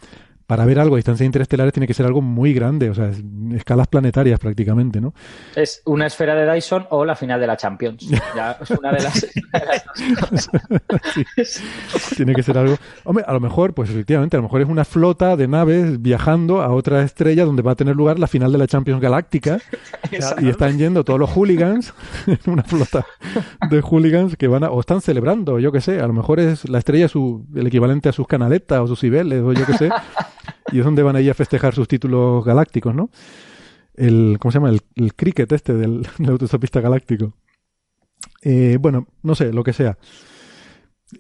[0.46, 3.10] para ver algo a distancias interestelares tiene que ser algo muy grande, o sea,
[3.54, 5.14] escalas planetarias prácticamente, ¿no?
[5.56, 8.06] Es una esfera de Dyson o la final de la Champions.
[8.36, 9.26] Ya es una de las.
[12.16, 12.76] Tiene que ser algo.
[13.04, 16.60] Hombre, a lo mejor, pues efectivamente, a lo mejor es una flota de naves viajando
[16.60, 19.60] a otra estrella donde va a tener lugar la final de la Champions Galáctica
[20.40, 21.94] y están yendo todos los hooligans,
[22.46, 23.06] una flota
[23.70, 26.68] de hooligans que van a, o están celebrando, yo qué sé, a lo mejor es
[26.68, 29.90] la estrella su, el equivalente a sus canaletas o sus cibeles o yo qué sé
[30.74, 33.09] y es donde van a ir a festejar sus títulos galácticos, ¿no?
[33.94, 34.70] El, ¿Cómo se llama?
[34.70, 37.32] El, cricket este del, del autostopista galáctico.
[38.42, 39.96] Eh, bueno, no sé, lo que sea.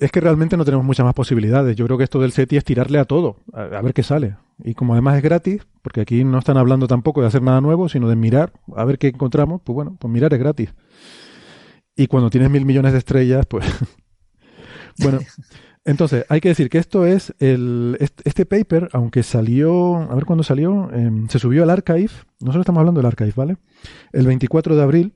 [0.00, 1.76] Es que realmente no tenemos muchas más posibilidades.
[1.76, 4.38] Yo creo que esto del SETI es tirarle a todo, a, ver qué sale.
[4.58, 7.88] Y como además es gratis, porque aquí no están hablando tampoco de hacer nada nuevo,
[7.88, 10.74] sino de mirar, a ver qué encontramos, pues bueno, pues mirar es gratis.
[11.94, 13.64] Y cuando tienes mil millones de estrellas, pues...
[14.98, 15.20] bueno,
[15.84, 17.98] entonces, hay que decir que esto es el.
[18.24, 19.96] Este paper, aunque salió.
[19.96, 20.90] A ver cuándo salió.
[20.92, 22.10] Em, se subió al archive.
[22.40, 23.56] Nosotros estamos hablando del archive, ¿vale?
[24.12, 25.14] El 24 de abril.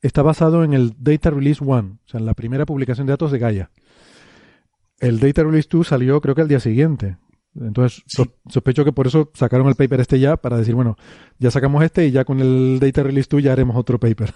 [0.00, 3.32] Está basado en el Data Release 1, o sea, en la primera publicación de datos
[3.32, 3.70] de Gaia.
[4.98, 7.18] El Data Release 2 salió, creo que al día siguiente.
[7.54, 8.02] Entonces,
[8.48, 10.96] sospecho que por eso sacaron el paper este ya, para decir, bueno,
[11.38, 14.32] ya sacamos este y ya con el Data Release 2 ya haremos otro paper.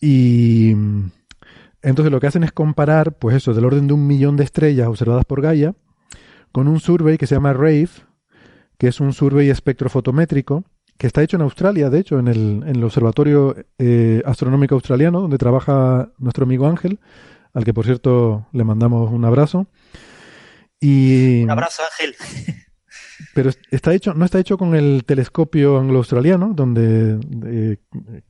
[0.00, 0.74] y.
[1.82, 4.88] Entonces lo que hacen es comparar, pues eso, del orden de un millón de estrellas
[4.88, 5.74] observadas por Gaia,
[6.52, 7.88] con un survey que se llama RAVE,
[8.78, 10.64] que es un survey espectrofotométrico,
[10.98, 16.10] que está hecho en Australia, de hecho, en el, Observatorio eh, Astronómico Australiano, donde trabaja
[16.18, 17.00] nuestro amigo Ángel,
[17.54, 19.66] al que por cierto le mandamos un abrazo.
[20.82, 22.14] Un abrazo, Ángel.
[23.34, 27.78] Pero está hecho, no está hecho con el telescopio anglo-australiano, donde,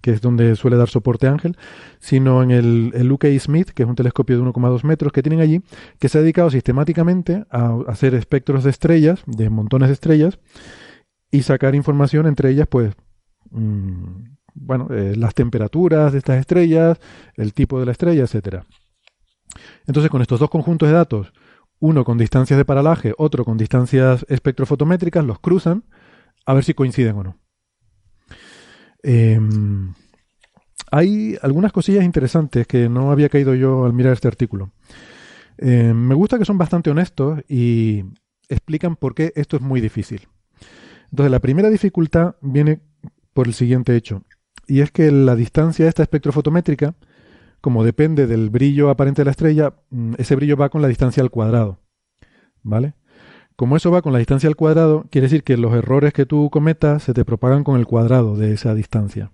[0.00, 1.56] que es donde suele dar soporte Ángel,
[1.98, 5.40] sino en el, el UK Smith, que es un telescopio de 1,2 metros que tienen
[5.40, 5.62] allí,
[5.98, 10.38] que se ha dedicado sistemáticamente a hacer espectros de estrellas, de montones de estrellas,
[11.30, 12.94] y sacar información entre ellas, pues,
[13.50, 16.98] mm, bueno, eh, las temperaturas de estas estrellas,
[17.36, 18.64] el tipo de la estrella, etcétera.
[19.86, 21.32] Entonces, con estos dos conjuntos de datos,
[21.80, 25.84] uno con distancias de paralaje, otro con distancias espectrofotométricas, los cruzan
[26.46, 27.36] a ver si coinciden o no.
[29.02, 29.94] Em,
[30.90, 34.72] hay algunas cosillas interesantes que no había caído yo al mirar este artículo.
[35.56, 38.04] Em, me gusta que son bastante honestos y
[38.48, 40.28] explican por qué esto es muy difícil.
[41.10, 42.80] Entonces, la primera dificultad viene
[43.32, 44.22] por el siguiente hecho,
[44.66, 46.94] y es que la distancia esta espectrofotométrica
[47.60, 51.22] como depende del brillo aparente de la estrella, mm, ese brillo va con la distancia
[51.22, 51.78] al cuadrado.
[52.62, 52.94] ¿Vale?
[53.56, 56.48] Como eso va con la distancia al cuadrado, quiere decir que los errores que tú
[56.50, 59.32] cometas se te propagan con el cuadrado de esa distancia.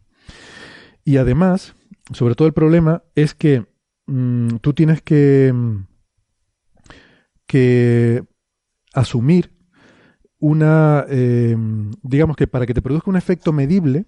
[1.05, 1.77] Y además,
[2.12, 3.66] sobre todo el problema es que
[4.07, 5.86] mm, tú tienes que, mm,
[7.47, 8.24] que
[8.94, 9.53] asumir
[10.39, 11.57] una, eh,
[12.03, 14.07] digamos que para que te produzca un efecto medible,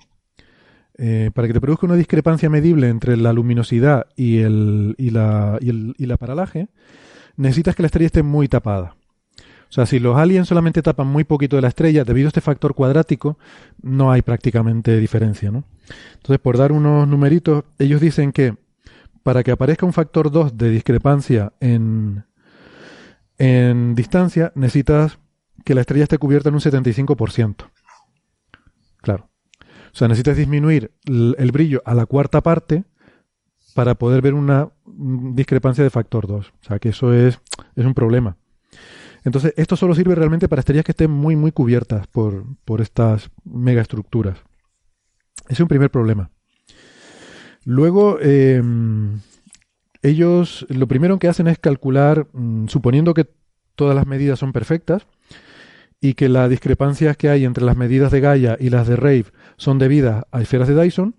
[0.99, 5.59] eh, para que te produzca una discrepancia medible entre la luminosidad y, el, y, la,
[5.61, 6.69] y, el, y la paralaje,
[7.37, 8.97] necesitas que la estrella esté muy tapada.
[9.71, 12.41] O sea, si los aliens solamente tapan muy poquito de la estrella, debido a este
[12.41, 13.39] factor cuadrático,
[13.83, 15.65] no hay prácticamente diferencia, ¿no?
[16.15, 18.57] Entonces, por dar unos numeritos, ellos dicen que
[19.23, 22.25] para que aparezca un factor 2 de discrepancia en,
[23.37, 25.19] en distancia, necesitas
[25.65, 27.71] que la estrella esté cubierta en un 75%.
[29.03, 29.29] Claro.
[29.93, 32.85] O sea, necesitas disminuir el brillo a la cuarta parte
[33.75, 36.47] para poder ver una discrepancia de factor 2.
[36.47, 37.41] O sea, que eso es,
[37.77, 38.37] es un problema.
[39.25, 43.31] Entonces, esto solo sirve realmente para estrellas que estén muy, muy cubiertas por, por estas
[43.45, 44.39] megaestructuras.
[45.49, 46.31] Es un primer problema.
[47.65, 49.21] Luego, em,
[50.03, 53.29] ellos lo primero que hacen es calcular, mm, suponiendo que
[53.75, 55.07] todas las medidas son perfectas,
[56.01, 59.27] y que las discrepancias que hay entre las medidas de Gaia y las de Rave
[59.57, 61.17] son debidas a esferas de Dyson,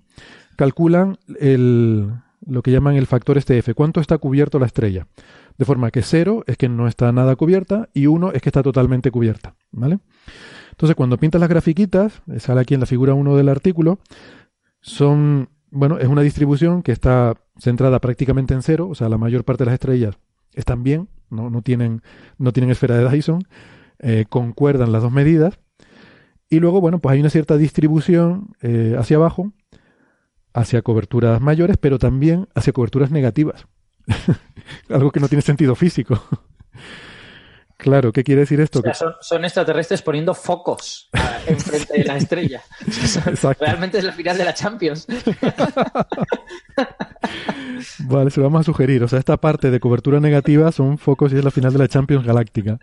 [0.56, 2.12] calculan el,
[2.46, 5.08] lo que llaman el factor STF, cuánto está cubierto la estrella.
[5.58, 8.64] De forma que cero es que no está nada cubierta y uno es que está
[8.64, 9.56] totalmente cubierta.
[9.72, 10.00] ¿vale?
[10.72, 14.00] Entonces, cuando pintas las grafiquitas, sale aquí en la figura 1 del artículo,
[14.80, 19.44] son, bueno, es una distribución que está centrada prácticamente en cero, o sea, la mayor
[19.44, 20.18] parte de las estrellas
[20.54, 22.02] están bien, no, no, tienen,
[22.38, 23.44] no tienen esfera de Dyson,
[24.00, 25.60] eh, concuerdan las dos medidas.
[26.50, 29.52] Y luego, bueno, pues hay una cierta distribución eh, hacia abajo,
[30.54, 33.68] hacia coberturas mayores, pero también hacia coberturas negativas.
[34.90, 36.22] Algo que no tiene sentido físico.
[37.80, 38.80] Claro, ¿qué quiere decir esto?
[38.80, 41.10] O sea, son, son, extraterrestres poniendo focos
[41.48, 42.62] enfrente de la estrella.
[43.58, 45.08] Realmente es la final de la Champions.
[48.00, 49.02] vale, se lo vamos a sugerir.
[49.02, 51.88] O sea, esta parte de cobertura negativa son focos y es la final de la
[51.88, 52.80] Champions Galáctica.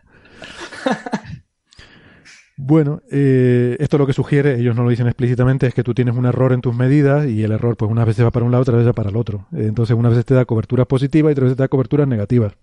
[2.58, 6.16] Bueno, eh, esto lo que sugiere, ellos no lo dicen explícitamente, es que tú tienes
[6.16, 8.62] un error en tus medidas y el error pues unas veces va para un lado,
[8.62, 9.46] otras veces va para el otro.
[9.52, 12.54] Entonces, unas veces te da coberturas positivas y otras veces te da coberturas negativas.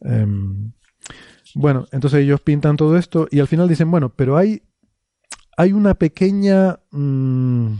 [0.00, 0.26] Eh,
[1.54, 4.62] bueno, entonces ellos pintan todo esto y al final dicen, bueno, pero hay,
[5.58, 7.74] hay una pequeña, mmm,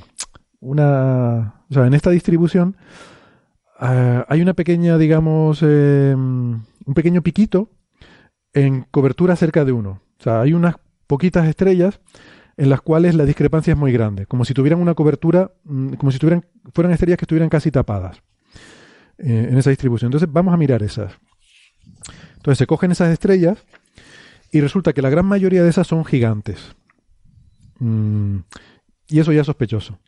[0.60, 2.76] una, o sea, en esta distribución
[3.80, 7.70] uh, hay una pequeña, digamos, eh, un pequeño piquito
[8.58, 10.02] en cobertura cerca de uno.
[10.18, 10.76] O sea, hay unas
[11.06, 12.00] poquitas estrellas
[12.56, 16.10] en las cuales la discrepancia es muy grande, como si tuvieran una cobertura, mmm, como
[16.10, 16.44] si tuvieran,
[16.74, 18.20] fueran estrellas que estuvieran casi tapadas
[19.18, 20.08] eh, en esa distribución.
[20.08, 21.12] Entonces vamos a mirar esas.
[22.36, 23.58] Entonces se cogen esas estrellas
[24.50, 26.74] y resulta que la gran mayoría de esas son gigantes.
[27.78, 28.38] Mm,
[29.08, 29.98] y eso ya es sospechoso.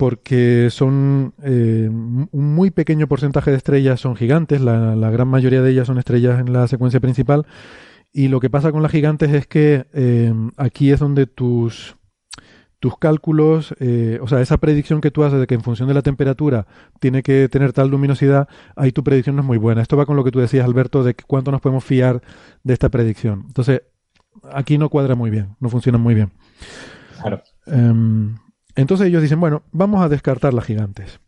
[0.00, 5.60] Porque son eh, un muy pequeño porcentaje de estrellas son gigantes, la, la, gran mayoría
[5.60, 7.44] de ellas son estrellas en la secuencia principal.
[8.10, 11.96] Y lo que pasa con las gigantes es que eh, aquí es donde tus,
[12.80, 15.94] tus cálculos, eh, o sea, esa predicción que tú haces de que en función de
[15.94, 16.66] la temperatura
[16.98, 19.82] tiene que tener tal luminosidad, ahí tu predicción no es muy buena.
[19.82, 22.22] Esto va con lo que tú decías, Alberto, de cuánto nos podemos fiar
[22.64, 23.44] de esta predicción.
[23.46, 23.82] Entonces,
[24.50, 26.30] aquí no cuadra muy bien, no funciona muy bien.
[27.20, 27.42] Claro.
[27.66, 28.36] Um,
[28.76, 31.20] entonces ellos dicen, bueno, vamos a descartar las gigantes.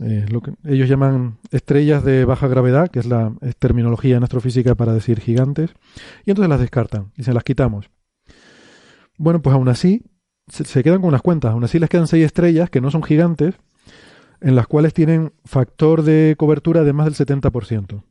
[0.00, 0.26] Eh,
[0.64, 5.70] ellos llaman estrellas de baja gravedad, que es la terminología en astrofísica para decir gigantes,
[6.24, 7.90] y entonces las descartan y se las quitamos.
[9.18, 10.02] Bueno, pues aún así,
[10.48, 11.52] se, se, quedan con unas cuentas.
[11.52, 13.54] Aún así les quedan seis estrellas que no son gigantes,
[14.40, 18.02] en las cuales tienen factor de cobertura de más del 70%.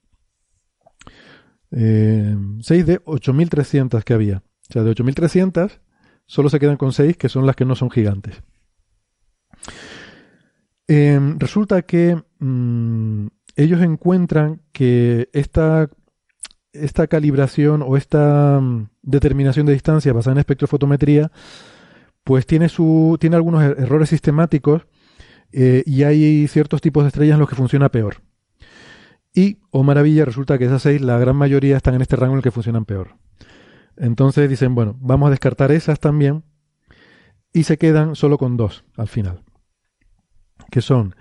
[1.72, 4.44] Eh, 6 de 8.300 que había.
[4.70, 5.80] O sea, de 8.300
[6.26, 8.42] solo se quedan con 6 que son las que no son gigantes.
[10.88, 15.90] Eh, resulta que mmm, ellos encuentran que esta,
[16.74, 21.32] esta calibración o esta mmm, determinación de distancia basada en espectrofotometría
[22.24, 24.86] pues tiene, su, tiene algunos er errores sistemáticos
[25.52, 28.18] eh, y hay ciertos tipos de estrellas en los que funciona peor.
[29.34, 32.40] Y, oh maravilla, resulta que esas seis, la gran mayoría están en este rango en
[32.40, 33.16] el que funcionan peor.
[34.02, 36.44] Entonces dicen, bueno, vamos a descartar esas también
[37.54, 39.44] y se quedan solo con dos al final,
[40.72, 41.14] que son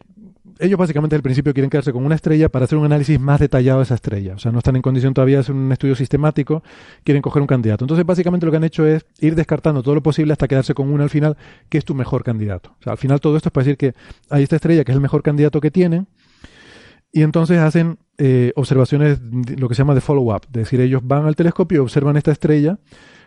[0.60, 3.80] ellos básicamente al principio quieren quedarse con una estrella para hacer un análisis más detallado
[3.80, 4.36] de esa estrella.
[4.36, 6.64] O sea, no están en condición todavía de hacer un estudio sistemático,
[7.04, 7.86] quieren coger un candidato.
[7.86, 10.92] Entonces, básicamente lo que han hecho es ir descartando todo lo posible hasta quedarse con
[10.92, 11.38] una al final,
[11.70, 12.76] que es tu mejor candidato.
[12.80, 13.94] O sea, al final todo esto es para decir que
[14.30, 16.08] hay esta estrella que es el mejor candidato que tienen,
[17.18, 19.20] y entonces hacen eh, observaciones,
[19.58, 20.44] lo que se llama de follow-up.
[20.46, 22.78] Es decir, ellos van al telescopio y observan esta estrella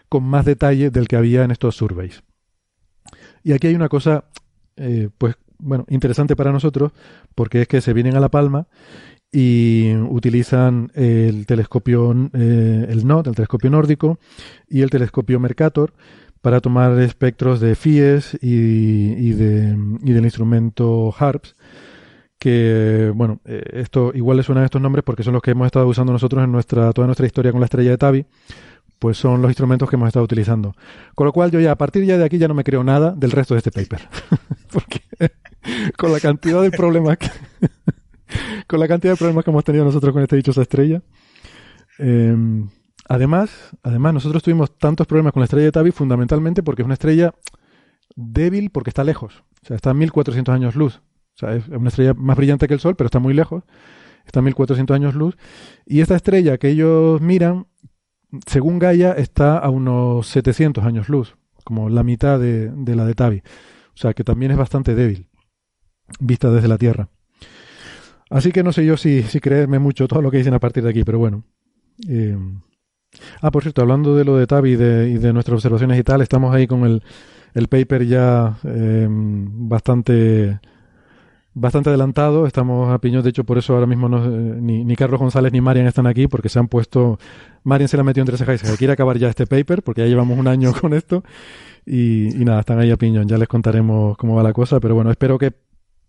[0.08, 2.22] con más detalle del que había en estos surveys.
[3.42, 4.26] Y aquí hay una cosa,
[4.76, 6.92] eh, pues, bueno, interesante para nosotros,
[7.34, 8.68] porque es que se vienen a La Palma
[9.32, 14.20] y utilizan el telescopio, eh, el NOT, el telescopio nórdico,
[14.68, 15.94] y el telescopio Mercator
[16.42, 21.56] para tomar espectros de FIES y, y, de, y del instrumento HARPS
[22.40, 25.86] que, bueno, eh, esto igual les suenan estos nombres porque son los que hemos estado
[25.86, 28.26] usando nosotros en nuestra, toda nuestra historia con la estrella de Tabi,
[28.98, 30.74] pues son los instrumentos que hemos estado utilizando.
[31.14, 33.12] Con lo cual yo ya a partir ya de aquí ya no me creo nada
[33.16, 34.08] del resto de este paper.
[34.72, 35.00] porque
[35.96, 37.28] con la cantidad de problemas que,
[38.66, 41.02] con la cantidad de problemas que hemos tenido nosotros con esta dichosa estrella,
[42.00, 42.70] Em,
[43.08, 43.50] además,
[43.82, 47.34] además, nosotros tuvimos tantos problemas con la estrella de Tabi fundamentalmente porque es una estrella
[48.16, 49.44] débil porque está lejos.
[49.62, 51.02] O sea, está a 1400 años luz.
[51.40, 53.64] Sea, es una estrella más brillante que el Sol, pero está muy lejos.
[54.26, 55.36] Está a 1400 años luz.
[55.86, 57.66] Y esta estrella que ellos miran,
[58.46, 63.14] según Gaia, está a unos 700 años luz, como la mitad de, de la de
[63.14, 63.38] Tabi.
[63.94, 65.26] O sea, que también es bastante débil,
[66.20, 67.08] vista desde la Tierra.
[68.28, 70.84] Así que no sé yo si, si creerme mucho todo lo que dicen a partir
[70.84, 71.44] de aquí, pero bueno.
[72.08, 72.38] Eh,
[73.40, 76.02] ah, por cierto, hablando de lo de Tabi y de, y de nuestras observaciones y
[76.04, 77.02] tal, estamos ahí con el,
[77.54, 80.60] el paper ya eh, bastante
[81.55, 82.47] bastante adelantado.
[82.47, 85.52] Estamos a piñón, de hecho, por eso ahora mismo no, eh, ni, ni, Carlos González
[85.52, 87.18] ni Marian están aquí, porque se han puesto.
[87.64, 90.06] Marian se la metió entre cejas y se quiere acabar ya este paper, porque ya
[90.09, 91.24] llevamos un año con esto.
[91.86, 93.28] Y, y, nada, están ahí a piñón.
[93.28, 95.52] Ya les contaremos cómo va la cosa, pero bueno, espero que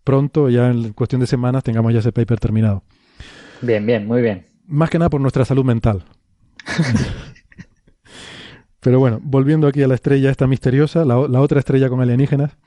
[0.03, 2.83] pronto, ya en cuestión de semanas, tengamos ya ese paper terminado.
[3.61, 4.47] Bien, bien, muy bien.
[4.67, 6.03] Más que nada por nuestra salud mental.
[8.79, 12.57] Pero bueno, volviendo aquí a la estrella esta misteriosa, la, la otra estrella con alienígenas.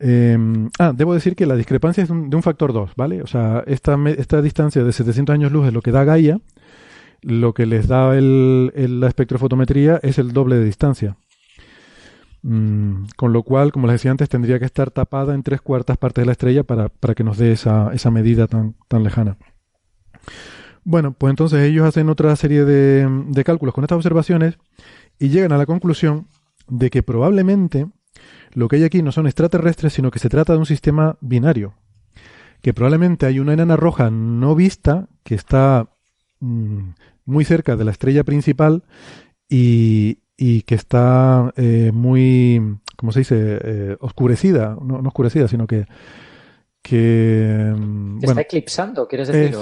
[0.00, 0.38] Eh,
[0.78, 3.22] ah, debo decir que la discrepancia es de un factor 2, ¿vale?
[3.22, 6.40] O sea, esta, esta distancia de 700 años luz es lo que da Gaia,
[7.22, 11.16] lo que les da el, el, la espectrofotometría es el doble de distancia.
[12.42, 15.98] Mm, con lo cual, como les decía antes, tendría que estar tapada en tres cuartas
[15.98, 19.36] partes de la estrella para, para que nos dé esa, esa medida tan, tan lejana.
[20.82, 24.56] Bueno, pues entonces ellos hacen otra serie de, de cálculos con estas observaciones
[25.18, 26.26] y llegan a la conclusión
[26.68, 27.86] de que probablemente
[28.52, 31.74] lo que hay aquí no son extraterrestres, sino que se trata de un sistema binario.
[32.62, 35.88] Que probablemente hay una enana roja no vista que está
[36.40, 36.90] mmm,
[37.24, 38.82] muy cerca de la estrella principal
[39.48, 45.66] y, y que está eh, muy, ¿cómo se dice?, eh, oscurecida, no, no, oscurecida, sino
[45.66, 45.86] que...
[46.82, 49.54] que bueno, está eclipsando, ¿quieres decir?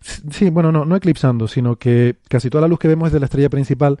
[0.00, 3.12] Es, sí, bueno, no, no eclipsando, sino que casi toda la luz que vemos es
[3.12, 3.98] de la estrella principal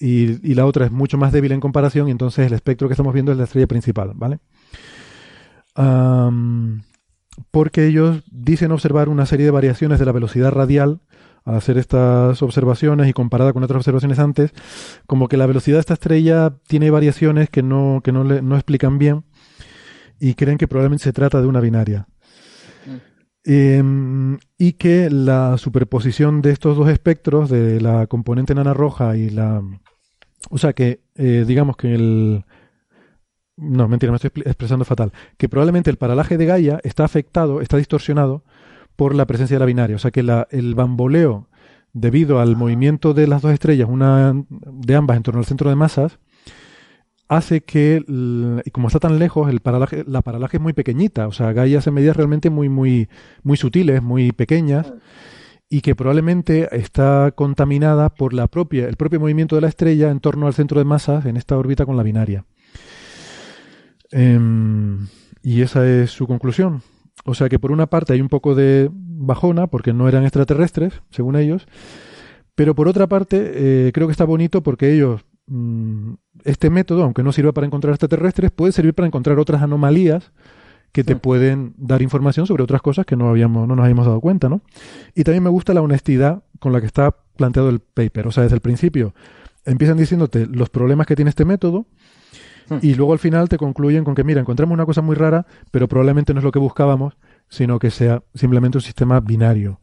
[0.00, 2.94] y, y, la otra es mucho más débil en comparación y entonces el espectro que
[2.94, 4.40] estamos viendo es la estrella principal, ¿vale?
[5.76, 6.82] Um,
[7.50, 11.00] porque ellos dicen observar una serie de variaciones de la velocidad radial
[11.44, 14.52] al hacer estas observaciones y comparada con otras observaciones antes,
[15.06, 18.56] como que la velocidad de esta estrella tiene variaciones que no, que no, le, no
[18.56, 19.24] explican bien
[20.18, 22.06] y creen que probablemente se trata de una binaria.
[22.86, 22.96] Mm.
[23.46, 29.30] Eh, y que la superposición de estos dos espectros, de la componente nana roja y
[29.30, 29.62] la...
[30.48, 32.44] O sea que, eh, digamos que el...
[33.56, 35.12] No, mentira, me estoy expresando fatal.
[35.36, 38.42] Que probablemente el paralaje de Gaia está afectado, está distorsionado
[38.96, 39.96] por la presencia de la binaria.
[39.96, 41.48] O sea que la, el bamboleo,
[41.92, 45.76] debido al movimiento de las dos estrellas, una de ambas en torno al centro de
[45.76, 46.18] masas,
[47.28, 48.02] hace que,
[48.64, 51.28] y como está tan lejos, el paralaje, la paralaje es muy pequeñita.
[51.28, 53.08] O sea, Gaia hace medidas realmente muy, muy,
[53.42, 54.92] muy sutiles, muy pequeñas,
[55.72, 60.18] y que probablemente está contaminada por la propia, el propio movimiento de la estrella en
[60.18, 62.44] torno al centro de masas en esta órbita con la binaria.
[64.12, 65.06] Um,
[65.42, 66.82] y esa es su conclusión.
[67.24, 71.02] O sea que por una parte hay un poco de bajona, porque no eran extraterrestres,
[71.10, 71.68] según ellos,
[72.56, 76.14] pero por otra parte eh, creo que está bonito porque ellos, mmm,
[76.44, 80.32] este método, aunque no sirva para encontrar extraterrestres, puede servir para encontrar otras anomalías
[80.92, 84.20] que te pueden dar información sobre otras cosas que no habíamos, no nos habíamos dado
[84.20, 84.62] cuenta, ¿no?
[85.14, 88.26] Y también me gusta la honestidad con la que está planteado el paper.
[88.26, 89.14] O sea, desde el principio
[89.64, 91.86] empiezan diciéndote los problemas que tiene este método,
[92.82, 95.88] y luego al final te concluyen con que, mira, encontramos una cosa muy rara, pero
[95.88, 97.16] probablemente no es lo que buscábamos,
[97.48, 99.80] sino que sea simplemente un sistema binario.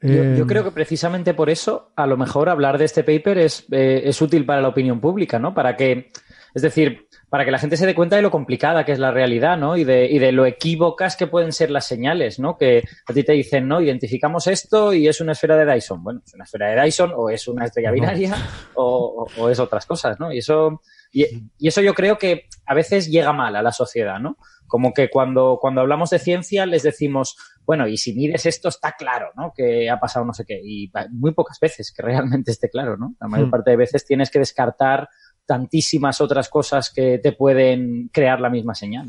[0.00, 3.66] Yo, yo, creo que precisamente por eso, a lo mejor hablar de este paper es,
[3.70, 5.52] eh, es útil para la opinión pública, ¿no?
[5.52, 6.10] Para que,
[6.56, 9.10] es decir, para que la gente se dé cuenta de lo complicada que es la
[9.10, 9.76] realidad, ¿no?
[9.76, 12.56] Y de, y de lo equívocas que pueden ser las señales, ¿no?
[12.56, 16.02] Que a ti te dicen, no, identificamos esto y es una esfera de Dyson.
[16.02, 18.36] Bueno, es una esfera de Dyson o es una estrella binaria no.
[18.74, 20.32] o, o, o, es otras cosas, ¿no?
[20.32, 20.80] Y eso,
[21.12, 21.26] y,
[21.58, 24.38] y, eso yo creo que a veces llega mal a la sociedad, ¿no?
[24.66, 28.92] Como que cuando, cuando hablamos de ciencia les decimos, bueno, y si mides esto está
[28.92, 29.52] claro, ¿no?
[29.54, 30.58] Que ha pasado no sé qué.
[30.64, 33.14] Y muy pocas veces que realmente esté claro, ¿no?
[33.20, 35.10] La mayor parte de veces tienes que descartar
[35.46, 39.08] tantísimas otras cosas que te pueden crear la misma señal.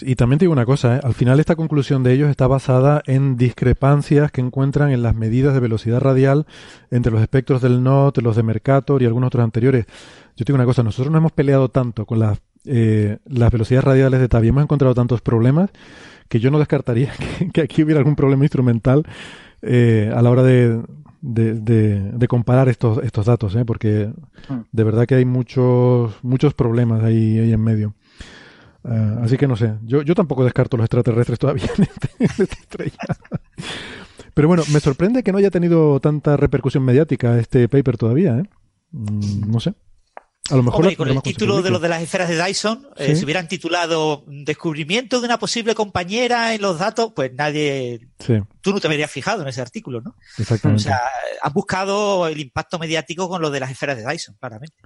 [0.00, 1.00] Y también te digo una cosa, ¿eh?
[1.02, 5.54] al final esta conclusión de ellos está basada en discrepancias que encuentran en las medidas
[5.54, 6.46] de velocidad radial
[6.90, 9.86] entre los espectros del NOT, los de Mercator y algunos otros anteriores.
[10.36, 13.84] Yo te digo una cosa, nosotros no hemos peleado tanto con las, eh, las velocidades
[13.84, 15.70] radiales de TAVI, hemos encontrado tantos problemas
[16.28, 19.04] que yo no descartaría que, que aquí hubiera algún problema instrumental
[19.62, 20.80] eh, a la hora de,
[21.20, 23.64] de, de, de, comparar estos, estos datos, ¿eh?
[23.64, 24.10] porque
[24.72, 27.94] de verdad que hay muchos, muchos problemas ahí, ahí en medio.
[28.84, 32.30] Uh, así que no sé, yo, yo tampoco descarto los extraterrestres todavía en, este, en
[32.30, 32.96] esta estrella.
[34.34, 38.44] Pero bueno, me sorprende que no haya tenido tanta repercusión mediática este paper todavía, ¿eh?
[38.92, 39.74] Mm, no sé.
[40.50, 43.14] A lo mejor Hombre, con el título de los de las esferas de Dyson, eh,
[43.14, 48.72] si hubieran titulado Descubrimiento de una posible compañera en los datos, pues nadie, Sí, tú
[48.72, 50.10] no te habrías fijado en ese artículo, ¿no?
[50.10, 50.84] O exactamente.
[50.84, 51.00] sea,
[51.42, 54.76] han buscado el impacto mediático con lo de las esferas de Dyson, claramente.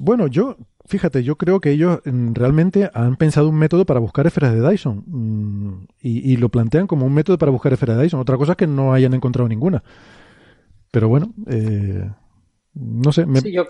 [0.00, 0.56] Bueno, yo,
[0.86, 4.66] fíjate, yo creo que ellos mm, realmente han pensado un método para buscar esferas de
[4.66, 8.20] Dyson mm, y, y lo plantean como un método para buscar esferas de Dyson.
[8.20, 9.82] Otra cosa es que no hayan encontrado ninguna.
[10.90, 12.10] Pero bueno, eh,
[12.72, 13.26] no sé.
[13.26, 13.66] me- Sí, yo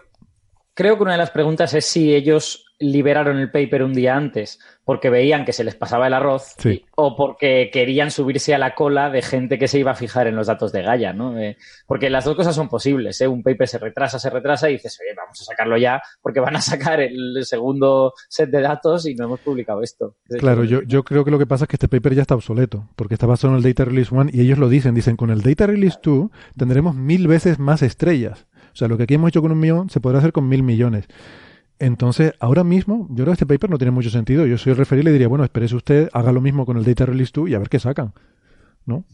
[0.79, 4.61] creo que una de las preguntas es si ellos liberaron el paper un día antes
[4.85, 6.69] porque veían que se les pasaba el arroz Sí.
[6.69, 10.29] y- o porque querían subirse a la cola de gente que se iba a fijar
[10.29, 11.37] en los datos de Gaia, ¿no?
[11.37, 11.57] Eh,
[11.89, 13.27] porque las dos cosas son posibles, ¿eh?
[13.27, 16.55] Un paper se retrasa, se retrasa y dices, oye, vamos a sacarlo ya porque van
[16.55, 20.15] a sacar el segundo set de datos y no hemos publicado esto.
[20.39, 22.89] Claro, yo, yo creo que lo que pasa es que este paper ya está obsoleto,
[22.95, 25.43] porque está basado en el Data Release 1 y ellos lo dicen, dicen, con el
[25.43, 28.47] Data Release 2 tendremos mil veces más estrellas.
[28.73, 30.63] O sea, lo que aquí hemos hecho con un millón se podrá hacer con mil
[30.63, 31.07] millones.
[31.79, 34.47] Entonces, ahora mismo, yo creo que este paper no tiene mucho sentido.
[34.47, 36.85] Yo soy el referir y le diría, bueno, espérese usted, haga lo mismo con el
[36.85, 38.13] Data Release 2 y a ver qué sacan.
[38.85, 39.05] ¿No?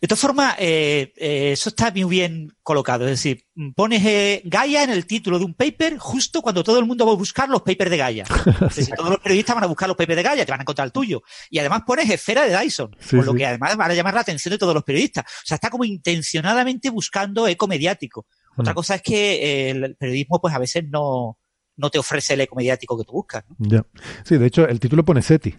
[0.00, 3.04] De todas formas, eh, eh, eso está muy bien colocado.
[3.04, 3.44] Es decir,
[3.76, 7.12] pones eh, Gaia en el título de un paper justo cuando todo el mundo va
[7.12, 8.24] a buscar los papers de Gaia.
[8.70, 10.62] Es decir, todos los periodistas van a buscar los papers de Gaia, te van a
[10.62, 11.22] encontrar el tuyo.
[11.50, 13.38] Y además pones esfera de Dyson, Sí, por lo sí.
[13.38, 15.24] que además van a llamar la atención de todos los periodistas.
[15.24, 18.26] O sea, está como intencionadamente buscando eco mediático.
[18.56, 18.74] Otra Mm.
[18.76, 21.38] cosa es que eh, el periodismo, pues a veces no,
[21.76, 23.44] no te ofrece el eco mediático que tú buscas.
[23.48, 23.56] ¿no?
[23.58, 23.84] Ya.
[24.24, 25.54] Sí, de hecho, el título pone SETI.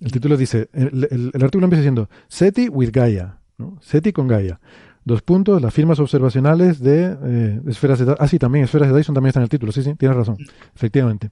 [0.00, 3.38] El título dice, el, el- el artículo empieza diciendo SETI with Gaia.
[3.58, 3.78] ¿no?
[3.80, 4.60] SETI con Gaia.
[5.04, 8.16] Dos puntos, las firmas observacionales de eh, esferas de Dyson.
[8.18, 9.70] Ah, sí, también, esferas de Dyson también está en el título.
[9.70, 10.38] Sí, sí, tienes razón.
[10.74, 11.28] Efectivamente.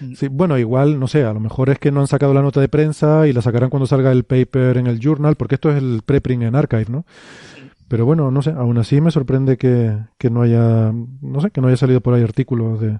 [0.00, 0.14] Mm.
[0.14, 2.60] Sí, bueno, igual, no sé, a lo mejor es que no han sacado la nota
[2.60, 5.76] de prensa y la sacarán cuando salga el paper en el journal, porque esto es
[5.76, 7.06] el preprint en archive, ¿no?
[7.92, 10.90] Pero bueno, no sé, aún así me sorprende que, que no haya,
[11.20, 12.98] no sé, que no haya salido por ahí artículos de...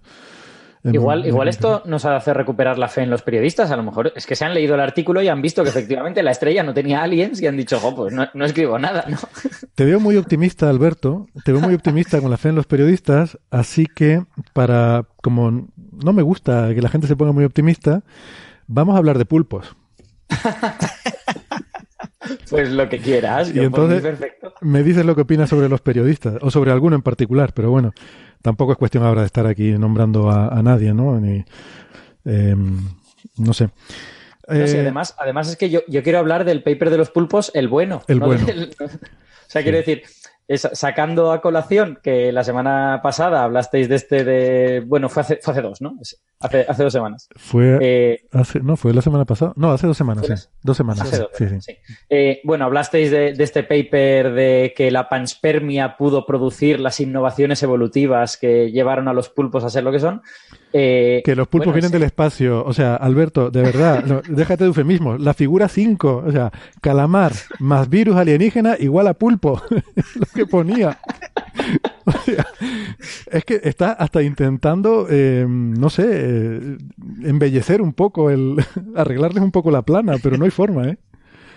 [0.84, 3.70] en- Igual, en- igual esto nos hace recuperar la fe en los periodistas.
[3.70, 6.22] A lo mejor es que se han leído el artículo y han visto que efectivamente
[6.22, 9.16] la estrella no tenía aliens y han dicho, jo, pues no, no escribo nada, ¿no?
[9.74, 11.26] Te veo muy optimista, Alberto.
[11.42, 13.38] Te veo muy optimista con la fe en los periodistas.
[13.50, 15.68] Así que, para, como
[16.04, 18.02] no me gusta que la gente se ponga muy optimista,
[18.66, 19.74] vamos a hablar de pulpos.
[22.50, 23.50] Pues lo que quieras.
[23.50, 24.54] Y yo entonces perfecto.
[24.60, 27.92] me dices lo que opinas sobre los periodistas, o sobre alguno en particular, pero bueno,
[28.42, 31.18] tampoco es cuestión ahora de estar aquí nombrando a, a nadie, ¿no?
[31.20, 31.44] Ni,
[32.24, 32.54] eh,
[33.36, 33.70] no sé.
[34.48, 37.10] No sé, Eh, además, además es que yo, yo quiero hablar del paper de los
[37.10, 38.02] pulpos, el bueno.
[38.08, 38.46] El no bueno.
[38.80, 38.88] o
[39.48, 40.02] sea, quiero decir,
[40.48, 44.80] es- sacando a colación que la semana pasada hablasteis de este de.
[44.86, 45.96] Bueno, fue hace, fue hace dos, ¿no?
[46.40, 47.28] Hace, hace dos semanas.
[47.36, 49.52] fue Eh, hace, no, fue la semana pasada.
[49.56, 50.48] No, hace dos semanas, ¿Fue sí.
[50.62, 51.02] Dos semanas.
[51.02, 51.60] Hace sí, dos, sí, sí.
[51.60, 51.94] sí.
[52.10, 57.62] Eh, bueno, hablasteis de, de este paper de que la panspermia pudo producir las innovaciones
[57.62, 60.20] evolutivas que llevaron a los pulpos a ser lo que son.
[60.72, 62.64] Eh, Que los pulpos bueno, vienen del espacio.
[62.64, 65.20] O sea, Alberto, de verdad, no, déjate de eufemismos.
[65.20, 66.50] La figura 5, o sea,
[66.80, 69.62] calamar más virus alienígena igual a pulpo.
[70.34, 70.98] Que ponía.
[73.30, 76.76] Es que está hasta intentando, eh, no sé, eh,
[77.24, 78.56] embellecer un poco, el
[78.96, 80.98] arreglarles un poco la plana, pero no hay forma, ¿eh?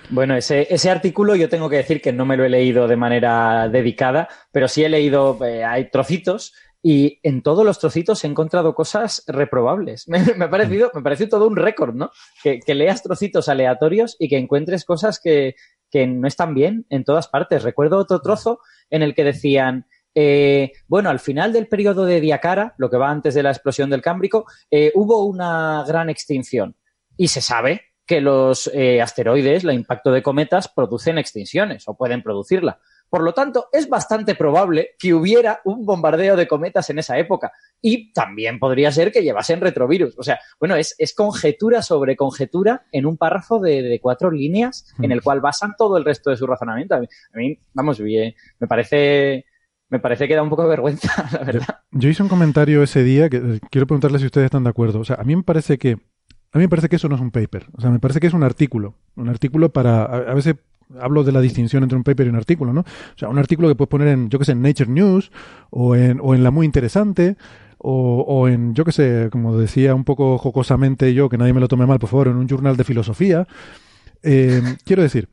[0.10, 2.96] Bueno, ese, ese artículo yo tengo que decir que no me lo he leído de
[2.96, 6.54] manera dedicada, pero sí he leído, eh, hay trocitos
[6.84, 10.08] y en todos los trocitos he encontrado cosas reprobables.
[10.08, 12.12] Me, me ha parecido, me pareció todo un récord, ¿no?
[12.44, 15.56] Que, que leas trocitos aleatorios y que encuentres cosas que,
[15.90, 17.64] que no están bien en todas partes.
[17.64, 18.60] Recuerdo otro trozo
[18.90, 23.10] en el que decían, eh, bueno, al final del periodo de Diacara, lo que va
[23.10, 26.76] antes de la explosión del Cámbrico, eh, hubo una gran extinción.
[27.18, 32.24] Y se sabe que los eh, asteroides, el impacto de cometas, producen extinciones o pueden
[32.24, 32.80] producirla.
[33.16, 37.54] Por lo tanto, es bastante probable que hubiera un bombardeo de cometas en esa época.
[37.82, 40.20] Y también podría ser que llevasen retrovirus.
[40.20, 44.94] O sea, bueno, es, es conjetura sobre conjetura en un párrafo de, de cuatro líneas
[45.00, 46.96] en el cual basan todo el resto de su razonamiento.
[46.96, 49.46] A mí, a mí, vamos, bien, me parece,
[49.88, 51.80] me parece que da un poco de vergüenza, la verdad.
[51.92, 55.00] Yo hice un comentario ese día que eh, quiero preguntarle si ustedes están de acuerdo.
[55.00, 55.92] O sea, a mí me parece que
[56.52, 57.68] a mí me parece que eso no es un paper.
[57.78, 58.96] O sea, me parece que es un artículo.
[59.16, 60.04] Un artículo para.
[60.04, 60.56] A, a veces
[60.99, 62.82] hablo de la distinción entre un paper y un artículo, ¿no?
[62.82, 65.32] O sea, un artículo que puedes poner en, yo que sé, en Nature News
[65.70, 67.38] o en, o en La Muy Interesante
[67.78, 71.60] o, o en, yo que sé, como decía un poco jocosamente yo, que nadie me
[71.60, 73.48] lo tome mal, por favor, en un journal de filosofía.
[74.24, 75.30] Eh, quiero decir,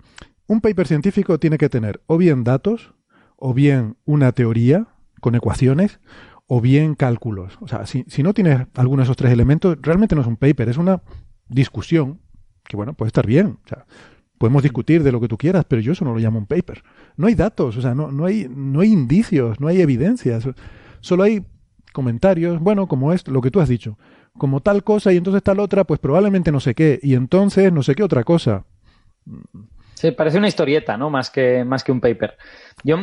[0.47, 2.95] un paper científico tiene que tener o bien datos,
[3.37, 4.89] o bien una teoría
[5.21, 6.01] con ecuaciones,
[6.47, 7.57] o bien cálculos.
[7.61, 10.37] O sea, si, si no tienes alguno de esos tres elementos, realmente no es un
[10.37, 11.03] paper, es una
[11.49, 12.21] discusión
[12.65, 13.59] que, bueno, puede estar bien.
[13.65, 13.87] O sea,
[14.43, 16.83] podemos discutir de lo que tú quieras, pero yo eso no lo llamo un paper.
[17.17, 20.49] No hay datos, o sea, no, no, hay, no hay indicios, no hay evidencias.
[20.99, 21.45] Solo hay
[21.93, 23.97] comentarios, bueno, como es lo que tú has dicho,
[24.37, 27.85] como tal cosa y entonces tal otra, pues probablemente no sé qué, y entonces no
[27.85, 28.65] sé qué otra cosa.
[29.95, 31.09] Sí, parece una historieta, ¿no?
[31.09, 32.37] Más que, más que un paper.
[32.83, 32.97] Yo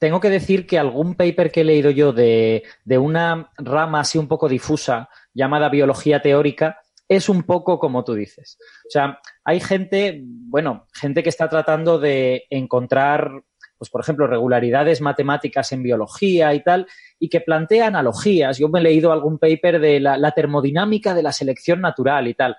[0.00, 4.18] tengo que decir que algún paper que he leído yo de, de una rama así
[4.18, 8.58] un poco difusa llamada biología teórica es un poco como tú dices.
[8.84, 13.42] O sea, hay gente, bueno, gente que está tratando de encontrar
[13.82, 16.86] pues por ejemplo, regularidades matemáticas en biología y tal,
[17.18, 18.56] y que plantea analogías.
[18.56, 22.56] Yo me he leído algún paper de la, termodinámica de la selección natural y tal.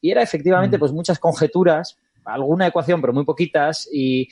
[0.00, 0.78] Y era efectivamente, mm.
[0.78, 4.28] pues muchas conjeturas, alguna ecuación, pero muy poquitas, y,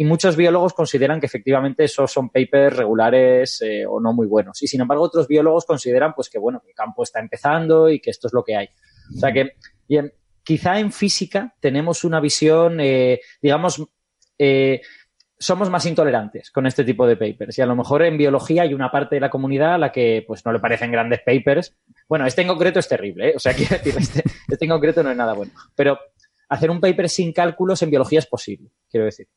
[0.00, 4.62] muchos biólogos consideran que efectivamente esos son papers regulares eh, o no muy buenos.
[4.62, 8.10] Y sin embargo, otros biólogos consideran pues que bueno, el campo está empezando y que
[8.10, 8.68] esto es lo que hay.
[9.16, 9.52] O sea que,
[9.88, 10.12] bien,
[10.48, 13.84] quizá en física tenemos una visión, eh, digamos,
[14.38, 14.80] eh,
[15.38, 17.58] somos más intolerantes con este tipo de papers.
[17.58, 20.24] Y a lo mejor en biología hay una parte de la comunidad a la que
[20.26, 21.76] pues no le parecen grandes papers.
[22.08, 23.32] Bueno, este en concreto es terrible, ¿eh?
[23.36, 25.52] O sea, quiero decir, este, este, en concreto no es nada bueno.
[25.76, 25.98] Pero
[26.48, 29.28] hacer un paper sin cálculos en biología es posible, quiero decir.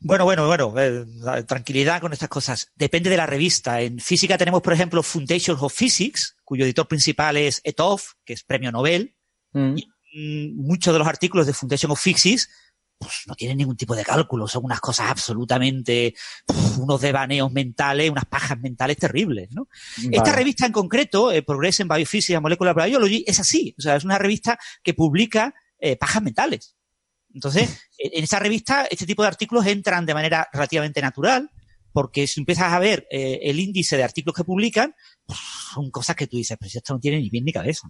[0.00, 1.06] Bueno, bueno, bueno, eh,
[1.44, 2.70] tranquilidad con estas cosas.
[2.74, 3.80] Depende de la revista.
[3.80, 8.44] En física tenemos, por ejemplo, Foundations of Physics, cuyo editor principal es Etov, que es
[8.44, 9.14] premio Nobel.
[9.52, 9.78] Mm.
[9.78, 12.48] Y, mm, muchos de los artículos de Foundation of Physics
[13.00, 16.14] pues, no tienen ningún tipo de cálculo, son unas cosas absolutamente,
[16.78, 19.68] unos devaneos mentales, unas pajas mentales terribles, ¿no?
[20.12, 23.96] Esta revista en concreto, eh, Progress in Biophysics and Molecular Biology, es así, o sea,
[23.96, 26.76] es una revista que publica eh, pajas mentales.
[27.32, 31.50] Entonces, en esta revista, este tipo de artículos entran de manera relativamente natural,
[31.92, 34.94] porque si empiezas a ver eh, el índice de artículos que publican,
[35.72, 37.88] son cosas que tú dices, pero si esto no tiene ni bien ni cabeza.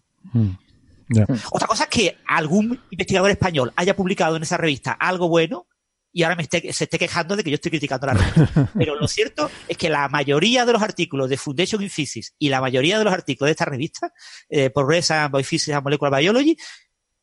[1.11, 1.37] Hmm.
[1.51, 5.67] Otra cosa es que algún investigador español haya publicado en esa revista algo bueno
[6.13, 8.71] y ahora me esté, se esté quejando de que yo estoy criticando la revista.
[8.75, 12.49] Pero lo cierto es que la mayoría de los artículos de Foundation in Physics y
[12.49, 14.13] la mayoría de los artículos de esta revista,
[14.49, 16.57] eh, Progress and Biophysics and Molecular Biology,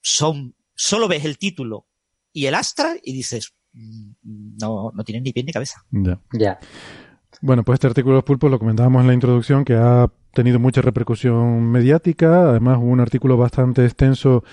[0.01, 1.87] son, solo ves el título
[2.31, 4.11] y el astra y dices, mm,
[4.61, 5.83] no, no tienen ni pie ni cabeza.
[5.91, 6.59] Ya.
[7.41, 10.59] Bueno, pues este artículo de los pulpos lo comentábamos en la introducción que ha tenido
[10.59, 12.51] mucha repercusión mediática.
[12.51, 14.43] Además, hubo un artículo bastante extenso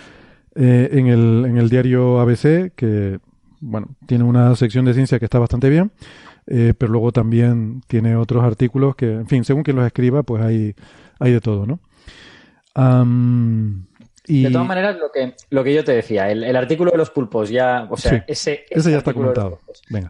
[0.55, 3.19] eh, en, el, en el diario ABC, que
[3.61, 5.93] bueno, tiene una sección de ciencia que está bastante bien,
[6.47, 10.43] eh, pero luego también tiene otros artículos que, en fin, según quien los escriba, pues
[10.43, 10.74] hay,
[11.19, 11.81] hay de todo, ¿no?
[14.27, 17.51] De todas maneras, lo que, lo que yo te decía, el, artículo de los pulpos
[17.51, 19.61] ya, o sea, ese, ese, ya está comentado.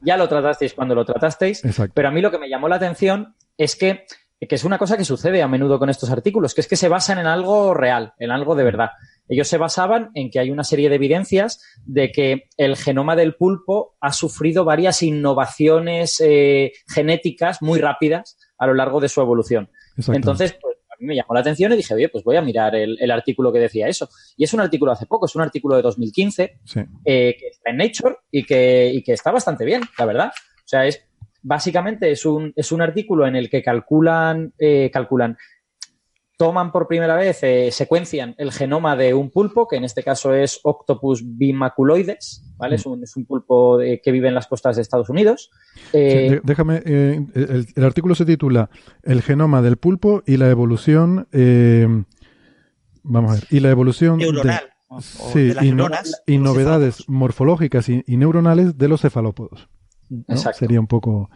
[0.03, 3.35] Ya lo tratasteis cuando lo tratasteis, pero a mí lo que me llamó la atención
[3.59, 4.05] es que
[4.41, 6.89] que es una cosa que sucede a menudo con estos artículos, que es que se
[6.89, 8.91] basan en algo real, en algo de verdad.
[9.29, 13.37] Ellos se basaban en que hay una serie de evidencias de que el genoma del
[13.37, 19.71] pulpo ha sufrido varias innovaciones eh, genéticas muy rápidas a lo largo de su evolución.
[20.09, 22.75] Entonces, pues, a mí me llamó la atención y dije, oye, pues voy a mirar
[22.77, 24.09] el, artículo que decía eso.
[24.37, 26.59] Y es un artículo hace poco, es un artículo de 2015
[27.05, 30.29] eh, que está en Nature y que, y que está bastante bien, la verdad.
[30.29, 31.05] O sea, es
[31.45, 35.37] básicamente es un, es un artículo en el que calculan, eh, calculan
[36.37, 40.35] toman por primera vez, eh, secuencian el genoma de un pulpo, que en este caso
[40.35, 42.75] es Octopus bimaculoides, ¿vale?
[42.75, 45.53] Es, un, es un pulpo que vive en las costas de Estados Unidos.
[45.93, 48.69] Eh, déjame, el, artículo se titula
[49.05, 51.29] El genoma del pulpo y la evolución,
[53.05, 54.65] vamos a ver, y la evolución neuronal.
[55.01, 55.53] sí,
[56.27, 59.69] y, novedades morfológicas y, neuronales de los cefalópodos.
[60.53, 61.31] Sería un poco...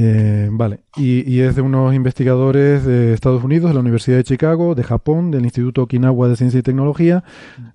[0.00, 4.76] Eh, vale, y, es de unos investigadores de Estados Unidos, de la Universidad de Chicago,
[4.76, 7.24] de Japón, del Instituto Okinawa de Ciencia y Tecnología,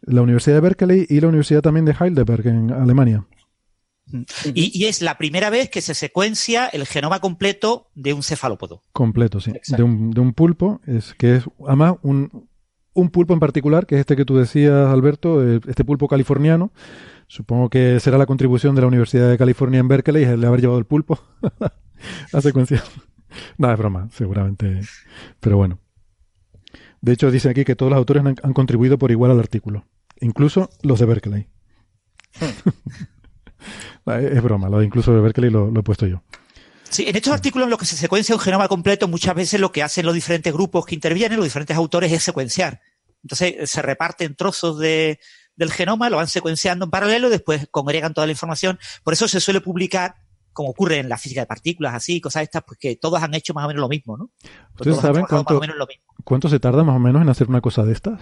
[0.03, 3.25] la Universidad de Berkeley y la Universidad también de Heidelberg en Alemania.
[4.53, 8.84] Y, es la primera vez que se secuencia el genoma completo de un cefalópodo.
[8.91, 9.51] Completo, sí.
[9.75, 12.47] De un, de un, pulpo, es que es además un,
[12.94, 16.72] un pulpo en particular, que es este que tú decías, Alberto, eh, este pulpo californiano,
[17.34, 20.78] Supongo que será la contribución de la Universidad de California en Berkeley el haber llevado
[20.78, 21.20] el pulpo
[22.32, 22.84] a secuencia.
[23.57, 24.82] No, es broma, seguramente.
[25.40, 25.80] Pero bueno.
[27.02, 29.86] De hecho, dice aquí que todos los autores han, contribuido por igual al artículo.
[30.22, 31.48] Incluso los de Berkeley.
[34.06, 36.22] es broma, lo de incluso de Berkeley lo, he puesto yo.
[36.94, 39.72] Sí, en estos artículos en los que se secuencia un genoma completo, muchas veces lo
[39.72, 42.82] que hacen los diferentes grupos que intervienen, los diferentes autores, es secuenciar.
[43.24, 45.20] Entonces se reparten trozos de,
[45.56, 48.78] del genoma, lo van secuenciando en paralelo y después congregan toda la información.
[49.03, 50.18] Por eso se suele publicar,
[50.52, 53.56] como ocurre en la física de partículas, así, cosas estas, pues que todos han hecho
[53.56, 54.30] más o menos lo mismo, ¿no?
[54.76, 55.60] ¿Ustedes saben cuánto,
[56.24, 58.22] cuánto se tarda más o menos en hacer una cosa de estas?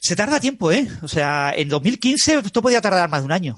[0.00, 0.86] Se tarda tiempo, ¿eh?
[1.02, 3.56] O sea, en 2015 esto podía tardar más de un año.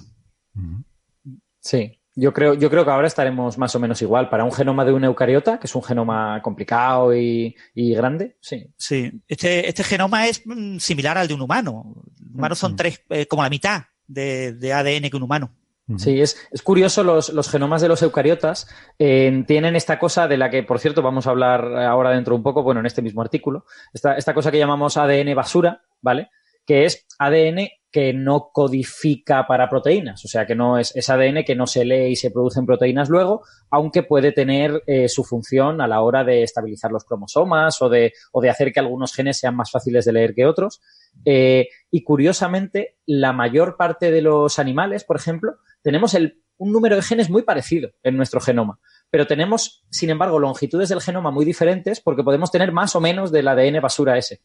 [1.60, 4.28] Sí, yo creo, yo creo que ahora estaremos más o menos igual.
[4.28, 8.66] Para un genoma de una eucariota, que es un genoma complicado y, y grande, sí.
[8.76, 11.94] Sí, este, este genoma es mm, similar al de un humano.
[12.34, 15.50] Humanos son tres, eh, como la mitad de, de, ADN que un humano.
[15.96, 20.36] Sí, es, es curioso, los, los, genomas de los eucariotas eh, tienen esta cosa de
[20.36, 23.22] la que, por cierto, vamos a hablar ahora dentro un poco, bueno, en este mismo
[23.22, 26.30] artículo, esta, esta cosa que llamamos ADN basura, ¿vale?
[26.64, 31.42] Que es ADN que no codifica para proteínas, o sea que no es, es ADN
[31.44, 35.80] que no se lee y se producen proteínas luego, aunque puede tener eh, su función
[35.80, 38.12] a la hora de estabilizar los cromosomas o de,
[38.48, 40.80] hacer que algunos genes sean más fáciles de leer que otros.
[41.24, 46.16] Eh, y curiosamente, la mayor parte de los animales, por ejemplo, tenemos
[46.58, 48.78] un número de genes muy parecido en nuestro genoma,
[49.10, 53.32] pero tenemos, sin embargo, longitudes del genoma muy diferentes porque podemos tener más o menos
[53.32, 54.40] del ADN basura ese.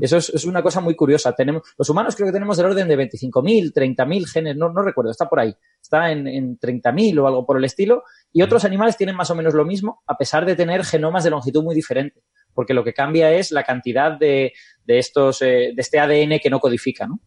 [0.00, 1.32] Eso es, es, una cosa muy curiosa.
[1.32, 5.12] Tenemos, los humanos creo que tenemos del orden de 25.000, 30.000 genes, no, no recuerdo,
[5.12, 5.54] está por ahí.
[5.80, 8.02] Está en, en 30.000 o algo por el estilo.
[8.32, 11.30] Y otros animales tienen más o menos lo mismo, a pesar de tener genomas de
[11.30, 12.24] longitud muy diferentes.
[12.52, 14.52] Porque lo que cambia es la cantidad de,
[14.84, 17.20] de estos, eh, de este ADN que no codifica, ¿no?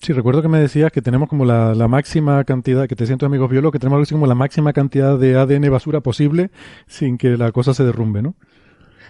[0.00, 3.26] Sí, recuerdo que me decías que tenemos como la, la máxima cantidad, que te siento
[3.26, 6.50] amigos biólogos, que tenemos como la máxima cantidad de ADN basura posible
[6.86, 8.36] sin que la cosa se derrumbe, ¿no?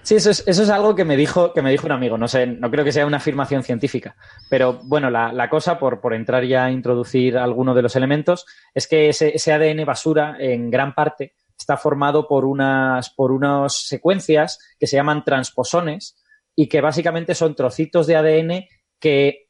[0.02, 2.16] Sí, eso es, eso es algo que me dijo, que me dijo un amigo.
[2.16, 4.16] No sé, no creo que sea una afirmación científica.
[4.48, 8.46] Pero bueno, la, la cosa, por, por, entrar ya a introducir alguno de los elementos,
[8.74, 14.58] es que ese, ADN basura, en gran parte, está formado por unas, por unas secuencias
[14.78, 16.16] que se llaman transposones
[16.54, 18.64] y que básicamente son trocitos de ADN
[18.98, 19.48] que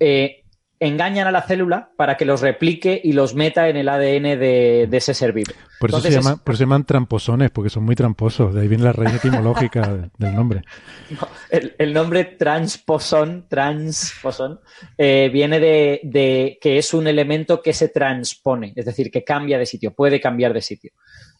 [0.00, 0.43] eh,
[0.80, 4.86] engañan a la célula para que los replique y los meta en el ADN de,
[4.88, 5.52] de ese ser vivo.
[5.80, 8.54] Por eso, Entonces, se llaman, por eso se llaman tramposones, porque son muy tramposos.
[8.54, 10.62] De ahí viene la raíz etimológica del nombre.
[11.10, 14.60] No, el, el, nombre transposón, transposón,
[14.96, 19.58] eh, viene de, de, que es un elemento que se transpone, es decir, que cambia
[19.58, 20.92] de sitio, puede cambiar de sitio.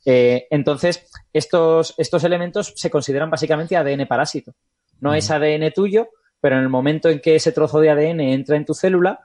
[0.05, 4.55] Eh, entonces, estos, estos elementos se consideran básicamente ADN parásito.
[5.01, 6.09] No es ADN tuyo,
[6.45, 9.19] pero en el momento en que ese trozo de ADN entra en tu célula,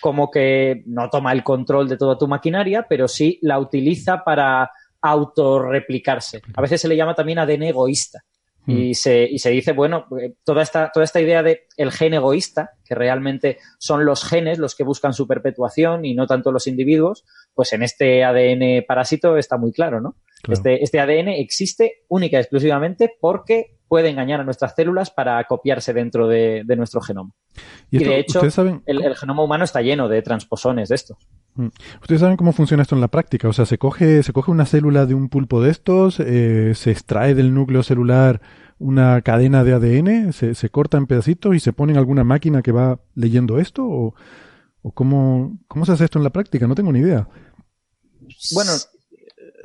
[0.00, 4.70] como que no toma el control de toda tu maquinaria, pero sí la utiliza para
[5.02, 6.40] autorreplicarse.
[6.56, 8.24] A veces se le llama también ADN egoísta.
[8.64, 8.78] Mm.
[8.78, 10.06] Y, se, y se dice, bueno,
[10.42, 14.74] toda esta, toda esta idea de el gen egoísta, que realmente son los genes los
[14.74, 19.58] que buscan su perpetuación y no tanto los individuos, pues en este ADN parásito está
[19.58, 20.16] muy claro, ¿no?
[20.42, 20.54] Claro.
[20.54, 25.92] Este, este ADN existe única y exclusivamente porque puede engañar a nuestras células para copiarse
[25.92, 27.32] dentro de, de nuestro genoma.
[27.90, 28.82] Y, esto, y de hecho, saben...
[28.86, 31.18] el, el, genoma humano está lleno de transposones de estos.
[31.54, 31.68] Mm.
[32.00, 33.48] ¿Ustedes saben cómo funciona esto en la práctica?
[33.48, 36.90] O sea, se coge, se coge una célula de un pulpo de estos, eh, se
[36.90, 38.40] extrae del núcleo celular
[38.78, 42.60] una cadena de ADN, se, se, corta en pedacitos y se pone en alguna máquina
[42.60, 43.84] que va leyendo esto?
[43.84, 44.14] ¿O,
[44.82, 46.66] o cómo, cómo se hace esto en la práctica?
[46.66, 47.28] No tengo ni idea.
[48.52, 48.72] Bueno,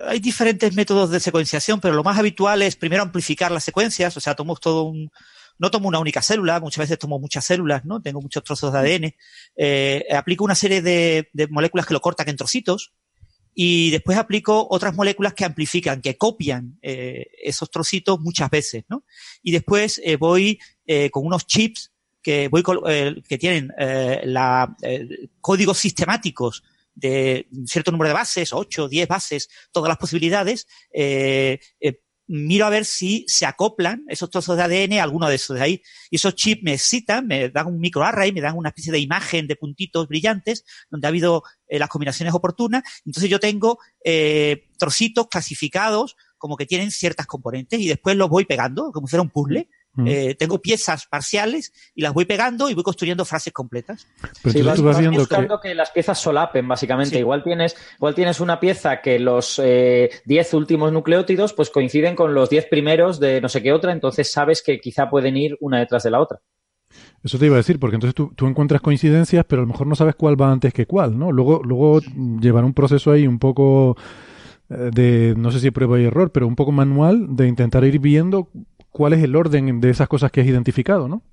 [0.05, 4.19] hay diferentes métodos de secuenciación, pero lo más habitual es primero amplificar las secuencias, o
[4.19, 5.11] sea, tomo todo un,
[5.57, 8.01] no tomo una única célula, muchas veces tomo muchas células, ¿no?
[8.01, 9.15] Tengo muchos trozos de ADN.
[9.57, 12.93] Eh, aplico una serie de, de, moléculas que lo cortan en trocitos
[13.53, 19.03] y después aplico otras moléculas que amplifican, que copian eh, esos trocitos muchas veces, ¿no?
[19.43, 24.76] Y después eh, voy eh, con unos chips que voy eh, que tienen la,
[25.41, 26.63] códigos sistemáticos
[26.99, 32.69] de cierto número de bases, 8, 10 bases, todas las posibilidades, eh, eh, miro a
[32.69, 35.81] ver si se acoplan esos trozos de ADN a alguno de esos de ahí.
[36.11, 39.47] Y esos chips me excitan, me dan un microarray, me dan una especie de imagen
[39.47, 42.84] de puntitos brillantes donde ha habido eh, las combinaciones oportunas.
[43.03, 48.45] Entonces yo tengo eh, trocitos clasificados como que tienen ciertas componentes y después los voy
[48.45, 49.67] pegando como si fuera un puzzle.
[49.99, 50.07] Mm.
[50.07, 54.07] Eh, tengo piezas parciales y las voy pegando y voy construyendo frases completas.
[54.41, 55.69] Pero sí, vas, vas, viendo buscando que...
[55.69, 55.76] que...
[55.76, 57.15] las piezas solapen, básicamente.
[57.15, 57.19] Sí.
[57.19, 62.34] Igual, tienes, igual tienes una pieza que los 10 eh, últimos nucleótidos pues coinciden con
[62.34, 65.80] los 10 primeros de no sé qué otra, entonces sabes que quizá pueden ir una
[65.80, 66.39] detrás de la otra.
[67.23, 69.85] Eso te iba a decir, porque entonces tú, tú, encuentras coincidencias, pero a lo mejor
[69.85, 71.31] no sabes cuál va antes que cuál, ¿no?
[71.31, 71.99] Luego, luego
[72.39, 73.95] llevar un proceso ahí un poco
[74.69, 77.99] eh, de, no sé si prueba y error, pero un poco manual de intentar ir
[77.99, 78.49] viendo
[78.99, 81.23] cuál es el orden de esas cosas que has identificado, ¿no?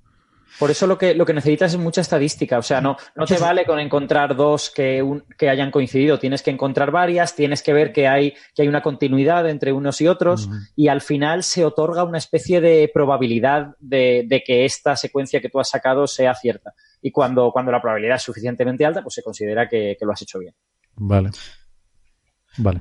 [0.57, 2.57] Por eso lo que, lo que necesitas es mucha estadística.
[2.57, 6.17] O sea, no, no te vale con encontrar dos que, un, que hayan coincidido.
[6.17, 9.99] Tienes que encontrar varias, tienes que ver que hay, que hay una continuidad entre unos
[9.99, 10.71] y otros, uh -huh.
[10.77, 15.49] y al final se otorga una especie de probabilidad de, de, que esta secuencia que
[15.49, 16.73] tú has sacado sea cierta.
[17.01, 20.21] Y cuando, cuando la probabilidad es suficientemente alta, pues se considera que, que lo has
[20.21, 20.55] hecho bien.
[20.95, 21.31] Vale.
[22.59, 22.79] Vale.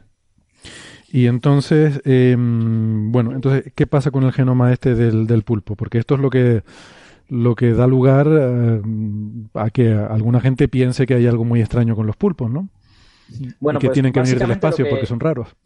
[1.17, 5.75] Y entonces, eh, bueno, entonces, ¿qué pasa con el genoma este del, del, pulpo?
[5.75, 6.63] Porque esto es lo que
[7.31, 8.83] lo que da lugar eh,
[9.55, 12.69] a que alguna gente piense que hay algo muy extraño con los pulpos, ¿no?
[13.61, 15.57] Bueno, y que pues tienen que venir del espacio que- porque son raros.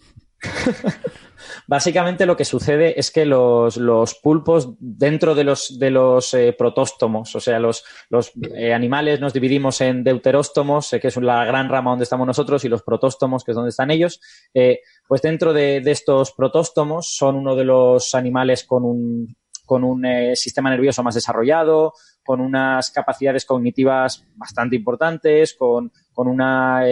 [1.66, 6.54] Básicamente lo que sucede es que los, los pulpos dentro de los, de los eh,
[6.56, 11.44] protóstomos, o sea, los, los eh, animales nos dividimos en deuteróstomos, eh, que es la
[11.44, 14.20] gran rama donde estamos nosotros, y los protóstomos, que es donde están ellos.
[15.06, 20.04] Pues dentro de, de estos protóstomos son uno de los animales con un, con un
[20.34, 21.94] sistema nervioso más desarrollado,
[22.24, 26.84] con unas capacidades cognitivas bastante importantes, con, con una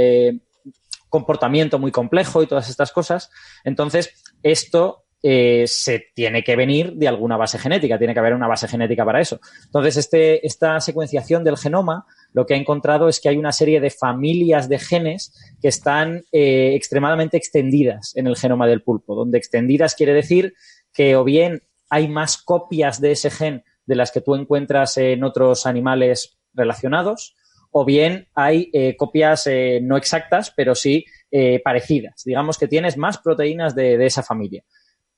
[1.08, 3.30] comportamiento muy complejo y todas estas cosas.
[3.64, 8.46] Entonces, esto eh, se tiene que venir de alguna base genética, tiene que haber una
[8.46, 9.40] base genética para eso.
[9.64, 13.80] Entonces, este, esta secuenciación del genoma lo que ha encontrado es que hay una serie
[13.80, 19.38] de familias de genes que están eh, extremadamente extendidas en el genoma del pulpo, donde
[19.38, 20.54] extendidas quiere decir
[20.92, 25.24] que o bien hay más copias de ese gen de las que tú encuentras en
[25.24, 27.34] otros animales relacionados,
[27.70, 32.22] o bien hay eh, copias eh, no exactas, pero sí eh, parecidas.
[32.24, 34.64] Digamos que tienes más proteínas de, esa familia.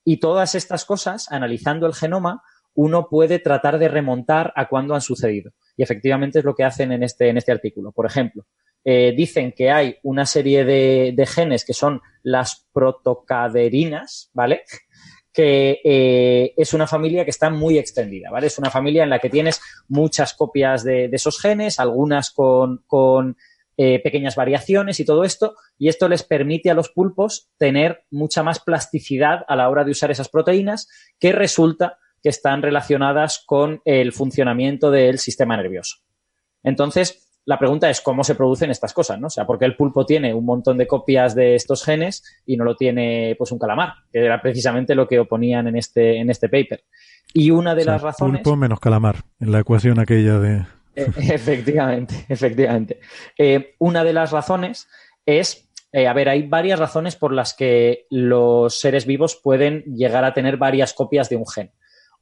[0.03, 5.01] Y todas estas cosas, analizando el genoma, uno puede tratar de remontar a cuándo han
[5.01, 5.51] sucedido.
[5.77, 7.91] Y efectivamente es lo que hacen en este, en este artículo.
[7.91, 8.45] Por ejemplo,
[8.83, 14.63] dicen que hay una serie de, de genes que son las protocaderinas, ¿vale?
[15.33, 18.47] Que eh, es una familia que está muy extendida, ¿vale?
[18.47, 23.37] Es una familia en la que tienes muchas copias de, esos genes, algunas con, con
[23.77, 28.43] eh, pequeñas variaciones y todo esto, y esto les permite a los pulpos tener mucha
[28.43, 30.89] más plasticidad a la hora de usar esas proteínas
[31.19, 35.97] que resulta que están relacionadas con el funcionamiento del sistema nervioso.
[36.63, 39.27] Entonces, la pregunta es cómo se producen estas cosas, ¿no?
[39.27, 42.55] O sea, ¿por qué el pulpo tiene un montón de copias de estos genes y
[42.55, 43.93] no lo tiene, pues, un calamar?
[44.11, 46.83] Que era precisamente lo que oponían en este, en este paper.
[47.33, 48.41] Y una de O sea, las razones...
[48.41, 50.65] Pulpo menos calamar, en la ecuación aquella de...
[50.95, 52.99] Eh, efectivamente, efectivamente.
[53.37, 54.87] Eh, una de las razones
[55.25, 60.25] es, eh, a ver, hay varias razones por las que los seres vivos pueden llegar
[60.25, 61.71] a tener varias copias de un gen.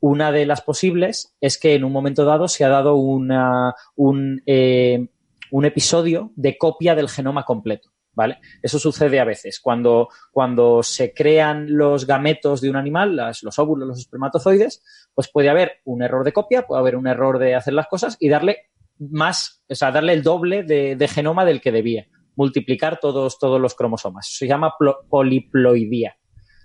[0.02, 5.08] Una de las posibles es que en un momento dado se ha dado un, eh,
[5.52, 7.90] un episodio de copia del genoma completo.
[8.12, 8.40] ¿Vale?
[8.62, 9.62] Eso sucede a veces.
[9.62, 15.48] Cuando, cuando se crean los gametos de un animal, los óvulos, los espermatozoides, pues puede
[15.50, 18.72] haber un error de copia, puede haber un error de hacer las cosas y darle
[18.98, 23.74] más, o sea, darle el doble de, genoma del que debía, multiplicar todos, todos los
[23.74, 24.28] cromosomas.
[24.36, 26.18] Se llama plo- poliploidía.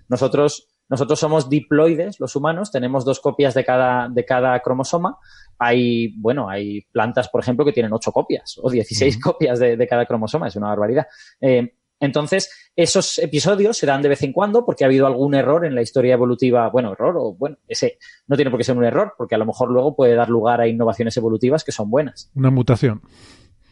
[0.09, 5.17] Nosotros, nosotros somos diploides, los humanos, tenemos dos copias de cada, de cada cromosoma.
[5.57, 9.87] Hay, bueno, hay plantas, por ejemplo, que tienen ocho copias o 16 copias de, de
[9.87, 11.07] cada cromosoma, es una barbaridad.
[11.41, 15.65] Eh, entonces, esos episodios se dan de vez en cuando porque ha habido algún error
[15.65, 17.97] en la historia evolutiva, bueno, error o bueno, ese
[18.27, 20.59] no tiene por qué ser un error, porque a lo mejor luego puede dar lugar
[20.61, 22.29] a innovaciones evolutivas que son buenas.
[22.35, 23.01] Una mutación.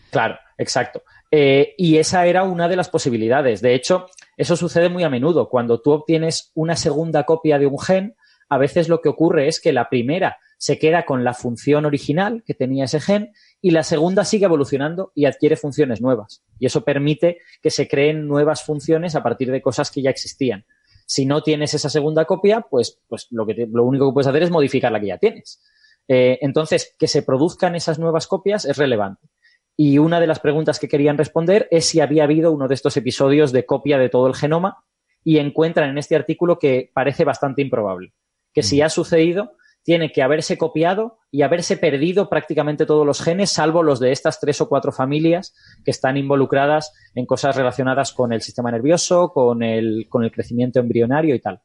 [0.09, 1.03] Claro, exacto.
[1.31, 3.61] Eh, y esa era una de las posibilidades.
[3.61, 4.05] De hecho,
[4.37, 5.49] eso sucede muy a menudo.
[5.49, 8.15] Cuando tú obtienes una segunda copia de un gen,
[8.49, 12.43] a veces lo que ocurre es que la primera se queda con la función original
[12.45, 16.43] que tenía ese gen y la segunda sigue evolucionando y adquiere funciones nuevas.
[16.59, 20.65] Y eso permite que se creen nuevas funciones a partir de cosas que ya existían.
[21.05, 23.43] Si no tienes esa segunda copia, pues, pues lo,
[23.83, 25.61] único que puedes hacer es modificar la que ya tienes.
[26.07, 29.27] Eh, entonces, que se produzcan esas nuevas copias es relevante.
[29.75, 32.95] Y una de las preguntas que querían responder es si había habido uno de estos
[32.97, 34.83] episodios de copia de todo el genoma
[35.23, 38.13] y encuentran en este artículo que parece bastante improbable.
[38.53, 43.49] Que si ha sucedido, tiene que haberse copiado y haberse perdido prácticamente todos los genes,
[43.49, 48.31] salvo los de estas tres o cuatro familias que están involucradas en cosas relacionadas con
[48.31, 51.61] el sistema nervioso, con el, con el crecimiento embrionario y tal.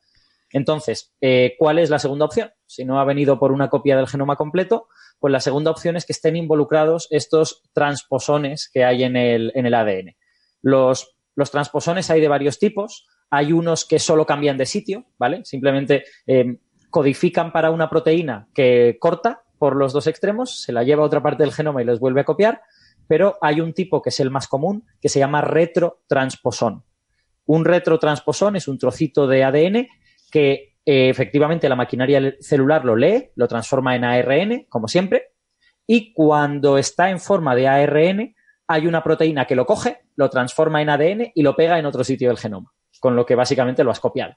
[0.51, 2.51] Entonces, eh, ¿cuál es la segunda opción?
[2.69, 4.89] Si no ha venido por una copia del genoma completo,
[5.19, 9.66] pues la segunda opción es que estén involucrados estos transposones que hay en el, en
[9.66, 10.16] el ADN.
[10.62, 13.07] Los, los transposones hay de varios tipos.
[13.31, 15.45] Hay unos que solo cambian de sitio, ¿vale?
[15.45, 16.59] Simplemente eh,
[16.90, 21.23] codifican para una proteína que corta por los dos extremos, se la lleva a otra
[21.23, 22.62] parte del genoma y les vuelve a copiar,
[23.09, 26.85] pero hay un tipo que es el más común, que se llama retrotransposón.
[27.47, 29.89] Un retrotransposón es un trocito de ADN
[30.31, 35.32] que eh, efectivamente la maquinaria celular lo lee, lo transforma en ARN, como siempre,
[35.86, 38.35] y cuando está en forma de ARN,
[38.66, 42.05] hay una proteína que lo coge, lo transforma en ADN y lo pega en otro
[42.05, 44.35] sitio del genoma, con lo que básicamente lo has copiado.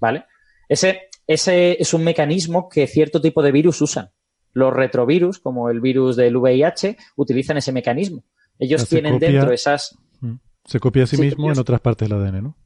[0.00, 0.24] ¿Vale?
[0.68, 4.10] Ese, ese es un mecanismo que cierto tipo de virus usan.
[4.52, 8.24] Los retrovirus, como el virus del VIH, utilizan ese mecanismo.
[8.58, 10.34] Ellos tienen copia- dentro esas, Mm.
[10.64, 12.56] Se copia a sí, Sí, mismo en otras partes del ADN, ¿no?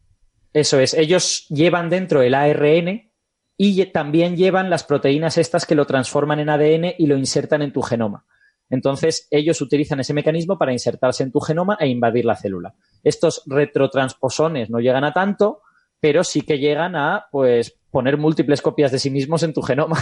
[0.55, 3.11] Eso es, ellos llevan dentro el ARN
[3.57, 7.73] y también llevan las proteínas estas que lo transforman en ADN y lo insertan en
[7.73, 8.25] tu genoma.
[8.71, 12.75] Entonces, ellos utilizan ese mecanismo para insertarse en tu genoma e invadir la célula.
[13.03, 15.61] Estos retrotransposones no llegan a tanto,
[16.01, 19.99] pero sí que llegan a, pues, poner múltiples copias de sí mismos en tu genoma.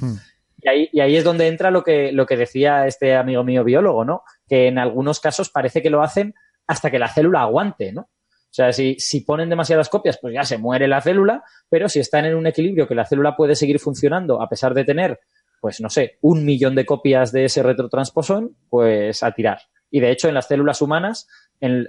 [0.00, 0.16] Hmm.
[0.58, 3.62] Y ahí, y ahí, es donde entra lo que, lo que decía este amigo mío
[3.62, 4.24] biólogo, ¿no?
[4.48, 6.34] Que en algunos casos parece que lo hacen
[6.66, 8.08] hasta que la célula aguante, ¿no?
[8.56, 12.00] O sea, si, si ponen demasiadas copias, pues ya se muere la célula, pero si
[12.00, 15.20] están en un equilibrio que la célula puede seguir funcionando a pesar de tener
[15.60, 19.62] pues no sé, un millón de copias de ese retrotransposón, pues a tirar.
[19.90, 21.26] Y de hecho, en las células humanas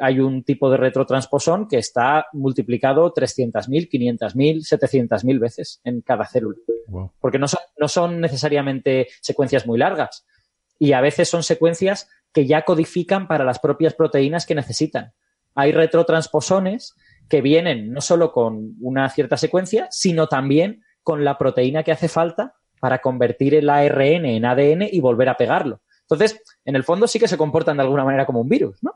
[0.01, 6.57] hay un tipo de retrotransposón que está multiplicado 300.000, 500.000, 700.000 veces en cada célula.
[7.19, 10.25] Porque no son, no son necesariamente secuencias muy largas.
[10.79, 15.13] Y a veces son secuencias que ya codifican para las propias proteínas que necesitan.
[15.57, 16.95] Hay retrotransposones
[17.27, 22.07] que vienen no solo con una cierta secuencia, sino también con la proteína que hace
[22.07, 25.81] falta para convertir el ARN en ADN y volver a pegarlo.
[26.01, 28.93] Entonces, en el fondo sí que se comportan de alguna manera como un virus, ¿no?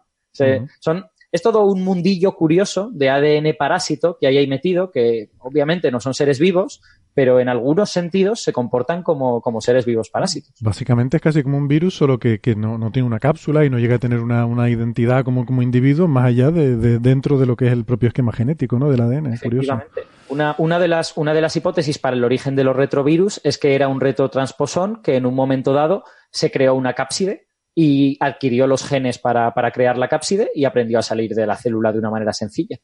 [0.80, 5.90] son, es todo un mundillo curioso de ADN parásito que hay ahí metido, que obviamente
[5.90, 6.82] no son seres vivos,
[7.14, 10.54] pero en algunos sentidos se comportan como, como seres vivos parásitos.
[10.62, 13.70] Básicamente es casi como un virus, solo que, que no, no, tiene una cápsula y
[13.70, 17.38] no llega a tener una, una identidad como, como individuo más allá de, de, dentro
[17.38, 18.90] de lo que es el propio esquema genético ¿no?
[18.90, 19.34] del ADN.
[19.34, 19.82] Es curioso.
[20.30, 23.58] Una, una, de las, una de las hipótesis para el origen de los retrovirus es
[23.58, 28.68] que era un retrotransposón que en un momento dado se creó una cápside y adquirió
[28.68, 32.00] los genes para, para crear la cápside y aprendió a salir de la célula de
[32.00, 32.78] una manera sencilla.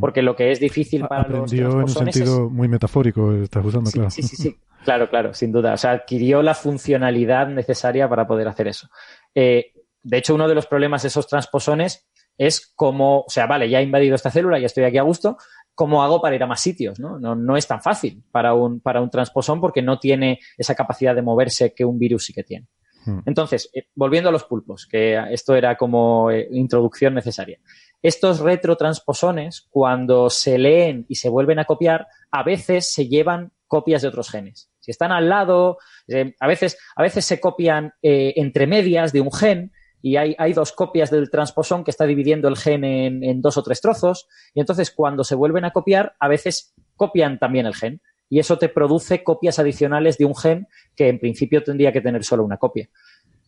[0.00, 3.90] Porque lo que es difícil para aprendió los en un sentido muy metafórico, estás usando,
[3.90, 4.10] claro.
[4.10, 5.72] Sí, sí, sí, claro, claro, sin duda.
[5.72, 8.90] O sea, adquirió la funcionalidad necesaria para poder hacer eso.
[9.34, 12.06] Eh, de hecho, uno de los problemas de esos transposones
[12.36, 15.38] es cómo, o sea, vale, ya he invadido esta célula, ya estoy aquí a gusto,
[15.74, 17.00] ¿cómo hago para ir a más sitios?
[17.00, 17.18] ¿no?
[17.18, 21.14] No, no, es tan fácil para un, para un transposón porque no tiene esa capacidad
[21.14, 22.66] de moverse que un virus sí que tiene.
[23.08, 23.20] Hmm.
[23.24, 27.58] Entonces, eh, volviendo a los pulpos, que esto era como eh, introducción necesaria.
[28.02, 34.02] Estos retrotransposones, cuando se leen y se vuelven a copiar, a veces se llevan copias
[34.02, 34.70] de otros genes.
[34.80, 39.32] Si están al lado, eh, a, veces, a veces se copian entre medias de un
[39.32, 39.72] gen
[40.02, 43.56] y hay, hay, dos copias del transposón que está dividiendo el gen en, en, dos
[43.56, 47.74] o tres trozos, y entonces cuando se vuelven a copiar, a veces copian también el
[47.74, 52.00] gen, y eso te produce copias adicionales de un gen que en principio tendría que
[52.00, 52.88] tener solo una copia.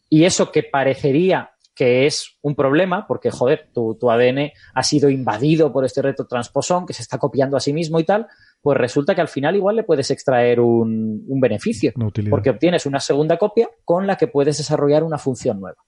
[0.08, 5.08] Y eso que parecería que es un problema, porque joder, tu, tu ADN ha sido
[5.08, 8.26] invadido por este retrotransposón que se está copiando a sí mismo y tal,
[8.60, 11.92] pues resulta que al final igual le puedes extraer un, un beneficio,
[12.28, 15.78] porque obtienes una segunda copia con la que puedes desarrollar una función nueva.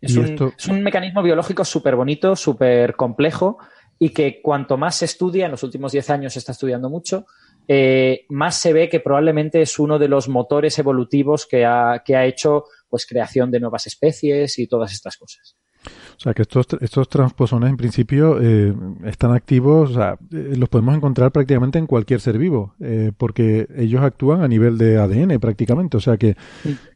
[0.00, 3.58] Es un, mecanismo biológico súper bonito, súper complejo
[4.02, 7.26] y que cuanto más se estudia, en los últimos 10 años se está estudiando mucho,
[7.68, 12.16] eh, más se ve que probablemente es uno de los motores evolutivos que ha, que
[12.16, 15.54] ha hecho pues creación de nuevas especies y todas estas cosas.
[15.84, 18.74] O sea, que estos, estos transposones en principio eh,
[19.04, 22.74] están activos, o sea, eh, los podemos encontrar prácticamente en cualquier ser vivo,
[23.18, 26.36] porque ellos actúan a nivel de ADN prácticamente, o sea que,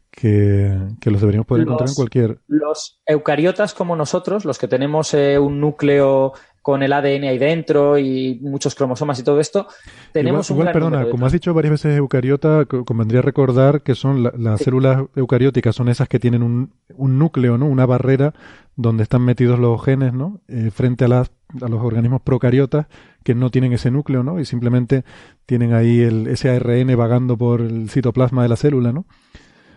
[0.09, 0.71] que,
[1.03, 2.39] los deberíamos poder encontrar en cualquier.
[2.47, 6.33] Los eucariotas como nosotros, los que tenemos un núcleo
[6.65, 9.67] con el ADN ahí dentro y muchos cromosomas y todo esto,
[10.11, 14.61] tenemos igual, un perdona, como has dicho varias veces eucariota, convendría recordar que son las
[14.61, 17.67] células eucarióticas, son esas que tienen un, un, núcleo, ¿no?
[17.67, 18.33] Una barrera
[18.75, 20.41] donde están metidos los genes, ¿no?
[20.47, 21.31] Eh, frente a, las,
[21.61, 22.87] a los organismos procariotas
[23.23, 24.39] que no tienen ese núcleo, ¿no?
[24.39, 25.03] Y simplemente
[25.45, 29.05] tienen ahí el, ese ARN vagando por el citoplasma de la célula, ¿no?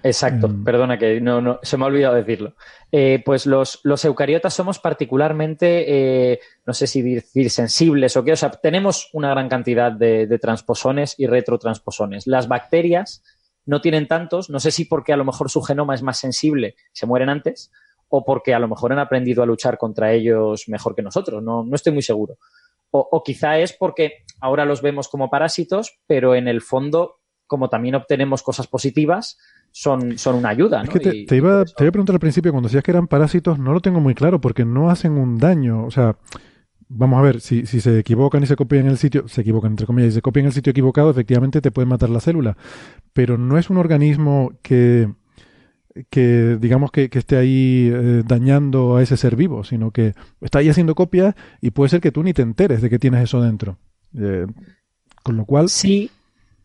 [0.03, 0.65] Exacto, mm.
[0.65, 2.55] perdona que no, no, se me ha olvidado decirlo.
[2.93, 8.33] Eh, pues los, los, eucariotas somos particularmente, eh, no sé si decir sensibles o qué,
[8.33, 12.27] o sea, tenemos una gran cantidad de, de, transposones y retrotransposones.
[12.27, 13.23] Las bacterias
[13.67, 16.77] no tienen tantos, no sé si porque a lo mejor su genoma es más sensible,
[16.93, 17.71] se mueren antes,
[18.09, 21.65] o porque a lo mejor han aprendido a luchar contra ellos mejor que nosotros, no,
[21.65, 22.39] no estoy muy seguro.
[22.91, 27.69] O, o quizá es porque ahora los vemos como parásitos, pero en el fondo, como
[27.69, 29.37] también obtenemos cosas positivas,
[29.71, 30.83] son, son una ayuda.
[30.83, 30.93] ¿no?
[30.93, 34.01] te, iba, te, a preguntar al principio, cuando decías que eran parásitos, no lo tengo
[34.01, 35.85] muy claro porque no hacen un daño.
[35.85, 36.17] O sea,
[36.89, 39.73] vamos a ver, si, si se equivocan y se copian en el sitio, se equivocan
[39.73, 42.57] entre comillas, y se copian en el sitio equivocado, efectivamente te pueden matar la célula.
[43.13, 45.13] Pero no es un organismo que,
[46.11, 50.61] que digamos que, que esté ahí eh, dañando a ese ser vivo, sino que está
[50.61, 53.41] ahí haciendo copias y puede ser que tú ni te enteres de que tienes eso
[53.41, 53.79] dentro.
[54.19, 54.47] Eh,
[55.23, 55.69] con lo cual.
[55.69, 56.11] Sí,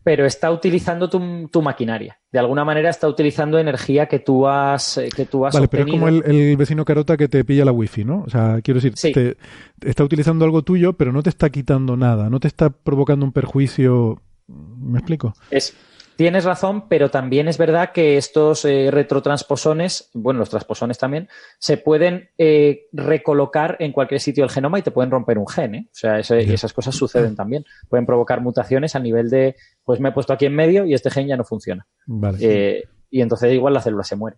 [0.04, 2.20] pero está utilizando tu, maquinaria.
[2.30, 5.84] De alguna manera está utilizando energía que tú has, eh, que tú has Vale, pero
[5.84, 8.22] es como el, vecino carota que te pilla la wifi, ¿no?
[8.26, 9.38] O sea, quiero decir, te,
[9.80, 13.32] está utilizando algo tuyo, pero no te está quitando nada, no te está provocando un
[13.32, 14.20] perjuicio.
[14.46, 15.32] ¿Me explico?
[15.50, 15.74] Es,
[16.16, 21.28] Tienes razón, pero también es verdad que estos eh, retrotransposones, bueno, los transposones también,
[21.58, 25.74] se pueden eh, recolocar en cualquier sitio del genoma y te pueden romper un gen.
[25.74, 25.86] ¿eh?
[25.86, 27.64] O sea, esas cosas suceden también.
[27.88, 31.10] Pueden provocar mutaciones a nivel de, pues me he puesto aquí en medio y este
[31.10, 31.86] gen ya no funciona.
[32.06, 32.84] Vale.
[33.10, 34.36] y entonces igual la célula se muere.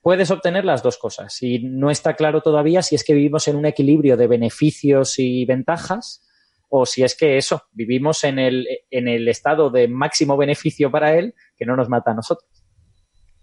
[0.00, 1.40] Puedes obtener las dos cosas.
[1.42, 5.44] Y no está claro todavía si es que vivimos en un equilibrio de beneficios y
[5.44, 6.25] ventajas
[6.68, 11.16] o si es que eso, vivimos en el, en el estado de máximo beneficio para
[11.16, 12.50] él que no nos mata a nosotros.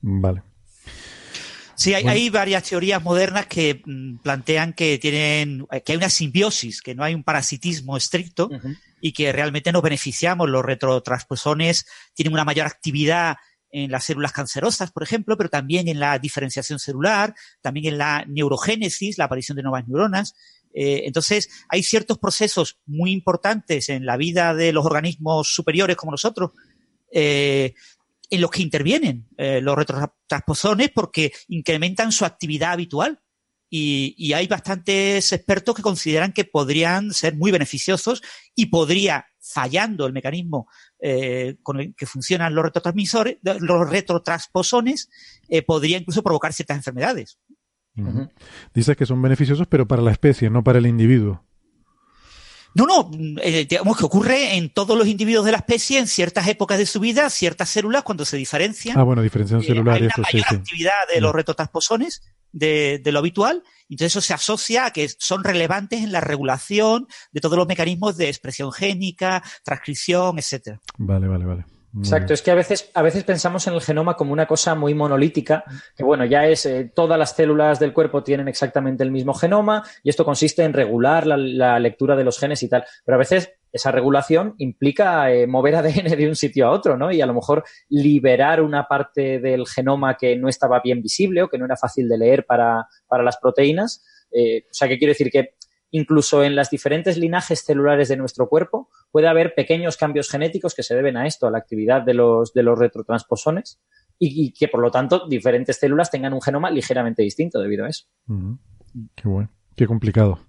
[0.01, 0.43] Vale.
[1.75, 6.93] Sí, hay, varias teorías modernas que mm, plantean que tienen, que hay una simbiosis, que
[6.93, 8.49] no hay un parasitismo estricto
[9.01, 10.49] y que realmente nos beneficiamos.
[10.49, 13.37] Los retrotransposones tienen una mayor actividad
[13.71, 18.23] en las células cancerosas, por ejemplo, pero también en la diferenciación celular, también en la
[18.27, 20.35] neurogénesis, la aparición de nuevas neuronas.
[20.73, 26.11] Eh, entonces, hay ciertos procesos muy importantes en la vida de los organismos superiores como
[26.11, 26.51] nosotros,
[27.11, 27.75] eh,
[28.29, 33.19] en los que intervienen eh, los retrotransposones porque incrementan su actividad habitual.
[33.75, 38.21] Y, hay bastantes expertos que consideran que podrían ser muy beneficiosos
[38.53, 40.67] y podría, fallando el mecanismo
[41.63, 45.09] con el que funcionan los retrotransmisores, los retrotransposones,
[45.65, 47.39] podría incluso provocar ciertas enfermedades.
[48.73, 51.43] Dices que son beneficiosos, pero para la especie, no para el individuo.
[52.75, 53.11] No, no,
[53.43, 56.87] eh, digamos que ocurre en todos los individuos de la especie en ciertas épocas de
[56.87, 58.97] su vida, ciertas células cuando se diferencian.
[58.97, 63.19] Ah, bueno, diferenciación eh, celular, hay una mayor actividad de los retrotransposones de, de, lo
[63.19, 67.67] habitual, entonces eso se asocia a que son relevantes en la regulación de todos los
[67.67, 70.79] mecanismos de expresión génica, transcripción, etcétera.
[70.97, 71.65] Vale, vale, vale.
[71.97, 74.95] Exacto, es que a veces, a veces pensamos en el genoma como una cosa muy
[74.95, 75.63] monolítica,
[75.95, 79.83] que bueno, ya es, eh, todas las células del cuerpo tienen exactamente el mismo genoma
[80.01, 83.51] y esto consiste en regular la, lectura de los genes y tal, pero a veces
[83.71, 87.11] esa regulación implica eh, mover ADN de un sitio a otro, ¿no?
[87.11, 91.47] Y a lo mejor liberar una parte del genoma que no estaba bien visible o
[91.47, 94.03] que no era fácil de leer para, para las proteínas.
[94.31, 95.55] Eh, o sea, que quiero decir que
[95.93, 100.81] incluso en las diferentes linajes celulares de nuestro cuerpo, puede haber pequeños cambios genéticos que
[100.81, 103.79] se deben a esto, a la actividad de los, de los retrotransposones,
[104.17, 108.05] y, que por lo tanto diferentes células tengan un genoma ligeramente distinto debido a eso.
[109.15, 110.39] Qué bueno, qué complicado.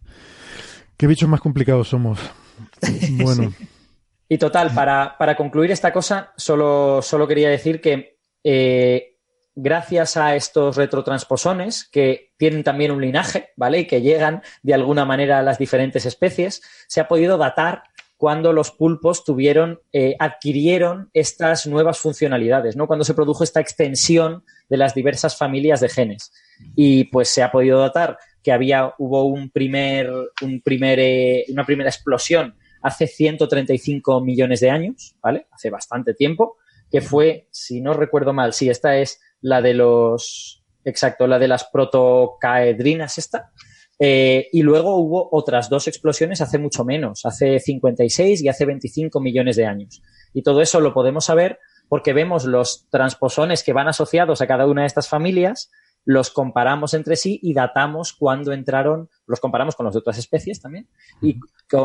[0.96, 2.18] ¿Qué bichos más complicados somos?
[3.22, 3.52] Bueno.
[4.28, 9.14] Y total, para, para, concluir esta cosa, solo, solo quería decir que eh,
[9.55, 13.81] gracias a estos retrotransposones que tienen también un linaje, ¿vale?
[13.81, 17.85] Y que llegan de alguna manera a las diferentes especies, se ha podido datar
[18.16, 22.86] cuando los pulpos tuvieron, eh, adquirieron estas nuevas funcionalidades, ¿no?
[22.86, 26.32] Cuando se produjo esta extensión de las diversas familias de genes.
[26.74, 30.10] Y pues se ha podido datar que había, hubo un primer,
[30.43, 35.47] un primer, eh, una primera explosión hace 135 millones de años, ¿vale?
[35.51, 36.59] Hace bastante tiempo,
[36.90, 41.48] que fue, si no recuerdo mal, sí, esta es la de los, exacto, la de
[41.48, 43.52] las protocaedrinas esta.
[43.98, 49.20] Eh, y luego hubo otras dos explosiones hace mucho menos, hace 56 y hace 25
[49.20, 50.02] millones de años.
[50.32, 51.58] Y todo eso lo podemos saber
[51.90, 55.70] porque vemos los transposones que van asociados a cada una de estas familias,
[56.06, 60.60] los comparamos entre sí y datamos cuándo entraron, los comparamos con los de otras especies
[60.60, 60.88] también,
[61.20, 61.38] y,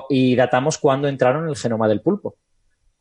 [0.10, 2.38] y datamos cuándo entraron en el genoma del pulpo.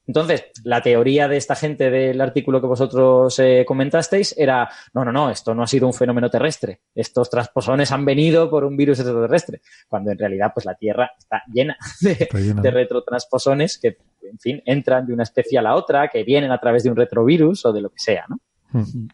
[0.09, 5.13] Entonces, la teoría de esta gente del artículo que vosotros eh, comentasteis era, no, no,
[5.13, 6.81] no, esto no ha sido un fenómeno terrestre.
[6.95, 9.61] Estos transposones han venido por un virus extraterrestre.
[9.87, 15.13] Cuando en realidad, pues la Tierra está llena de, retrotransposones que, en fin, entran de
[15.13, 17.91] una especie a la otra, que vienen a través de un retrovirus o de lo
[17.91, 18.41] que sea, ¿no?
[18.73, 19.09] Hmm.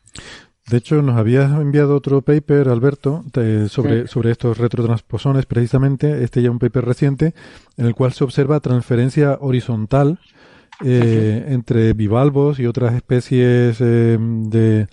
[0.70, 3.24] De hecho, nos habías enviado otro paper, Alberto,
[3.68, 7.34] sobre, sobre estos retrotransposones, precisamente, este ya un paper reciente,
[7.76, 10.20] en el cual se observa transferencia horizontal
[10.82, 14.88] eh, entre bivalvos y otras especies eh, de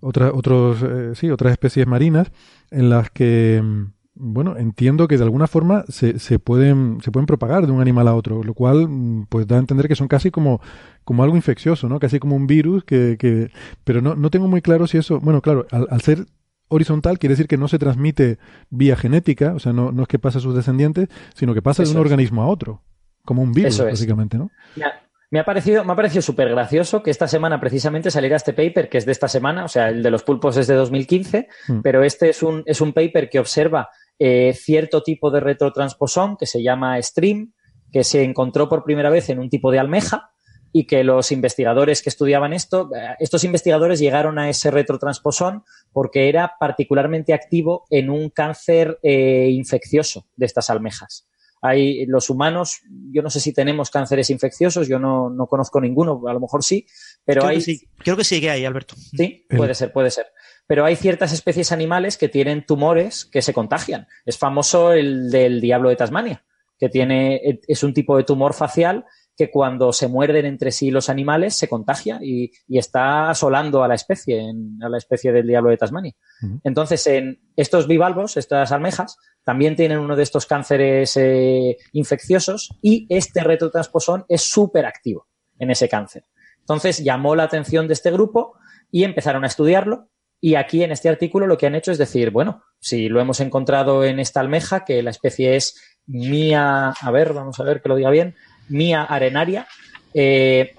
[0.00, 2.30] otras otros eh, sí otras especies marinas
[2.70, 7.26] en las que mm, bueno entiendo que de alguna forma se, se pueden se pueden
[7.26, 10.06] propagar de un animal a otro lo cual mm, pues da a entender que son
[10.06, 10.60] casi como
[11.04, 13.50] como algo infeccioso no casi como un virus que, que
[13.82, 16.26] pero no, no tengo muy claro si eso bueno claro al, ser
[16.68, 18.38] horizontal quiere decir que no se transmite
[18.70, 21.82] vía genética, o sea, no, no es que pasa a sus descendientes, sino que pasa
[21.82, 22.80] de un organismo a otro.
[23.24, 24.50] Como un virus, básicamente, ¿no?
[25.32, 28.88] Me ha parecido, me ha parecido súper gracioso que esta semana precisamente saliera este paper,
[28.88, 31.80] que es de esta semana, o sea, el de los pulpos es de 2015, mm.
[31.82, 36.46] pero este es un, es un paper que observa eh, cierto tipo de retrotransposón que
[36.46, 37.52] se llama STREAM,
[37.92, 40.30] que se encontró por primera vez en un tipo de almeja
[40.72, 46.28] y que los investigadores que estudiaban esto, eh, estos investigadores llegaron a ese retrotransposón porque
[46.28, 51.29] era particularmente activo en un cáncer eh, infeccioso de estas almejas.
[51.62, 52.80] Hay los humanos,
[53.12, 56.64] yo no sé si tenemos cánceres infecciosos, yo no, no conozco ninguno, a lo mejor
[56.64, 56.86] sí,
[57.24, 57.56] pero creo hay.
[57.56, 58.94] Que sí, creo que sí que hay, Alberto.
[58.96, 60.26] Sí, puede ser, puede ser.
[60.66, 64.06] Pero hay ciertas especies animales que tienen tumores que se contagian.
[64.24, 66.44] Es famoso el del diablo de Tasmania,
[66.78, 69.04] que tiene, es un tipo de tumor facial
[69.36, 73.88] que cuando se muerden entre sí los animales se contagia y, y está asolando a
[73.88, 76.12] la especie, en, a la especie del diablo de Tasmania.
[76.42, 76.60] Uh -huh.
[76.64, 83.06] Entonces, en estos bivalvos, estas almejas, también tienen uno de estos cánceres eh, infecciosos y
[83.08, 85.26] este retrotransposón es súper activo
[85.58, 86.24] en ese cáncer.
[86.58, 88.54] Entonces, llamó la atención de este grupo
[88.90, 90.08] y empezaron a estudiarlo.
[90.42, 93.40] Y aquí en este artículo lo que han hecho es decir, bueno, si lo hemos
[93.40, 97.88] encontrado en esta almeja, que la especie es Mia, a ver, vamos a ver que
[97.88, 98.34] lo diga bien,
[98.70, 99.66] Mia arenaria.
[100.14, 100.74] Eh,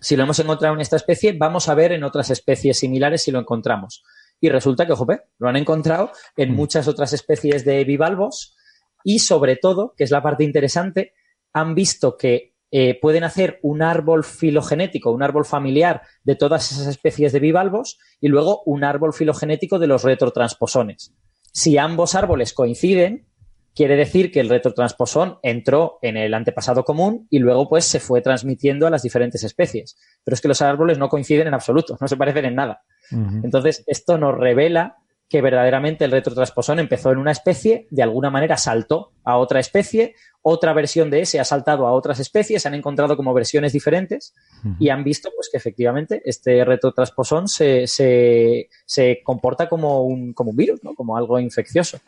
[0.00, 3.30] si lo hemos encontrado en esta especie, vamos a ver en otras especies similares si
[3.30, 4.02] lo encontramos.
[4.40, 8.56] Y resulta que, jope, lo han encontrado en muchas otras especies de bivalvos
[9.02, 11.12] y, sobre todo, que es la parte interesante,
[11.52, 16.88] han visto que eh, pueden hacer un árbol filogenético, un árbol familiar de todas esas
[16.88, 21.14] especies de bivalvos y luego un árbol filogenético de los retrotransposones.
[21.52, 23.28] Si ambos árboles coinciden,
[23.74, 28.20] quiere decir que el retrotransposón entró en el antepasado común y luego pues se fue
[28.20, 29.96] transmitiendo a las diferentes especies.
[30.22, 32.82] Pero es que los árboles no coinciden en absoluto, no se parecen en nada.
[33.10, 33.44] Uh -huh.
[33.44, 34.96] Entonces, esto nos revela
[35.28, 40.14] que verdaderamente el retrotransposón empezó en una especie, de alguna manera saltó a otra especie,
[40.42, 44.34] otra versión de ese ha saltado a otras especies, se han encontrado como versiones diferentes
[44.62, 44.76] uh -huh.
[44.78, 50.50] y han visto pues que efectivamente este retrotransposón se, se, se comporta como un, como
[50.50, 50.94] un virus, ¿no?
[50.94, 51.98] como algo infeccioso.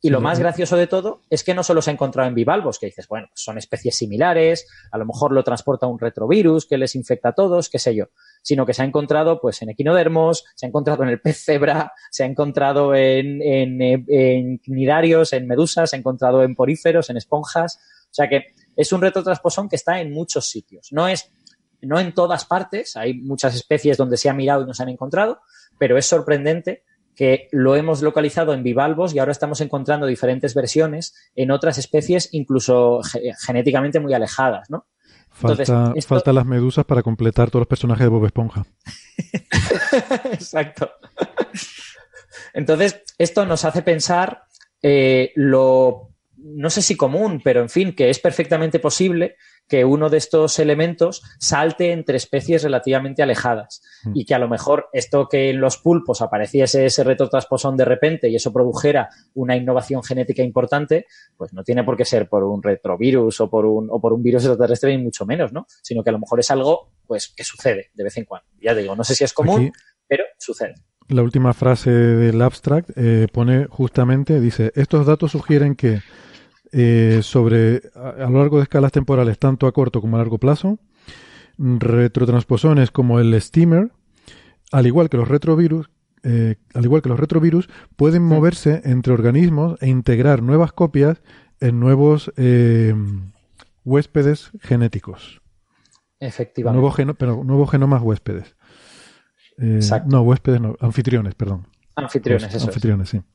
[0.00, 2.78] Y lo más gracioso de todo es que no solo se ha encontrado en bivalvos,
[2.78, 6.78] que dices, bueno, pues son especies similares, a lo mejor lo transporta un retrovirus que
[6.78, 8.06] les infecta a todos, qué sé yo,
[8.40, 11.92] sino que se ha encontrado pues en equinodermos, se ha encontrado en el pez cebra,
[12.12, 17.16] se ha encontrado en, en, en cnidarios, en medusas, se ha encontrado en poríferos, en
[17.16, 17.80] esponjas.
[18.04, 20.92] O sea que es un retrotransposón que está en muchos sitios.
[20.92, 21.32] No es,
[21.80, 24.90] no en todas partes, hay muchas especies donde se ha mirado y no se han
[24.90, 25.40] encontrado,
[25.76, 26.84] pero es sorprendente
[27.18, 32.28] que lo hemos localizado en bivalvos y ahora estamos encontrando diferentes versiones en otras especies,
[32.30, 33.00] incluso
[33.44, 34.86] genéticamente muy alejadas, ¿no?
[35.28, 36.14] Falta, Entonces, esto...
[36.14, 38.64] falta las medusas para completar todos los personajes de Bob Esponja.
[40.30, 40.92] Exacto.
[42.54, 44.44] Entonces, esto nos hace pensar
[44.80, 46.10] eh, lo,
[46.54, 49.36] no sé si común, pero en fin, que es perfectamente posible
[49.68, 54.12] que uno de estos elementos salte entre especies relativamente alejadas mm.
[54.14, 58.28] y que a lo mejor esto que en los pulpos apareciese ese retrotransposón de repente
[58.28, 61.06] y eso produjera una innovación genética importante,
[61.36, 64.22] pues no tiene por qué ser por un retrovirus o por un, o por un
[64.22, 65.66] virus extraterrestre ni mucho menos, ¿no?
[65.82, 68.48] Sino que a lo mejor es algo pues que sucede de vez en cuando.
[68.60, 69.72] Ya digo, no sé si es común, Aquí,
[70.06, 70.74] pero sucede.
[71.08, 76.00] La última frase del abstract eh, pone justamente, dice, estos datos sugieren que
[76.72, 80.38] eh, sobre a, a, lo largo de escalas temporales tanto a corto como a largo
[80.38, 80.78] plazo,
[81.58, 83.90] retrotransposones como el steamer,
[84.70, 85.90] al igual que los retrovirus,
[86.22, 91.22] eh, al igual que los retrovirus, pueden moverse entre organismos e integrar nuevas copias
[91.60, 92.94] en nuevos eh,
[93.84, 95.40] huéspedes genéticos.
[96.20, 96.80] Efectivamente.
[96.80, 98.56] Nuevo geno, pero nuevos genomas huéspedes.
[99.58, 101.66] Eh, no, huéspedes, no, anfitriones, perdón.
[101.96, 102.66] Anfitriones, eso.
[102.66, 103.20] Anfitriones, es.
[103.20, 103.26] sí.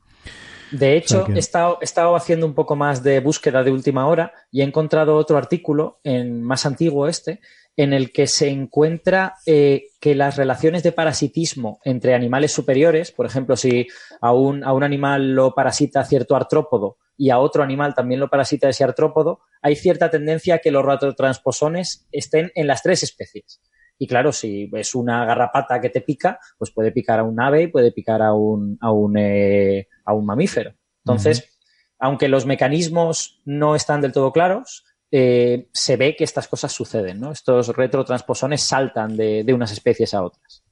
[0.74, 1.32] De hecho, o sea que...
[1.34, 4.64] he, estado, he, estado, haciendo un poco más de búsqueda de última hora y he
[4.64, 7.40] encontrado otro artículo, en, más antiguo este,
[7.76, 13.26] en el que se encuentra eh, que las relaciones de parasitismo entre animales superiores, por
[13.26, 13.86] ejemplo, si
[14.20, 18.28] a un, a un animal lo parasita cierto artrópodo y a otro animal también lo
[18.28, 23.60] parasita ese artrópodo, hay cierta tendencia a que los retrotransposones estén en las tres especies.
[23.98, 27.62] Y claro, si es una garrapata que te pica, pues puede picar a un ave
[27.62, 30.74] y puede picar a un, a un, eh, a un mamífero.
[31.04, 31.96] Entonces, uh -huh.
[32.00, 37.20] aunque los mecanismos no están del todo claros, eh, se ve que estas cosas suceden,
[37.20, 37.30] ¿no?
[37.30, 40.64] Estos retrotransposones saltan de, de, unas especies a otras.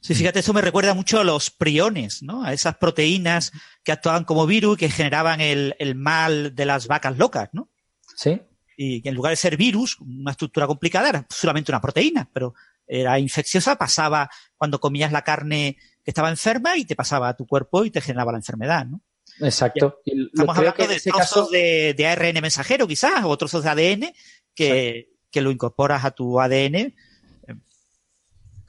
[0.00, 2.44] Sí, fíjate, eso me recuerda mucho a los priones, ¿no?
[2.44, 6.88] A esas proteínas que actuaban como virus y que generaban el, el mal de las
[6.88, 7.70] vacas locas, ¿no?
[8.14, 8.38] Sí
[8.76, 12.54] y que en lugar de ser virus, una estructura complicada, era solamente una proteína, pero
[12.86, 17.46] era infecciosa, pasaba cuando comías la carne que estaba enferma y te pasaba a tu
[17.46, 19.00] cuerpo y te generaba la enfermedad, ¿no?
[19.40, 20.00] Exacto.
[20.04, 21.48] Estamos hablando de trozos caso...
[21.50, 24.12] de, de, ARN mensajero, quizás, o trozos de ADN
[24.54, 26.94] que, que lo incorporas a tu ADN.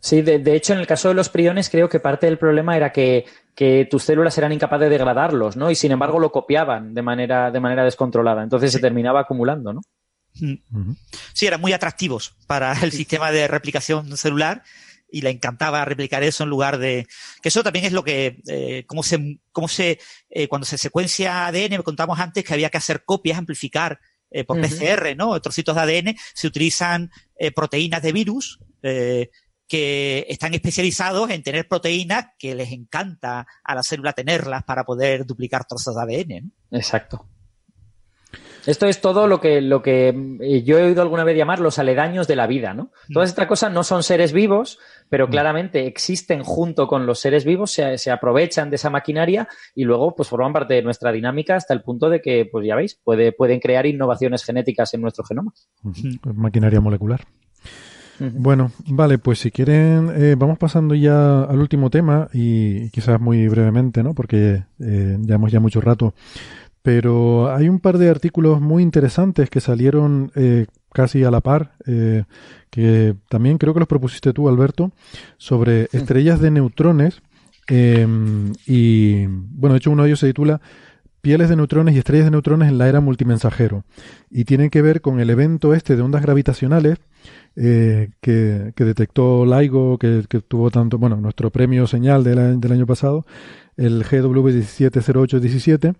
[0.06, 2.78] Sí, de, de, hecho, en el caso de los priones, creo que parte del problema
[2.78, 3.26] era que,
[3.56, 5.72] que, tus células eran incapaces de degradarlos, ¿no?
[5.72, 8.44] Y sin embargo lo copiaban de manera, de manera descontrolada.
[8.44, 8.76] Entonces sí.
[8.76, 9.82] se terminaba acumulando, ¿no?
[11.34, 14.62] Sí, eran muy atractivos para el sistema de replicación celular
[15.10, 17.08] y le encantaba replicar eso en lugar de
[17.42, 19.98] que eso también es lo que eh, cómo se cómo se
[20.30, 24.00] eh, cuando se secuencia ADN me contamos antes que había que hacer copias amplificar
[24.30, 29.30] eh, por PCR no trocitos de ADN se utilizan eh, proteínas de virus eh,
[29.68, 35.26] que están especializados en tener proteínas que les encanta a la célula tenerlas para poder
[35.26, 36.52] duplicar trozos de ADN.
[36.70, 36.78] ¿no?
[36.78, 37.28] Exacto.
[38.66, 40.10] Esto es todo lo que, lo que
[40.42, 42.92] eh, yo he oído alguna vez llamar los aledaños de la vida, ¿no?
[43.14, 47.72] Todas estas cosas no son seres vivos, pero claramente existen junto con los seres vivos,
[47.72, 51.76] se, se, aprovechan de esa maquinaria y luego pues forman parte de nuestra dinámica hasta
[51.76, 55.54] el punto de que, pues ya veis, puede, pueden crear innovaciones genéticas en nuestro genoma.
[56.34, 57.22] Maquinaria molecular.
[58.20, 63.48] Bueno, vale, pues si quieren, eh, vamos pasando ya al último tema y quizás muy
[63.48, 64.14] brevemente, ¿no?
[64.14, 66.14] Porque eh, llevamos ya mucho rato.
[66.82, 71.74] Pero hay un par de artículos muy interesantes que salieron eh, casi a la par,
[71.88, 72.26] eh,
[72.70, 74.92] que también creo que los propusiste tú, Alberto,
[75.38, 77.24] sobre estrellas de neutrones.
[77.68, 78.08] Eh,
[78.68, 80.62] y bueno, de hecho uno de ellos se titula
[81.26, 83.84] Pieles de neutrones y estrellas de neutrones en la era multimensajero.
[84.30, 87.00] Y tienen que ver con el evento este de ondas gravitacionales
[87.56, 92.72] eh, que, que, detectó LIGO, que, que, tuvo tanto, bueno, nuestro premio señal del, del
[92.72, 93.26] año pasado,
[93.76, 95.96] el GW170817,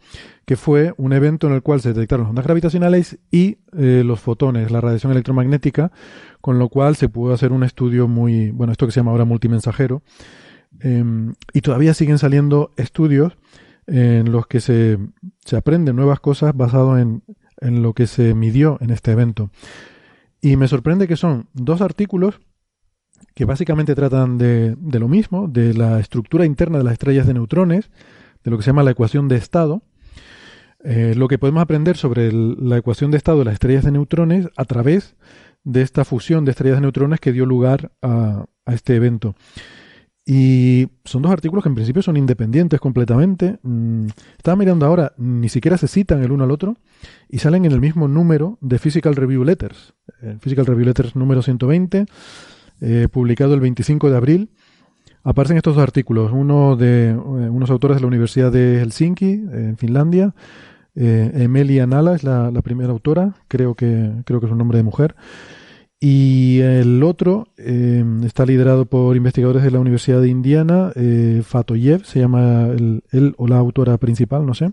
[0.46, 4.20] que fue un evento en el cual se detectaron las ondas gravitacionales y eh, los
[4.20, 5.92] fotones, la radiación electromagnética,
[6.40, 9.26] con lo cual se pudo hacer un estudio muy, bueno, esto que se llama ahora
[9.26, 10.04] multimensajero,
[10.82, 11.04] eh,
[11.52, 13.36] y todavía siguen saliendo estudios
[13.88, 14.98] en los que se,
[15.44, 17.24] se aprenden nuevas cosas basado en,
[17.62, 19.52] en lo que se midió en este evento.
[20.42, 22.40] Y me sorprende que son dos artículos
[23.34, 27.34] que básicamente tratan de, de, lo mismo, de la estructura interna de las estrellas de
[27.34, 27.90] neutrones,
[28.44, 29.82] de lo que se llama la ecuación de estado,
[30.84, 34.48] eh, lo que podemos aprender sobre la ecuación de estado de las estrellas de neutrones
[34.56, 35.16] a través
[35.64, 39.36] de esta fusión de estrellas de neutrones que dio lugar a, a este evento.
[40.28, 43.60] Y son dos artículos que en principio son independientes completamente.
[43.62, 44.08] Mm,
[44.38, 46.78] estaba mirando ahora, ni siquiera se citan el uno al otro
[47.30, 49.94] y salen en el mismo número de Physical Review Letters.
[50.22, 52.08] El Physical Review Letters número 120,
[52.82, 54.50] eh, publicado el 25 de abril.
[55.24, 59.50] Aparecen estos dos artículos, uno de eh, unos autores de la Universidad de Helsinki, eh,
[59.54, 60.34] en Finlandia.
[60.98, 64.84] Emilia Nala es la, la, primera autora, creo que, creo que es un nombre de
[64.86, 65.14] mujer.
[66.00, 72.06] Y el otro eh, está liderado por investigadores de la Universidad de Indiana, eh, Fatoyev,
[72.06, 74.72] se llama el, él o la autora principal, no sé.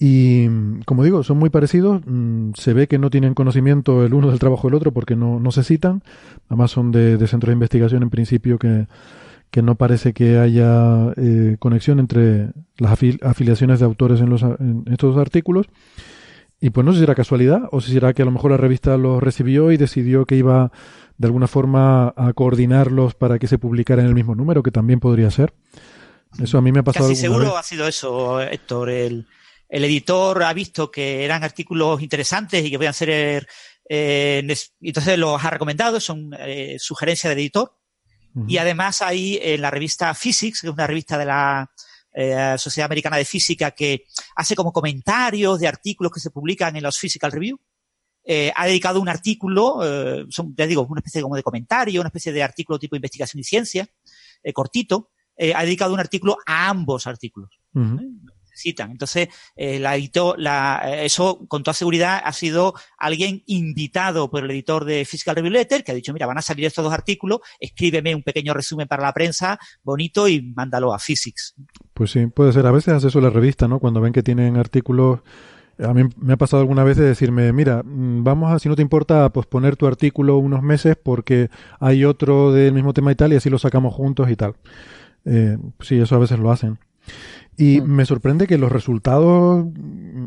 [0.00, 0.46] Y
[0.84, 2.02] como digo, son muy parecidos.
[2.06, 5.40] Mm, se ve que no tienen conocimiento el uno del trabajo del otro porque no,
[5.40, 6.02] no se citan.
[6.48, 8.86] Además son de, de centros de investigación en principio que,
[9.50, 14.42] que no parece que haya eh, conexión entre las afil afiliaciones de autores en, los,
[14.42, 15.66] en estos artículos.
[16.60, 18.56] Y pues no sé si era casualidad o si será que a lo mejor la
[18.56, 20.72] revista los recibió y decidió que iba
[21.16, 24.98] de alguna forma a coordinarlos para que se publicara en el mismo número, que también
[24.98, 25.54] podría ser.
[26.42, 27.08] Eso a mí me ha pasado.
[27.08, 27.54] Casi seguro vez.
[27.58, 28.90] ha sido eso, Héctor.
[28.90, 29.26] El,
[29.68, 33.48] el, editor ha visto que eran artículos interesantes y que podían ser.
[33.88, 34.46] Eh,
[34.80, 37.72] entonces los ha recomendado, son eh, sugerencias del editor.
[38.34, 38.44] Uh -huh.
[38.48, 41.70] Y además hay en la revista Physics, que es una revista de la
[42.12, 44.04] eh, Sociedad Americana de Física que
[44.36, 47.58] hace como comentarios de artículos que se publican en los Physical Review.
[48.24, 52.08] Eh, ha dedicado un artículo, eh, son, ya digo, una especie como de comentario, una
[52.08, 53.88] especie de artículo tipo investigación y ciencia,
[54.42, 55.10] eh, cortito.
[55.34, 57.58] Eh, ha dedicado un artículo a ambos artículos.
[58.58, 58.90] Citan.
[58.90, 64.50] Entonces, eh, la editó, la, eso con toda seguridad ha sido alguien invitado por el
[64.50, 67.40] editor de Physical Review Letter que ha dicho, mira, van a salir estos dos artículos,
[67.60, 71.54] escríbeme un pequeño resumen para la prensa, bonito, y mándalo a Physics.
[71.94, 72.66] Pues sí, puede ser.
[72.66, 73.78] A veces hace eso la revista, ¿no?
[73.78, 75.20] Cuando ven que tienen artículos
[75.80, 78.76] a mí me ha pasado alguna vez de decirme, mira, mm, vamos a, si no
[78.76, 83.14] te importa, a posponer tu artículo unos meses porque hay otro del mismo tema y
[83.14, 84.54] tal, y así lo sacamos juntos y tal.
[85.24, 86.78] Eh, sí, eso a veces lo hacen.
[87.56, 87.84] Y mm.
[87.84, 89.66] me sorprende que los resultados,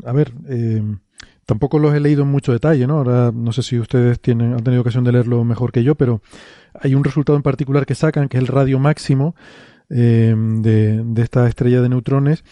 [0.06, 0.84] a ver, eh,
[1.45, 2.98] tampoco los he leído en mucho detalle, ¿no?
[2.98, 6.22] Ahora no sé si ustedes tienen, han tenido ocasión de leerlo mejor que yo, pero
[6.74, 9.36] hay un resultado en particular que sacan, que es el radio máximo
[9.90, 12.44] eh, de, de esta estrella de neutrones,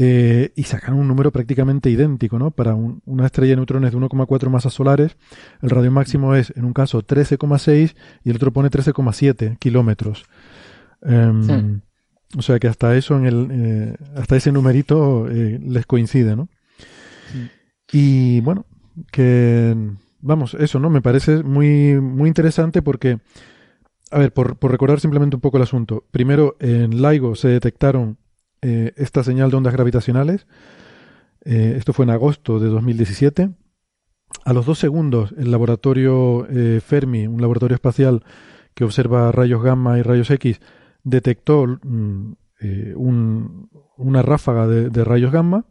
[0.00, 2.52] eh, y sacan un número prácticamente idéntico, ¿no?
[2.52, 5.16] Para un, una estrella de neutrones de 1,4 masas solares,
[5.60, 10.24] el radio máximo es, en un caso, 13,6 y el otro pone 13,7 kilómetros.
[11.02, 11.80] Eh, sí.
[12.36, 16.48] O sea que hasta eso, en el, eh, hasta ese numerito eh, les coincide, ¿no?
[17.32, 17.50] Sí.
[17.92, 18.66] Y bueno,
[19.10, 19.74] que,
[20.20, 20.90] vamos, eso, ¿no?
[20.90, 23.18] Me parece muy, muy interesante porque,
[24.10, 26.04] a ver, por, por recordar simplemente un poco el asunto.
[26.10, 28.18] Primero, en LIGO se detectaron
[28.60, 30.46] eh, esta señal de ondas gravitacionales.
[31.44, 33.50] Eh, esto fue en agosto de 2017.
[34.44, 36.46] a los dos segundos, el laboratorio
[36.84, 38.22] Fermi, un laboratorio espacial
[38.74, 40.60] que observa rayos gamma y rayos X,
[41.04, 45.64] detectó mm, eh, una ráfaga de, rayos gamma.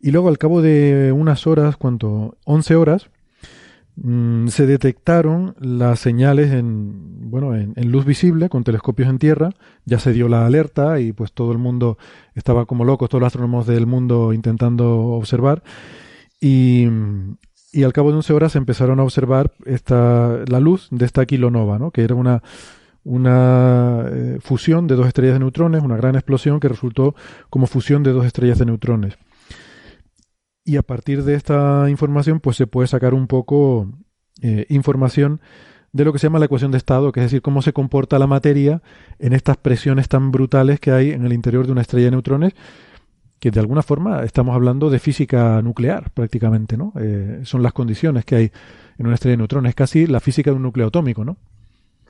[0.00, 2.36] Y luego, al cabo de unas horas, ¿cuánto?
[2.44, 3.10] 11 horas,
[3.96, 9.50] mm, se detectaron las señales en, bueno, en, luz visible con telescopios en tierra.
[9.86, 11.98] Ya se dio la alerta y pues todo el mundo
[12.34, 15.62] estaba como locos, todos los astrónomos del mundo intentando observar.
[16.40, 16.86] Y,
[17.72, 21.78] y al cabo de 11 horas empezaron a observar esta, la luz de esta kilonova,
[21.78, 21.90] ¿no?
[21.90, 22.42] que era una,
[23.04, 27.14] una eh, fusión de dos estrellas de neutrones, una gran explosión que resultó
[27.50, 29.18] como fusión de dos estrellas de neutrones.
[30.64, 33.90] Y a partir de esta información, pues se puede sacar un poco
[34.40, 35.40] eh, información
[35.92, 38.18] de lo que se llama la ecuación de estado, que es decir, cómo se comporta
[38.18, 38.82] la materia
[39.18, 42.54] en estas presiones tan brutales que hay en el interior de una estrella de neutrones
[43.38, 46.94] que de alguna forma estamos hablando de física nuclear prácticamente, ¿no?
[46.98, 48.52] Eh, son las condiciones que hay
[48.96, 51.36] en una estrella de neutrones, casi la física de un núcleo atómico, ¿no?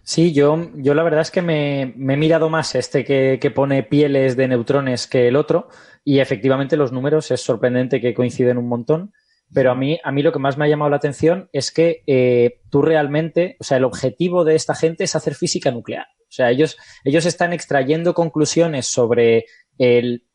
[0.07, 4.37] Sí, yo, yo la verdad es que me, he mirado más este que, pone pieles
[4.37, 5.69] de neutrones que el otro
[6.05, 9.15] y efectivamente los números es sorprendente que coinciden un montón,
[9.55, 12.03] pero a mí, a mí lo que más me ha llamado la atención es que
[12.07, 16.07] eh, tú realmente, o sea, el objetivo de esta gente es hacer física nuclear.
[16.21, 19.47] O sea, ellos, ellos están extrayendo conclusiones sobre
[19.79, 20.27] el,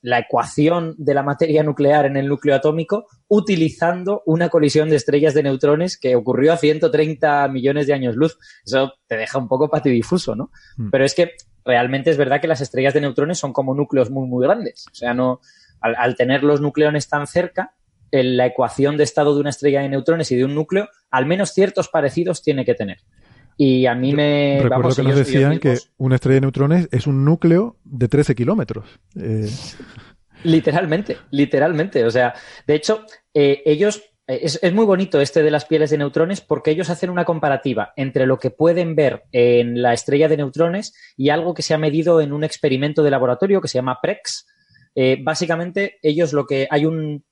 [0.00, 5.34] la ecuación de la materia nuclear en el núcleo atómico utilizando una colisión de estrellas
[5.34, 8.38] de neutrones que ocurrió a 130 millones de años luz.
[8.64, 10.50] Eso te deja un poco patidifuso, ¿no?
[10.76, 10.90] Mm.
[10.90, 11.32] Pero es que
[11.64, 14.86] realmente es verdad que las estrellas de neutrones son como núcleos muy, muy grandes.
[14.90, 15.40] O sea, no,
[15.80, 17.74] al, tener los nucleones tan cerca,
[18.10, 21.26] en la ecuación de estado de una estrella de neutrones y de un núcleo, al
[21.26, 22.98] menos ciertos parecidos tiene que tener.
[23.58, 24.60] Y a mí me...
[24.62, 28.86] Recuerdo que nos decían que una estrella de neutrones es un núcleo de 13 kilómetros.
[29.14, 29.50] Eh,
[30.44, 32.04] literalmente, literalmente.
[32.04, 32.34] O sea,
[32.66, 33.04] de hecho,
[33.34, 34.02] eh, ellos...
[34.26, 37.94] Es, es, muy bonito este de las pieles de neutrones porque ellos hacen una comparativa
[37.96, 41.78] entre lo que pueden ver en la estrella de neutrones y algo que se ha
[41.78, 44.46] medido en un experimento de laboratorio que se llama PREX.
[44.94, 47.24] Eh, básicamente, ellos lo que hay un,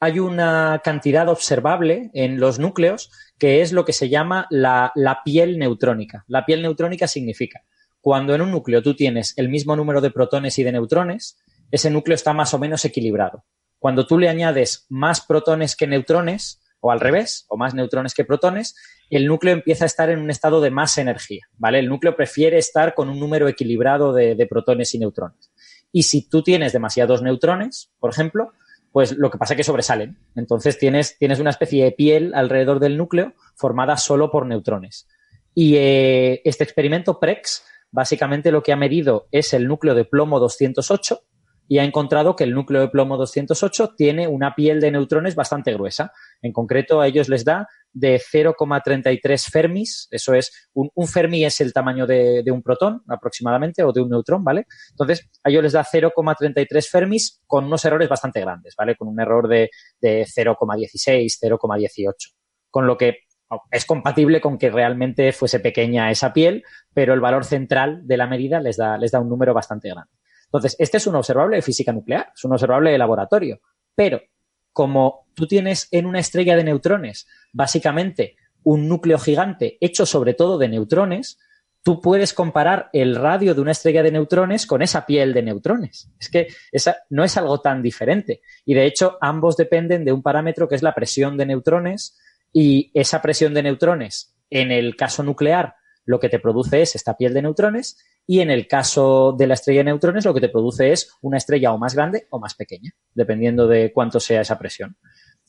[0.00, 4.92] hay una cantidad observable en los núcleos que es lo que se llama la,
[5.24, 6.24] piel neutrónica.
[6.26, 7.62] La piel neutrónica significa
[8.00, 11.38] cuando en un núcleo tú tienes el mismo número de protones y de neutrones,
[11.70, 13.44] ese núcleo está más o menos equilibrado.
[13.78, 18.24] Cuando tú le añades más protones que neutrones, o al revés, o más neutrones que
[18.24, 18.74] protones,
[19.10, 21.78] el núcleo empieza a estar en un estado de más energía, ¿vale?
[21.78, 25.50] El núcleo prefiere estar con un número equilibrado de, protones y neutrones.
[25.92, 28.52] Y si tú tienes demasiados neutrones, por ejemplo,
[28.92, 30.18] pues lo que pasa es que sobresalen.
[30.36, 35.06] Entonces tienes, tienes una especie de piel alrededor del núcleo formada solo por neutrones.
[35.54, 40.38] Y eh, este experimento PREX básicamente lo que ha medido es el núcleo de plomo
[40.38, 41.22] 208
[41.70, 45.72] y ha encontrado que el núcleo de plomo 208 tiene una piel de neutrones bastante
[45.72, 46.10] gruesa.
[46.42, 51.72] En concreto, a ellos les da de 0,33 fermis, eso es, un, fermi es el
[51.72, 54.66] tamaño de, un protón aproximadamente o de un neutrón, ¿vale?
[54.90, 58.96] Entonces, a ellos les da 0,33 fermis con unos errores bastante grandes, ¿vale?
[58.96, 59.70] Con un error de,
[60.00, 62.14] de 0,16, 0,18,
[62.68, 63.18] con lo que
[63.48, 68.16] oh, es compatible con que realmente fuese pequeña esa piel, pero el valor central de
[68.16, 70.19] la medida les da, les da un número bastante grande.
[70.52, 73.60] Entonces, este es un observable de física nuclear, es un observable de laboratorio,
[73.94, 74.20] pero
[74.72, 80.58] como tú tienes en una estrella de neutrones básicamente un núcleo gigante hecho sobre todo
[80.58, 81.38] de neutrones,
[81.82, 86.10] tú puedes comparar el radio de una estrella de neutrones con esa piel de neutrones.
[86.18, 88.42] Es que esa no es algo tan diferente.
[88.64, 92.18] Y de hecho, ambos dependen de un parámetro que es la presión de neutrones
[92.52, 95.76] y esa presión de neutrones, en el caso nuclear,
[96.10, 97.96] lo que te produce es esta piel de neutrones
[98.26, 101.36] y en el caso de la estrella de neutrones lo que te produce es una
[101.36, 104.96] estrella o más grande o más pequeña, dependiendo de cuánto sea esa presión.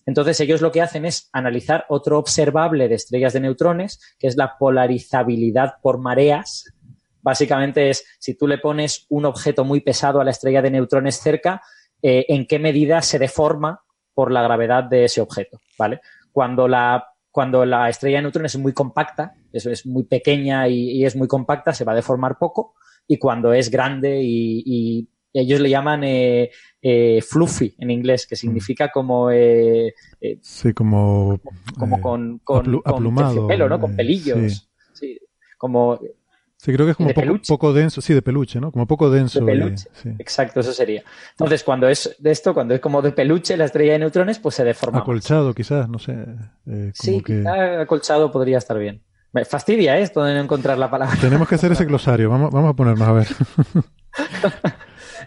[0.05, 4.37] Entonces ellos lo que hacen es analizar otro observable de estrellas de neutrones, que es
[4.37, 6.71] la polarizabilidad por mareas.
[7.23, 11.19] Básicamente es si tú le pones un objeto muy pesado a la estrella de neutrones
[11.19, 11.63] cerca,
[12.03, 13.81] eh, en qué medida se deforma
[14.13, 16.01] por la gravedad de ese objeto, ¿vale?
[16.31, 21.05] Cuando la cuando la estrella de neutrones es muy compacta, eso es muy pequeña y,
[21.05, 22.75] es muy compacta, se va a deformar poco.
[23.07, 26.51] Y cuando es grande y, ellos le llaman eh,
[26.81, 29.31] eh, fluffy en inglés, que significa como...
[29.31, 29.93] Eh,
[30.41, 31.39] sí, como...
[31.77, 33.79] Como, con, con, aplumado, pelo, ¿no?
[33.79, 34.69] Con pelillos.
[34.93, 35.17] Sí.
[35.57, 35.97] Como
[36.61, 38.71] Sí, creo que es como poco, poco, denso, sí, de peluche, ¿no?
[38.71, 39.39] Como poco denso.
[39.39, 39.89] De peluche.
[40.19, 41.03] Exacto, eso sería.
[41.31, 44.53] Entonces, cuando es de esto, cuando es como de peluche la estrella de neutrones, pues
[44.53, 44.99] se deforma.
[44.99, 46.23] Acolchado, quizás, no sé.
[46.67, 47.19] Eh, sí,
[47.79, 49.01] acolchado podría estar bien.
[49.33, 51.17] Me fastidia esto de no encontrar la palabra.
[51.19, 53.27] Tenemos que hacer ese glosario, vamos, vamos a ponernos a ver.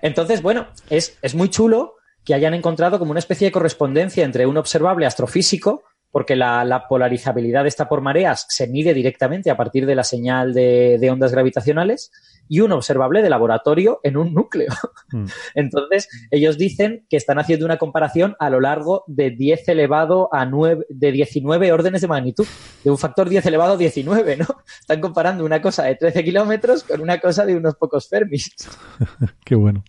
[0.03, 1.95] Entonces, bueno, es, es muy chulo
[2.25, 7.67] que hayan encontrado como una especie de correspondencia entre un observable astrofísico porque la, polarizabilidad
[7.67, 12.13] está por mareas se mide directamente a partir de la señal de, ondas gravitacionales
[12.49, 14.73] y un observable de laboratorio en un núcleo.
[15.11, 15.25] Mm.
[15.55, 20.45] Entonces, ellos dicen que están haciendo una comparación a lo largo de 10 elevado a
[20.47, 22.47] 9, de 19 órdenes de magnitud,
[22.83, 24.47] de un factor 10 elevado a 19, ¿no?
[24.81, 28.55] Están comparando una cosa de 13 kilómetros con una cosa de unos pocos Fermis.
[29.45, 29.85] Qué bueno.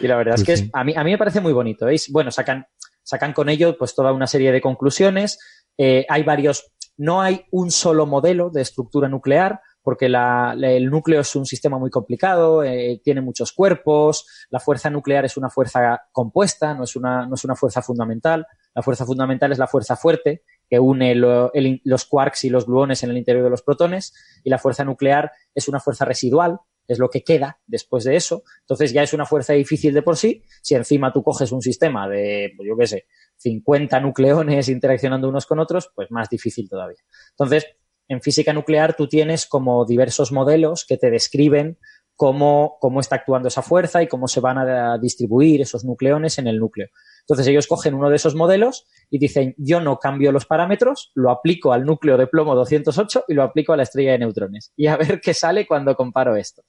[0.00, 1.86] Y la verdad es pues que a, mí, a mí me parece muy bonito.
[1.86, 2.10] ¿veis?
[2.10, 2.66] Bueno, sacan,
[3.02, 5.38] sacan con ello pues toda una serie de conclusiones.
[5.78, 11.34] Eh, hay varios, no hay un solo modelo de estructura nuclear, porque el núcleo es
[11.34, 16.74] un sistema muy complicado, eh, tiene muchos cuerpos, la fuerza nuclear es una fuerza compuesta,
[16.74, 18.46] no es una, no es una fuerza fundamental.
[18.74, 23.10] La fuerza fundamental es la fuerza fuerte que une los quarks y los gluones en
[23.10, 27.10] el interior de los protones, y la fuerza nuclear es una fuerza residual, es lo
[27.10, 28.42] que queda después de eso.
[28.60, 30.42] Entonces ya es una fuerza difícil de por sí.
[30.62, 33.06] Si encima tú coges un sistema de, pues yo qué sé,
[33.36, 37.02] 50 nucleones interaccionando unos con otros, pues más difícil todavía.
[37.30, 37.66] Entonces,
[38.12, 41.78] en física nuclear tú tienes como diversos modelos que te describen
[42.14, 46.46] cómo, cómo está actuando esa fuerza y cómo se van a distribuir esos nucleones en
[46.46, 46.88] el núcleo.
[47.20, 51.30] Entonces ellos cogen uno de esos modelos y dicen, yo no cambio los parámetros, lo
[51.30, 54.72] aplico al núcleo de plomo 208 y lo aplico a la estrella de neutrones.
[54.76, 56.62] Y a ver qué sale cuando comparo esto.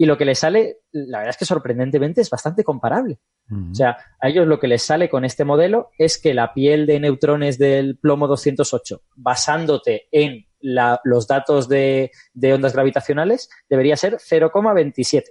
[0.00, 3.18] Y lo que les sale, la verdad es que sorprendentemente es bastante comparable.
[3.50, 6.86] O sea, a ellos lo que les sale con este modelo es que la piel
[6.86, 14.14] de neutrones del plomo 208, basándote en los datos de, de ondas gravitacionales, debería ser
[14.14, 15.24] 0,27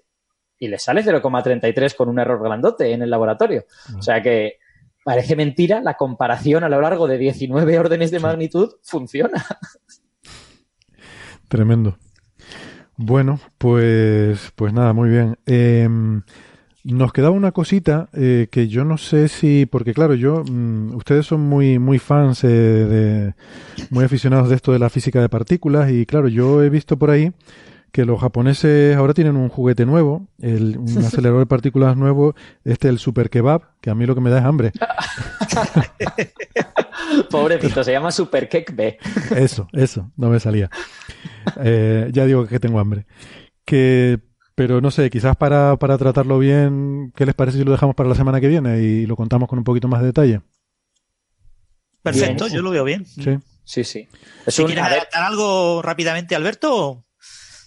[0.59, 3.65] y le sale 0,33 con un error grandote en el laboratorio.
[3.97, 4.59] O sea que
[5.03, 9.45] parece mentira, la comparación a lo largo de 19 órdenes de magnitud funciona.
[11.47, 11.97] Tremendo.
[12.97, 15.37] Bueno, pues, pues nada, muy bien.
[15.45, 16.23] Em,
[16.93, 21.25] nos quedaba una cosita eh, que yo no sé si, porque claro, yo, mm, ustedes
[21.25, 23.33] son muy, muy fans, eh, de,
[23.89, 27.09] muy aficionados de esto de la física de partículas y claro, yo he visto por
[27.09, 27.33] ahí
[27.91, 32.87] que los japoneses ahora tienen un juguete nuevo, el, un acelerador de partículas nuevo, este
[32.89, 34.71] el Super Kebab, que a mí lo que me da es hambre.
[37.29, 38.97] Pobrecito, se llama Super B.
[39.35, 40.69] Eso, eso, no me salía.
[41.61, 43.05] Eh, ya digo que tengo hambre.
[43.65, 44.19] Que,
[44.57, 48.09] pero no sé, quizás para, para tratarlo bien, ¿qué les parece si lo dejamos para
[48.09, 50.41] la semana que viene y lo contamos con un poquito más de detalle?
[52.01, 53.05] Perfecto, yo lo veo bien.
[53.05, 53.83] Sí, sí.
[53.83, 54.07] sí.
[54.47, 57.05] ¿Quieres adaptar algo rápidamente, Alberto?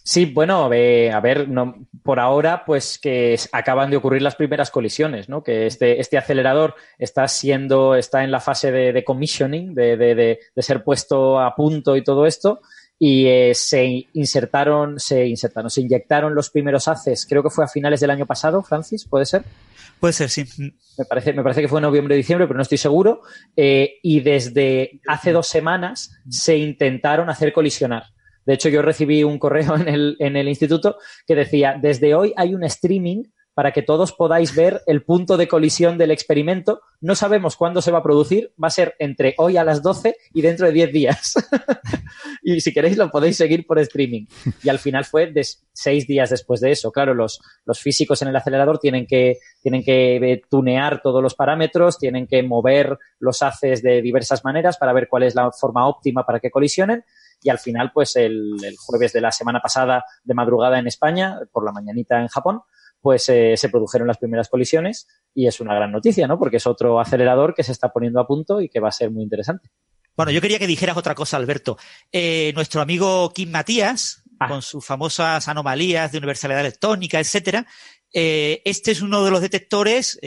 [0.02, 5.28] Sí, bueno, a ver, no, por ahora, pues que acaban de ocurrir las primeras colisiones,
[5.28, 5.44] ¿no?
[5.44, 10.62] Que este, este acelerador está siendo, está en la fase de, commissioning, de, de, de,
[10.62, 12.62] ser puesto a punto y todo esto.
[13.02, 17.68] Y eh, se insertaron, se insertaron, se inyectaron los primeros haces, creo que fue a
[17.68, 19.42] finales del año pasado, Francis, ¿puede ser?
[19.98, 20.44] Puede ser, sí.
[20.98, 23.22] Me parece, me parece que fue en noviembre o diciembre, pero no estoy seguro.
[23.56, 28.04] Eh, y desde hace dos semanas se intentaron hacer colisionar.
[28.46, 30.96] De hecho, yo recibí un correo en el, en el instituto
[31.26, 33.24] que decía, desde hoy hay un streaming
[33.54, 36.82] para que todos podáis ver el punto de colisión del experimento.
[37.00, 40.16] No sabemos cuándo se va a producir, va a ser entre hoy a las 12
[40.32, 41.34] y dentro de 10 días.
[42.42, 44.26] y si queréis lo podéis seguir por streaming.
[44.62, 46.92] Y al final fue de seis días después de eso.
[46.92, 47.40] Claro, los,
[47.80, 52.42] físicos en el acelerador tienen que, tienen que eh, tunear todos los parámetros, tienen que
[52.42, 56.50] mover los haces de diversas maneras para ver cuál es la forma óptima para que
[56.50, 57.04] colisionen
[57.42, 61.64] y al final, pues el, jueves de la semana pasada de madrugada en España, por
[61.64, 62.62] la mañanita en Japón,
[63.00, 66.38] pues eh, se produjeron las primeras colisiones y es una gran noticia, ¿no?
[66.38, 69.10] Porque es otro acelerador que se está poniendo a punto y que va a ser
[69.10, 69.70] muy interesante.
[70.16, 71.78] Bueno, yo quería que dijeras otra cosa, Alberto.
[72.12, 74.48] Eh, nuestro amigo Kim Matías, ah.
[74.48, 77.66] con sus famosas anomalías de universalidad electrónica, etcétera,
[78.12, 80.18] eh, este es uno de los detectores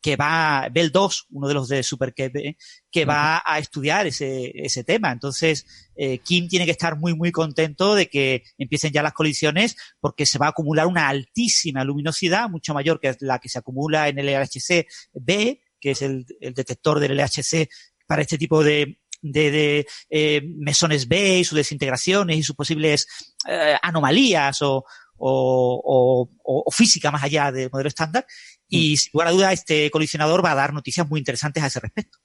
[0.00, 4.82] que va, Bell 2, uno de los de Super que va a estudiar ese, ese
[4.82, 5.12] tema.
[5.12, 9.76] Entonces, eh, Kim tiene que estar muy, muy contento de que empiecen ya las colisiones
[10.00, 14.08] porque se va a acumular una altísima luminosidad, mucho mayor que la que se acumula
[14.08, 17.68] en el LHC B, que es el, detector del LHC
[18.06, 23.06] para este tipo de, de, eh, mesones B y sus desintegraciones y sus posibles
[23.46, 24.84] eh, anomalías o,
[25.20, 28.26] o, o, física más allá del modelo estándar.
[28.70, 28.96] Y mm.
[28.96, 32.18] sin lugar a duda, este colisionador va a dar noticias muy interesantes a ese respecto.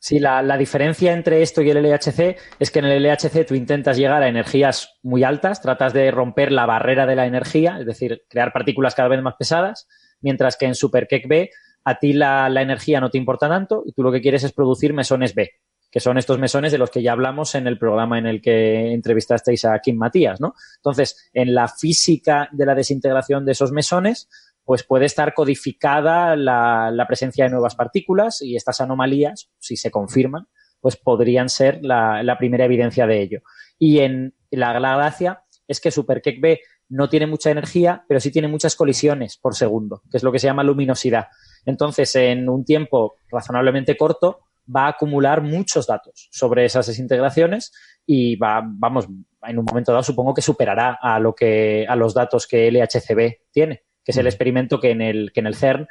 [0.00, 3.54] Sí, la, la, diferencia entre esto y el LHC es que en el LHC tú
[3.54, 7.86] intentas llegar a energías muy altas, tratas de romper la barrera de la energía, es
[7.86, 9.86] decir, crear partículas cada vez más pesadas,
[10.22, 11.50] mientras que en Super B
[11.84, 14.52] a ti la, la energía no te importa tanto y tú lo que quieres es
[14.52, 15.50] producir mesones B,
[15.90, 18.92] que son estos mesones de los que ya hablamos en el programa en el que
[18.92, 20.54] entrevistasteis a Kim Matías, ¿no?
[20.76, 24.28] Entonces, en la física de la desintegración de esos mesones,
[24.70, 30.46] pues puede estar codificada la, presencia de nuevas partículas y estas anomalías, si se confirman,
[30.78, 33.40] pues podrían ser la, la primera evidencia de ello.
[33.80, 38.20] Y en la, la gracia es que Super Keck B no tiene mucha energía, pero
[38.20, 41.26] sí tiene muchas colisiones por segundo, que es lo que se llama luminosidad.
[41.66, 44.38] Entonces, en un tiempo razonablemente corto,
[44.72, 47.72] va a acumular muchos datos sobre esas desintegraciones
[48.06, 49.08] y va, vamos,
[49.42, 53.48] en un momento dado supongo que superará a lo que, a los datos que LHCb
[53.50, 55.86] tiene, que es el experimento que en el, que en el CERN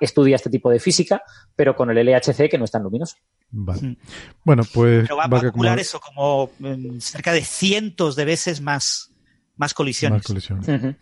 [0.00, 1.22] estudia este tipo de física,
[1.56, 3.16] pero con el LHC que no es tan luminoso.
[3.50, 3.96] Vale.
[4.44, 5.02] Bueno, pues.
[5.02, 9.12] Pero va, va a acumular eso como um, cerca de cientos de veces más,
[9.56, 10.18] más colisiones.
[10.18, 10.68] Más colisiones.
[10.68, 10.96] Uh -huh.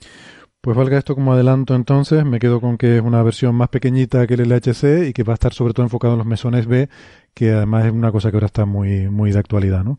[0.60, 4.27] Pues valga esto como adelanto entonces, me quedo con que es una versión más pequeñita
[4.27, 6.90] que el LHC y que va a estar sobre todo enfocado en los mesones B,
[7.35, 9.98] que además es una cosa que ahora está muy, muy de actualidad, ¿no?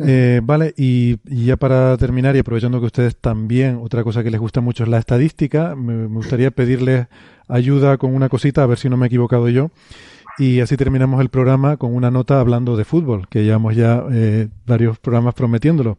[0.00, 4.30] Eh, vale, y, y, ya para terminar y aprovechando que ustedes también, otra cosa que
[4.30, 7.08] les gusta mucho es la estadística, me, me gustaría pedirles
[7.48, 9.70] ayuda con una cosita, a ver si no me he equivocado yo.
[10.38, 14.48] Y así terminamos el programa con una nota hablando de fútbol, que llevamos ya eh,
[14.66, 15.98] varios programas prometiéndolo.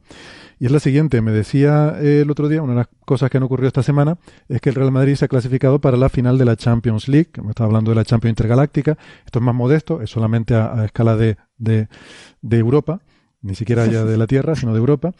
[0.59, 3.37] Y es la siguiente, me decía eh, el otro día, una de las cosas que
[3.37, 4.17] han ocurrido esta semana
[4.49, 7.29] es que el Real Madrid se ha clasificado para la final de la Champions League,
[7.41, 11.15] me estaba hablando de la Champions Intergaláctica, esto es más modesto, es solamente a, escala
[11.15, 11.87] de, de,
[12.51, 12.99] Europa,
[13.41, 15.13] ni siquiera ya de la Tierra, sino de Europa.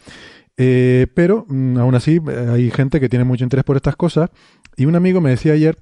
[0.58, 2.20] Eh, pero mm, aún así
[2.52, 4.28] hay gente que tiene mucho interés por estas cosas.
[4.76, 5.78] Y un amigo me decía ayer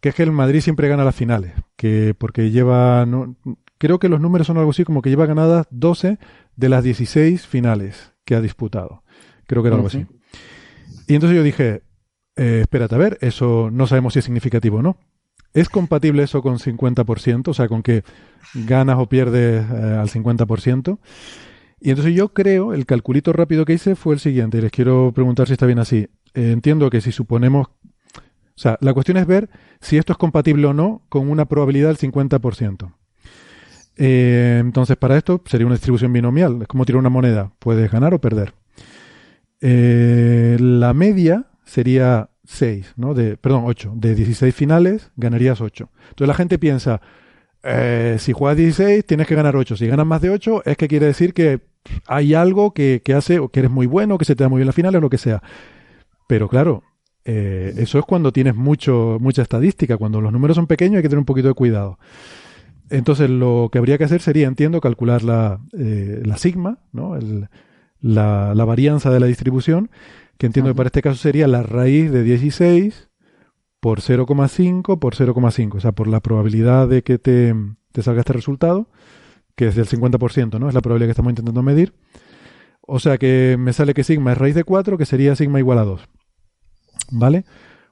[0.00, 3.36] que es que el Madrid siempre gana las finales, que porque lleva, no,
[3.76, 6.18] creo que los números son algo así como que lleva ganadas 12
[6.56, 9.02] de las 16 finales que ha disputado.
[9.46, 10.06] Creo que era algo así.
[11.06, 11.82] Y entonces yo dije,
[12.34, 14.96] eh, espérate a ver, eso no sabemos si es significativo o no.
[15.52, 17.48] ¿Es compatible eso con 50%?
[17.48, 18.04] O sea, con que
[18.54, 20.98] ganas o pierdes eh, al 50%.
[21.78, 25.12] Y entonces yo creo, el calculito rápido que hice fue el siguiente, y les quiero
[25.14, 26.08] preguntar si está bien así.
[26.32, 27.66] Eh, entiendo que si suponemos...
[27.68, 29.50] O sea, la cuestión es ver
[29.80, 32.94] si esto es compatible o no con una probabilidad del 50%.
[33.96, 36.62] Eh, entonces, para esto sería una distribución binomial.
[36.62, 37.52] Es como tirar una moneda.
[37.58, 38.54] Puedes ganar o perder.
[39.60, 43.14] Eh, la media sería 6, ¿no?
[43.14, 43.92] De, perdón, 8.
[43.96, 45.88] De 16 finales ganarías 8.
[46.10, 47.00] Entonces la gente piensa,
[47.62, 49.76] eh, si juegas 16 tienes que ganar 8.
[49.76, 51.60] Si ganas más de 8 es que quiere decir que
[52.06, 54.58] hay algo que, que hace o que eres muy bueno, que se te da muy
[54.58, 55.42] bien la final o lo que sea.
[56.26, 56.82] Pero claro,
[57.24, 59.96] eh, eso es cuando tienes mucho, mucha estadística.
[59.96, 61.98] Cuando los números son pequeños hay que tener un poquito de cuidado.
[62.90, 67.16] Entonces lo que habría que hacer sería, entiendo, calcular la, eh, la sigma, ¿no?
[67.16, 67.48] El,
[68.00, 69.90] la, la, varianza de la distribución,
[70.36, 73.08] que entiendo que para este caso sería la raíz de 16
[73.80, 77.54] por 0,5 por 0,5, o sea, por la probabilidad de que te,
[77.92, 78.88] te, salga este resultado,
[79.56, 80.68] que es del 50%, ¿no?
[80.68, 81.94] Es la probabilidad que estamos intentando medir.
[82.80, 85.78] O sea que me sale que sigma es raíz de 4, que sería sigma igual
[85.78, 86.08] a 2.
[87.10, 87.44] ¿Vale?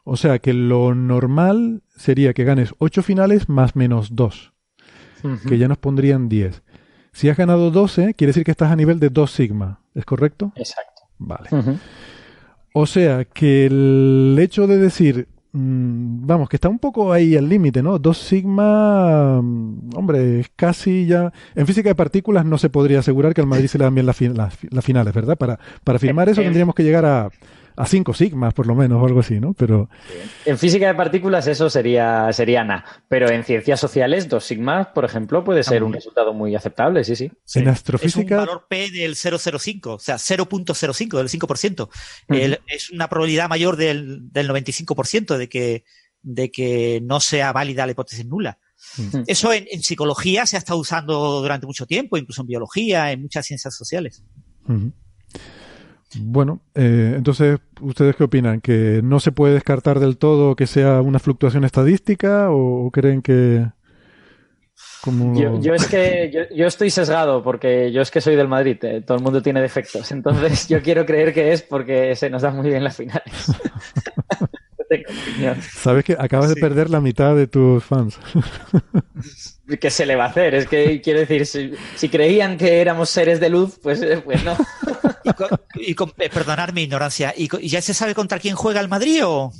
[0.04, 4.49] O sea que lo normal sería que ganes 8 finales más menos 2
[5.23, 5.49] uh -huh.
[5.49, 6.63] que ya nos pondrían 10.
[7.13, 10.53] Si has ganado 12, quiere decir que estás a nivel de 2 sigma, ¿es correcto?
[10.57, 11.03] Exacto.
[11.19, 11.49] Vale.
[11.51, 11.79] Uh -huh.
[12.73, 17.49] O sea que el hecho de decir, mmm, vamos, que está un poco ahí al
[17.49, 17.99] límite, ¿no?
[17.99, 21.32] 2 sigma, mmm, hombre, es casi ya...
[21.57, 24.07] En física de partículas no se podría asegurar que al Madrid se le dan bien
[24.07, 25.37] las, fi las, las finales, ¿verdad?
[25.37, 27.31] Para, para afirmar eso tendríamos que llegar a
[27.77, 29.55] a 5 sigmas por lo menos o algo así, ¿no?
[29.55, 29.89] Pero
[30.45, 35.05] en física de partículas eso sería sería nada, pero en ciencias sociales 2 sigmas, por
[35.05, 37.31] ejemplo, puede ser un resultado muy aceptable, sí, sí.
[37.55, 41.81] En astrofísica es un valor P del 0,05, o sea, 0.05 del 5%.
[41.81, 41.89] Uh
[42.32, 42.39] -huh.
[42.40, 45.85] El, es una probabilidad mayor del, del 95% de que
[46.23, 48.59] de que no sea válida la hipótesis nula.
[48.99, 49.24] Uh -huh.
[49.27, 53.23] Eso en, en, psicología se ha estado usando durante mucho tiempo, incluso en biología, en
[53.23, 54.23] muchas ciencias sociales.
[54.66, 54.93] Uh -huh.
[56.19, 58.61] Bueno, eh, entonces, ¿ustedes qué opinan?
[58.61, 63.66] ¿Que no se puede descartar del todo que sea una fluctuación estadística o creen que...
[65.03, 65.39] Como...
[65.39, 68.77] Yo, yo, es que yo, yo, estoy sesgado porque yo es que soy del Madrid,
[68.82, 72.43] eh, todo el mundo tiene defectos, entonces yo quiero creer que es porque se nos
[72.43, 73.53] dan muy bien las finales.
[75.61, 76.55] Sabes que acabas sí.
[76.55, 78.19] de perder la mitad de tus fans.
[79.79, 80.55] ¿Qué se le va a hacer?
[80.55, 84.57] Es que quiero decir, si, si creían que éramos seres de luz, pues, pues no.
[85.24, 88.57] y, con, y con, eh, perdonar mi ignorancia, ¿y, con, ya se sabe contra quién
[88.57, 89.53] juega el Madrid o?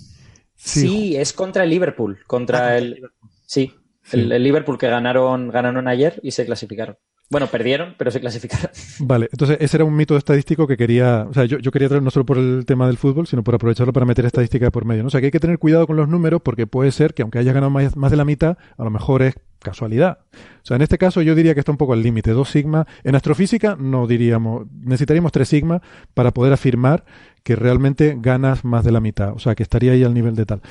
[0.57, 3.31] Sí, sí es contra el Liverpool, contra ah, el, Liverpool.
[3.47, 4.21] sí, sí.
[4.21, 6.97] El, el, Liverpool que ganaron, ganaron ayer y se clasificaron.
[7.31, 8.71] Bueno, perdieron, pero se clasificaron.
[8.99, 12.03] Vale, entonces ese era un mito estadístico que quería, o sea, yo, yo quería traer
[12.03, 15.05] no solo por el tema del fútbol, sino por aprovecharlo para meter estadística por medio.
[15.05, 15.07] ¿no?
[15.07, 17.39] O sea, que hay que tener cuidado con los números porque puede ser que aunque
[17.39, 20.19] hayas ganado más, más de la mitad, a lo mejor es casualidad.
[20.33, 22.89] O sea, en este caso yo diría que está un poco al límite, dos sigma.
[23.05, 25.83] En astrofísica no diríamos, necesitaríamos tres sigma
[26.15, 27.05] para poder afirmar
[27.45, 29.35] que realmente ganas más de la mitad.
[29.35, 30.63] O sea, que estaría ahí al nivel de tal.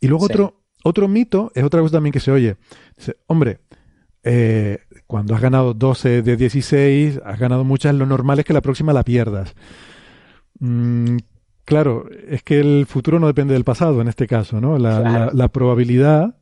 [0.00, 0.34] Y luego sí.
[0.34, 2.58] otro, otro mito es otra cosa también que se oye.
[2.96, 3.58] Dice, hombre,
[4.26, 8.60] eh, cuando has ganado 12 de 16, has ganado muchas, lo normal es que la
[8.60, 9.54] próxima la pierdas.
[10.58, 11.16] Mm,
[11.64, 14.78] claro, es que el futuro no depende del pasado en este caso, ¿no?
[14.78, 15.26] La, Claro.
[15.26, 16.36] la- la probabilidad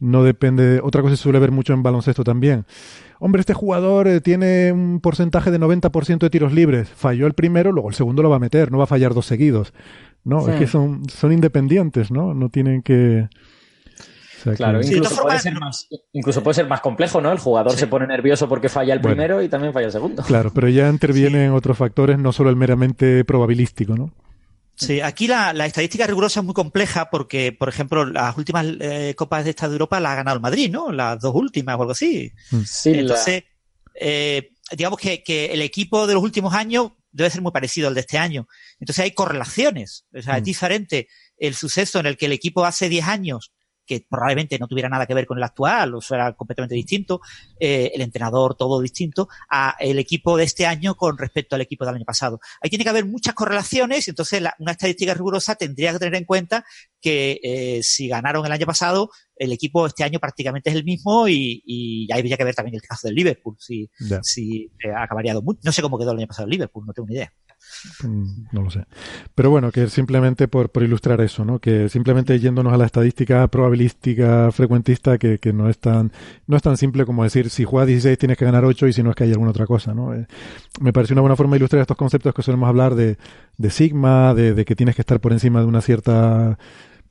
[0.00, 0.80] no depende.
[0.82, 2.64] Otra cosa se suele ver mucho en baloncesto también.
[3.20, 6.88] Hombre, este jugador eh, tiene un porcentaje de 90% de tiros libres.
[6.90, 9.26] Falló el primero, luego el segundo lo va a meter, no va a fallar dos
[9.26, 9.72] seguidos.
[10.24, 10.50] No, Sí.
[10.52, 12.34] es que son, son independientes, ¿no?
[12.34, 13.28] No tienen que.
[14.44, 17.32] Sea, Claro, que- Sí, incluso, puede ser más, incluso puede ser más complejo, ¿no?
[17.32, 17.78] El jugador Sí.
[17.80, 19.16] se pone nervioso porque falla el Bueno.
[19.16, 20.22] primero y también falla el segundo.
[20.22, 24.12] Claro, pero ya intervienen otros factores, no solo el meramente probabilístico, ¿no?
[24.76, 29.14] Sí, aquí la, la estadística rigurosa es muy compleja porque, por ejemplo, las últimas eh,
[29.16, 30.90] Copas de esta de Europa las ha ganado el Madrid, ¿no?
[30.90, 32.32] Las dos últimas o algo así.
[32.66, 33.44] Sí, la- Entonces,
[33.94, 37.94] eh, digamos que, que el equipo de los últimos años debe ser muy parecido al
[37.94, 38.48] de este año.
[38.80, 40.06] Entonces hay correlaciones.
[40.12, 40.36] O sea, Mm.
[40.38, 41.08] es diferente
[41.38, 43.52] el suceso en el que el equipo hace 10 años
[43.86, 47.20] que probablemente no tuviera nada que ver con el actual, o sea, era completamente distinto,
[47.60, 51.84] eh, el entrenador todo distinto, a el equipo de este año con respecto al equipo
[51.84, 52.40] del año pasado.
[52.60, 56.24] Ahí tiene que haber muchas correlaciones entonces la- una estadística rigurosa tendría que tener en
[56.24, 56.64] cuenta
[57.00, 61.26] que eh, si ganaron el año pasado, el equipo este año prácticamente es el mismo
[61.28, 64.22] y, y ahí habría que ver también el caso del Liverpool, si, Ya.
[64.22, 65.60] si eh, ha variado mucho.
[65.64, 67.32] No sé cómo quedó el año pasado el Liverpool, no tengo ni idea.
[68.02, 68.84] Mm, No lo sé.
[69.34, 71.58] Pero bueno, que simplemente por, por ilustrar eso, ¿no?
[71.58, 76.12] Que simplemente yéndonos a la estadística probabilística frecuentista, que, que no es tan,
[76.46, 79.02] no es tan simple como decir si juegas 16 tienes que ganar 8 y si
[79.02, 80.14] no es que hay alguna otra cosa, ¿no?
[80.14, 80.26] Eh,
[80.80, 83.16] me parece una buena forma de ilustrar estos conceptos que solemos hablar de,
[83.56, 86.58] de sigma, de, de que tienes que estar por encima de una cierta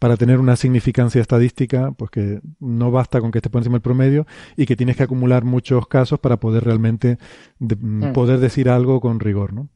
[0.04, 3.82] para tener una significancia estadística, pues que no basta con que estés por encima del
[3.82, 7.18] promedio y que tienes que acumular muchos casos para poder realmente
[7.58, 8.12] de- Mm.
[8.12, 9.70] poder decir algo con rigor, ¿no?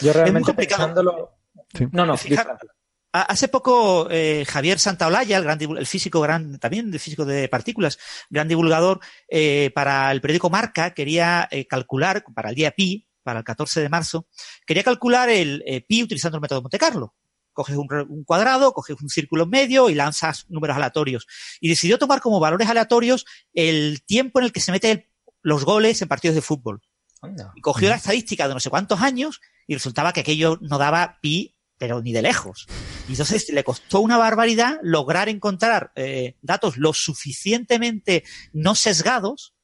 [0.00, 0.86] Yo realmente complicado.
[0.86, 1.30] pensándolo.
[1.74, 1.88] Sí.
[1.90, 2.14] No, no.
[2.14, 7.48] Ha- Hace poco eh, Javier Santaolalla, el, gran el físico gran, también de físico de
[7.48, 7.98] partículas,
[8.30, 13.40] gran divulgador, eh, para el periódico Marca quería eh, calcular, para el día pi, para
[13.40, 14.28] el 14 de marzo,
[14.64, 17.14] quería calcular el eh, pi utilizando el método Monte Carlo.
[17.58, 21.26] Coges un, cuadrado, coges un círculo en medio y lanzas números aleatorios.
[21.60, 25.08] Y decidió tomar como valores aleatorios el tiempo en el que se meten
[25.42, 26.80] los goles en partidos de fútbol.
[27.20, 27.52] Anda.
[27.56, 31.18] Y cogió la estadística de no sé cuántos años y resultaba que aquello no daba
[31.20, 32.68] pi, pero ni de lejos.
[33.08, 38.22] Y entonces le costó una barbaridad lograr encontrar eh, datos lo suficientemente
[38.52, 39.56] no sesgados,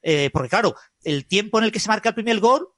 [0.00, 0.74] eh, porque claro,
[1.04, 2.68] el tiempo en el que se marca el primer gol,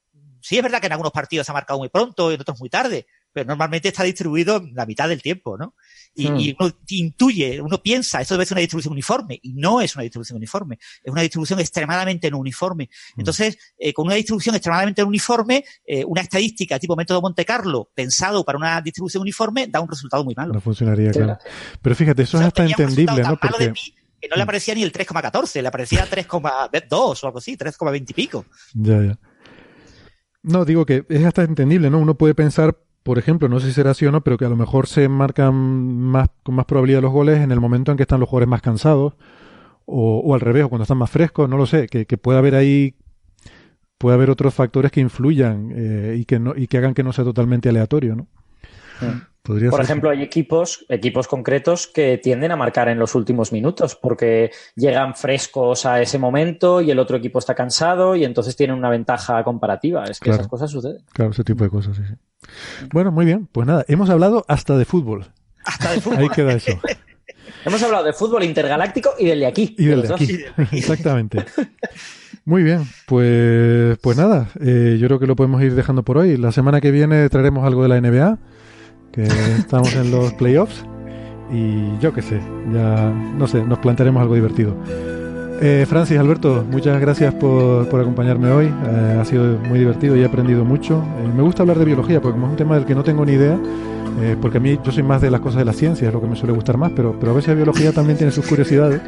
[0.44, 2.60] sí es verdad que en algunos partidos se ha marcado muy pronto y en otros
[2.60, 5.74] muy tarde, pero normalmente está distribuido la mitad del tiempo, ¿no?
[6.14, 6.36] Y, Hmm.
[6.38, 10.04] y uno intuye, uno piensa, esto debe ser una distribución uniforme, y no es una
[10.04, 12.88] distribución uniforme, es una distribución extremadamente no uniforme.
[13.16, 18.44] Entonces, eh, con una distribución extremadamente uniforme, eh, una estadística tipo método Monte Carlo pensado
[18.44, 20.54] para una distribución uniforme da un resultado muy malo.
[20.54, 21.38] No funcionaría, Sí, claro.
[21.82, 23.36] Pero fíjate, eso O sea, es hasta entendible, ¿no?
[23.36, 23.80] tan malo de Porque,
[24.20, 28.12] que no le aparecía ni el 3,14, le aparecía 3,2 o algo así, 3,20 y
[28.14, 28.46] pico.
[28.74, 29.18] ya, ya.
[30.46, 31.98] No, digo que es hasta entendible, ¿no?
[31.98, 34.48] Uno puede pensar, por ejemplo, no sé si será así o no, pero que a
[34.48, 38.02] lo mejor se marcan más, con más probabilidad los goles en el momento en que
[38.02, 39.12] están los jugadores más cansados,
[39.84, 42.38] o, o al revés, o cuando están más frescos, no lo sé, que, que puede
[42.38, 42.94] haber ahí,
[43.98, 47.12] puede haber otros factores que influyan eh, y, que no, y que hagan que no
[47.12, 48.26] sea totalmente aleatorio, ¿no?
[49.42, 54.50] Por ejemplo, hay equipos, equipos concretos que tienden a marcar en los últimos minutos porque
[54.74, 58.88] llegan frescos a ese momento y el otro equipo está cansado y entonces tienen una
[58.88, 60.04] ventaja comparativa.
[60.04, 60.36] Es que Claro.
[60.36, 61.04] esas cosas suceden.
[61.12, 62.14] Claro, ese tipo de cosas, sí, sí.
[62.92, 65.26] Bueno, muy bien, pues nada, hemos hablado hasta de fútbol.
[65.64, 66.18] Hasta de fútbol.
[66.18, 66.72] Ahí queda eso.
[67.64, 69.74] Hemos hablado de fútbol intergaláctico y del de aquí.
[69.78, 70.38] Y de del de aquí.
[70.72, 71.44] Exactamente.
[72.44, 76.36] Muy bien, pues, pues nada, eh, yo creo que lo podemos ir dejando por hoy.
[76.36, 78.38] La semana que viene traeremos algo de la NBA,
[79.12, 79.22] que
[79.58, 80.84] estamos en los playoffs.
[81.50, 82.40] Y yo qué sé,
[82.72, 84.76] ya no sé, nos plantearemos algo divertido.
[85.60, 88.66] Eh, Francis, Alberto, muchas gracias por, por acompañarme hoy.
[88.66, 91.02] Eh, ha sido muy divertido y he aprendido mucho.
[91.22, 93.24] Eh, me gusta hablar de biología porque como es un tema del que no tengo
[93.24, 93.58] ni idea,
[94.20, 96.20] eh, porque a mí yo soy más de las cosas de la ciencia, es lo
[96.20, 99.00] que me suele gustar más, pero, pero a veces la biología también tiene sus curiosidades.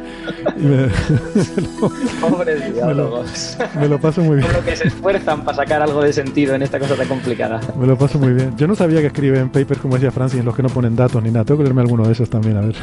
[0.57, 0.87] Y me,
[2.21, 3.57] Pobres biólogos.
[3.79, 4.47] me lo paso muy bien.
[4.47, 7.59] Con lo que se esfuerzan para sacar algo de sentido en esta cosa tan complicada.
[7.79, 8.55] Me lo paso muy bien.
[8.57, 11.21] Yo no sabía que escriben papers, como decía Francis, en los que no ponen datos
[11.21, 11.45] ni nada.
[11.45, 12.75] Tengo que leerme alguno de esos también, a ver.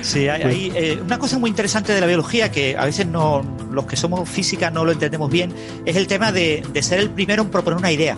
[0.00, 3.44] Sí, hay, hay, eh, una cosa muy interesante de la biología que a veces no,
[3.70, 5.52] los que somos física no lo entendemos bien,
[5.84, 8.16] es el tema de, de ser el primero en proponer una idea.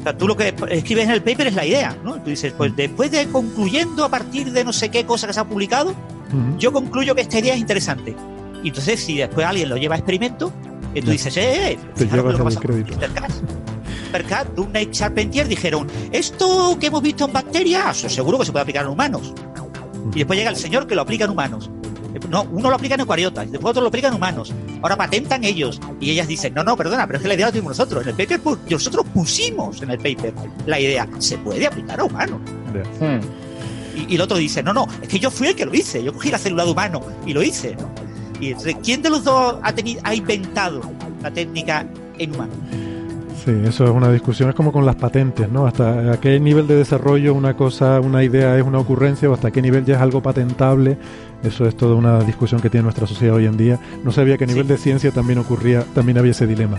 [0.00, 2.14] O sea, tú lo que escribes en el paper es la idea, ¿no?
[2.20, 5.40] Tú dices, pues después de concluyendo a partir de no sé qué cosa que se
[5.40, 6.58] ha publicado, Ujú.
[6.58, 8.16] yo concluyo que esta idea es interesante.
[8.64, 10.52] Y entonces, si después alguien lo lleva a experimento,
[10.94, 12.92] eh, tú dices, eh, eh, Te fijaros llevas lo que crédito.
[12.92, 18.62] Intercat, Dunne y Charpentier dijeron, esto que hemos visto en bacterias, seguro que se puede
[18.62, 19.32] aplicar en humanos.
[20.14, 21.70] Y después llega el señor que lo aplica en humanos.
[22.28, 24.52] No, uno lo aplica en eucariotas, después otro lo aplica en humanos.
[24.82, 25.80] Ahora patentan ellos.
[26.00, 28.02] Y ellas dicen, no, no, perdona, pero es que la idea la tuvimos nosotros.
[28.02, 28.40] En el paper,
[28.70, 30.34] nosotros pusimos en el paper
[30.66, 31.08] la idea.
[31.18, 32.40] Se puede aplicar a humanos.
[33.00, 33.20] Hmm.
[33.96, 36.02] Y, y, el otro dice, no, no, es que yo fui el que lo hice.
[36.02, 37.76] Yo cogí la célula de humano y lo hice.
[37.76, 37.90] ¿no?
[38.40, 40.82] Y entonces, ¿quién de los dos ha, tenido, ha inventado
[41.22, 41.86] la técnica
[42.18, 42.52] en humano?
[43.44, 45.66] Sí, eso es una discusión, es como con las patentes, ¿no?
[45.66, 49.50] Hasta a qué nivel de desarrollo una cosa, una idea es una ocurrencia o hasta
[49.50, 50.96] qué nivel ya es algo patentable.
[51.42, 53.80] Eso es toda una discusión que tiene nuestra sociedad hoy en día.
[54.04, 54.68] No sabía que a nivel sí.
[54.68, 56.78] de ciencia también ocurría, también había ese dilema.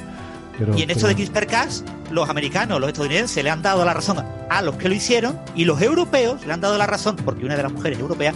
[0.58, 4.24] Pero, y en esto de CRISPR-Cas, los americanos, los estadounidenses le han dado la razón
[4.50, 7.58] a los que lo hicieron y los europeos le han dado la razón, porque una
[7.58, 8.36] de las mujeres europeas,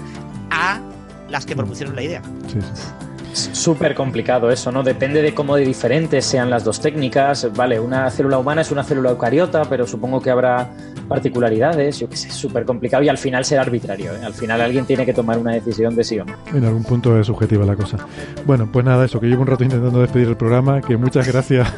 [0.52, 0.82] a
[1.30, 2.22] las que propusieron la idea.
[2.48, 3.07] Sí, sí
[3.38, 4.84] súper complicado eso, ¿no?
[4.84, 7.48] Depende de cómo de diferentes sean las dos técnicas.
[7.56, 10.70] Vale, una célula humana es una célula eucariota, pero supongo que habrá
[11.08, 14.14] particularidades, yo qué sé, súper complicado y al final será arbitrario.
[14.14, 14.20] ¿eh?
[14.24, 16.34] Al final alguien tiene que tomar una decisión de sí o no.
[16.54, 17.98] En algún punto es subjetiva la cosa.
[18.46, 21.72] Bueno, pues nada, eso, que llevo un rato intentando despedir el programa, que muchas gracias.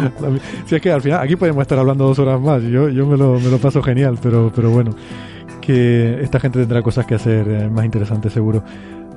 [0.66, 3.16] si es que al final, aquí podemos estar hablando dos horas más, yo, yo me,
[3.16, 4.92] lo, me lo paso genial, pero, pero bueno,
[5.60, 8.62] que esta gente tendrá cosas que hacer eh, más interesantes seguro.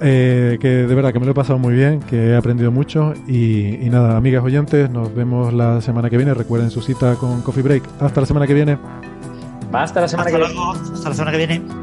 [0.02, 3.14] Eh, que de verdad que me lo he pasado muy bien, que he aprendido mucho
[3.28, 6.34] y, y, nada, amigas oyentes, nos vemos la semana que viene.
[6.34, 7.84] Recuerden su cita con Coffee Break.
[8.00, 8.78] Hasta la semana que viene.
[9.72, 10.74] Hasta la semana Hasta que luego.
[10.74, 10.90] viene.
[10.94, 11.83] Hasta la semana que viene.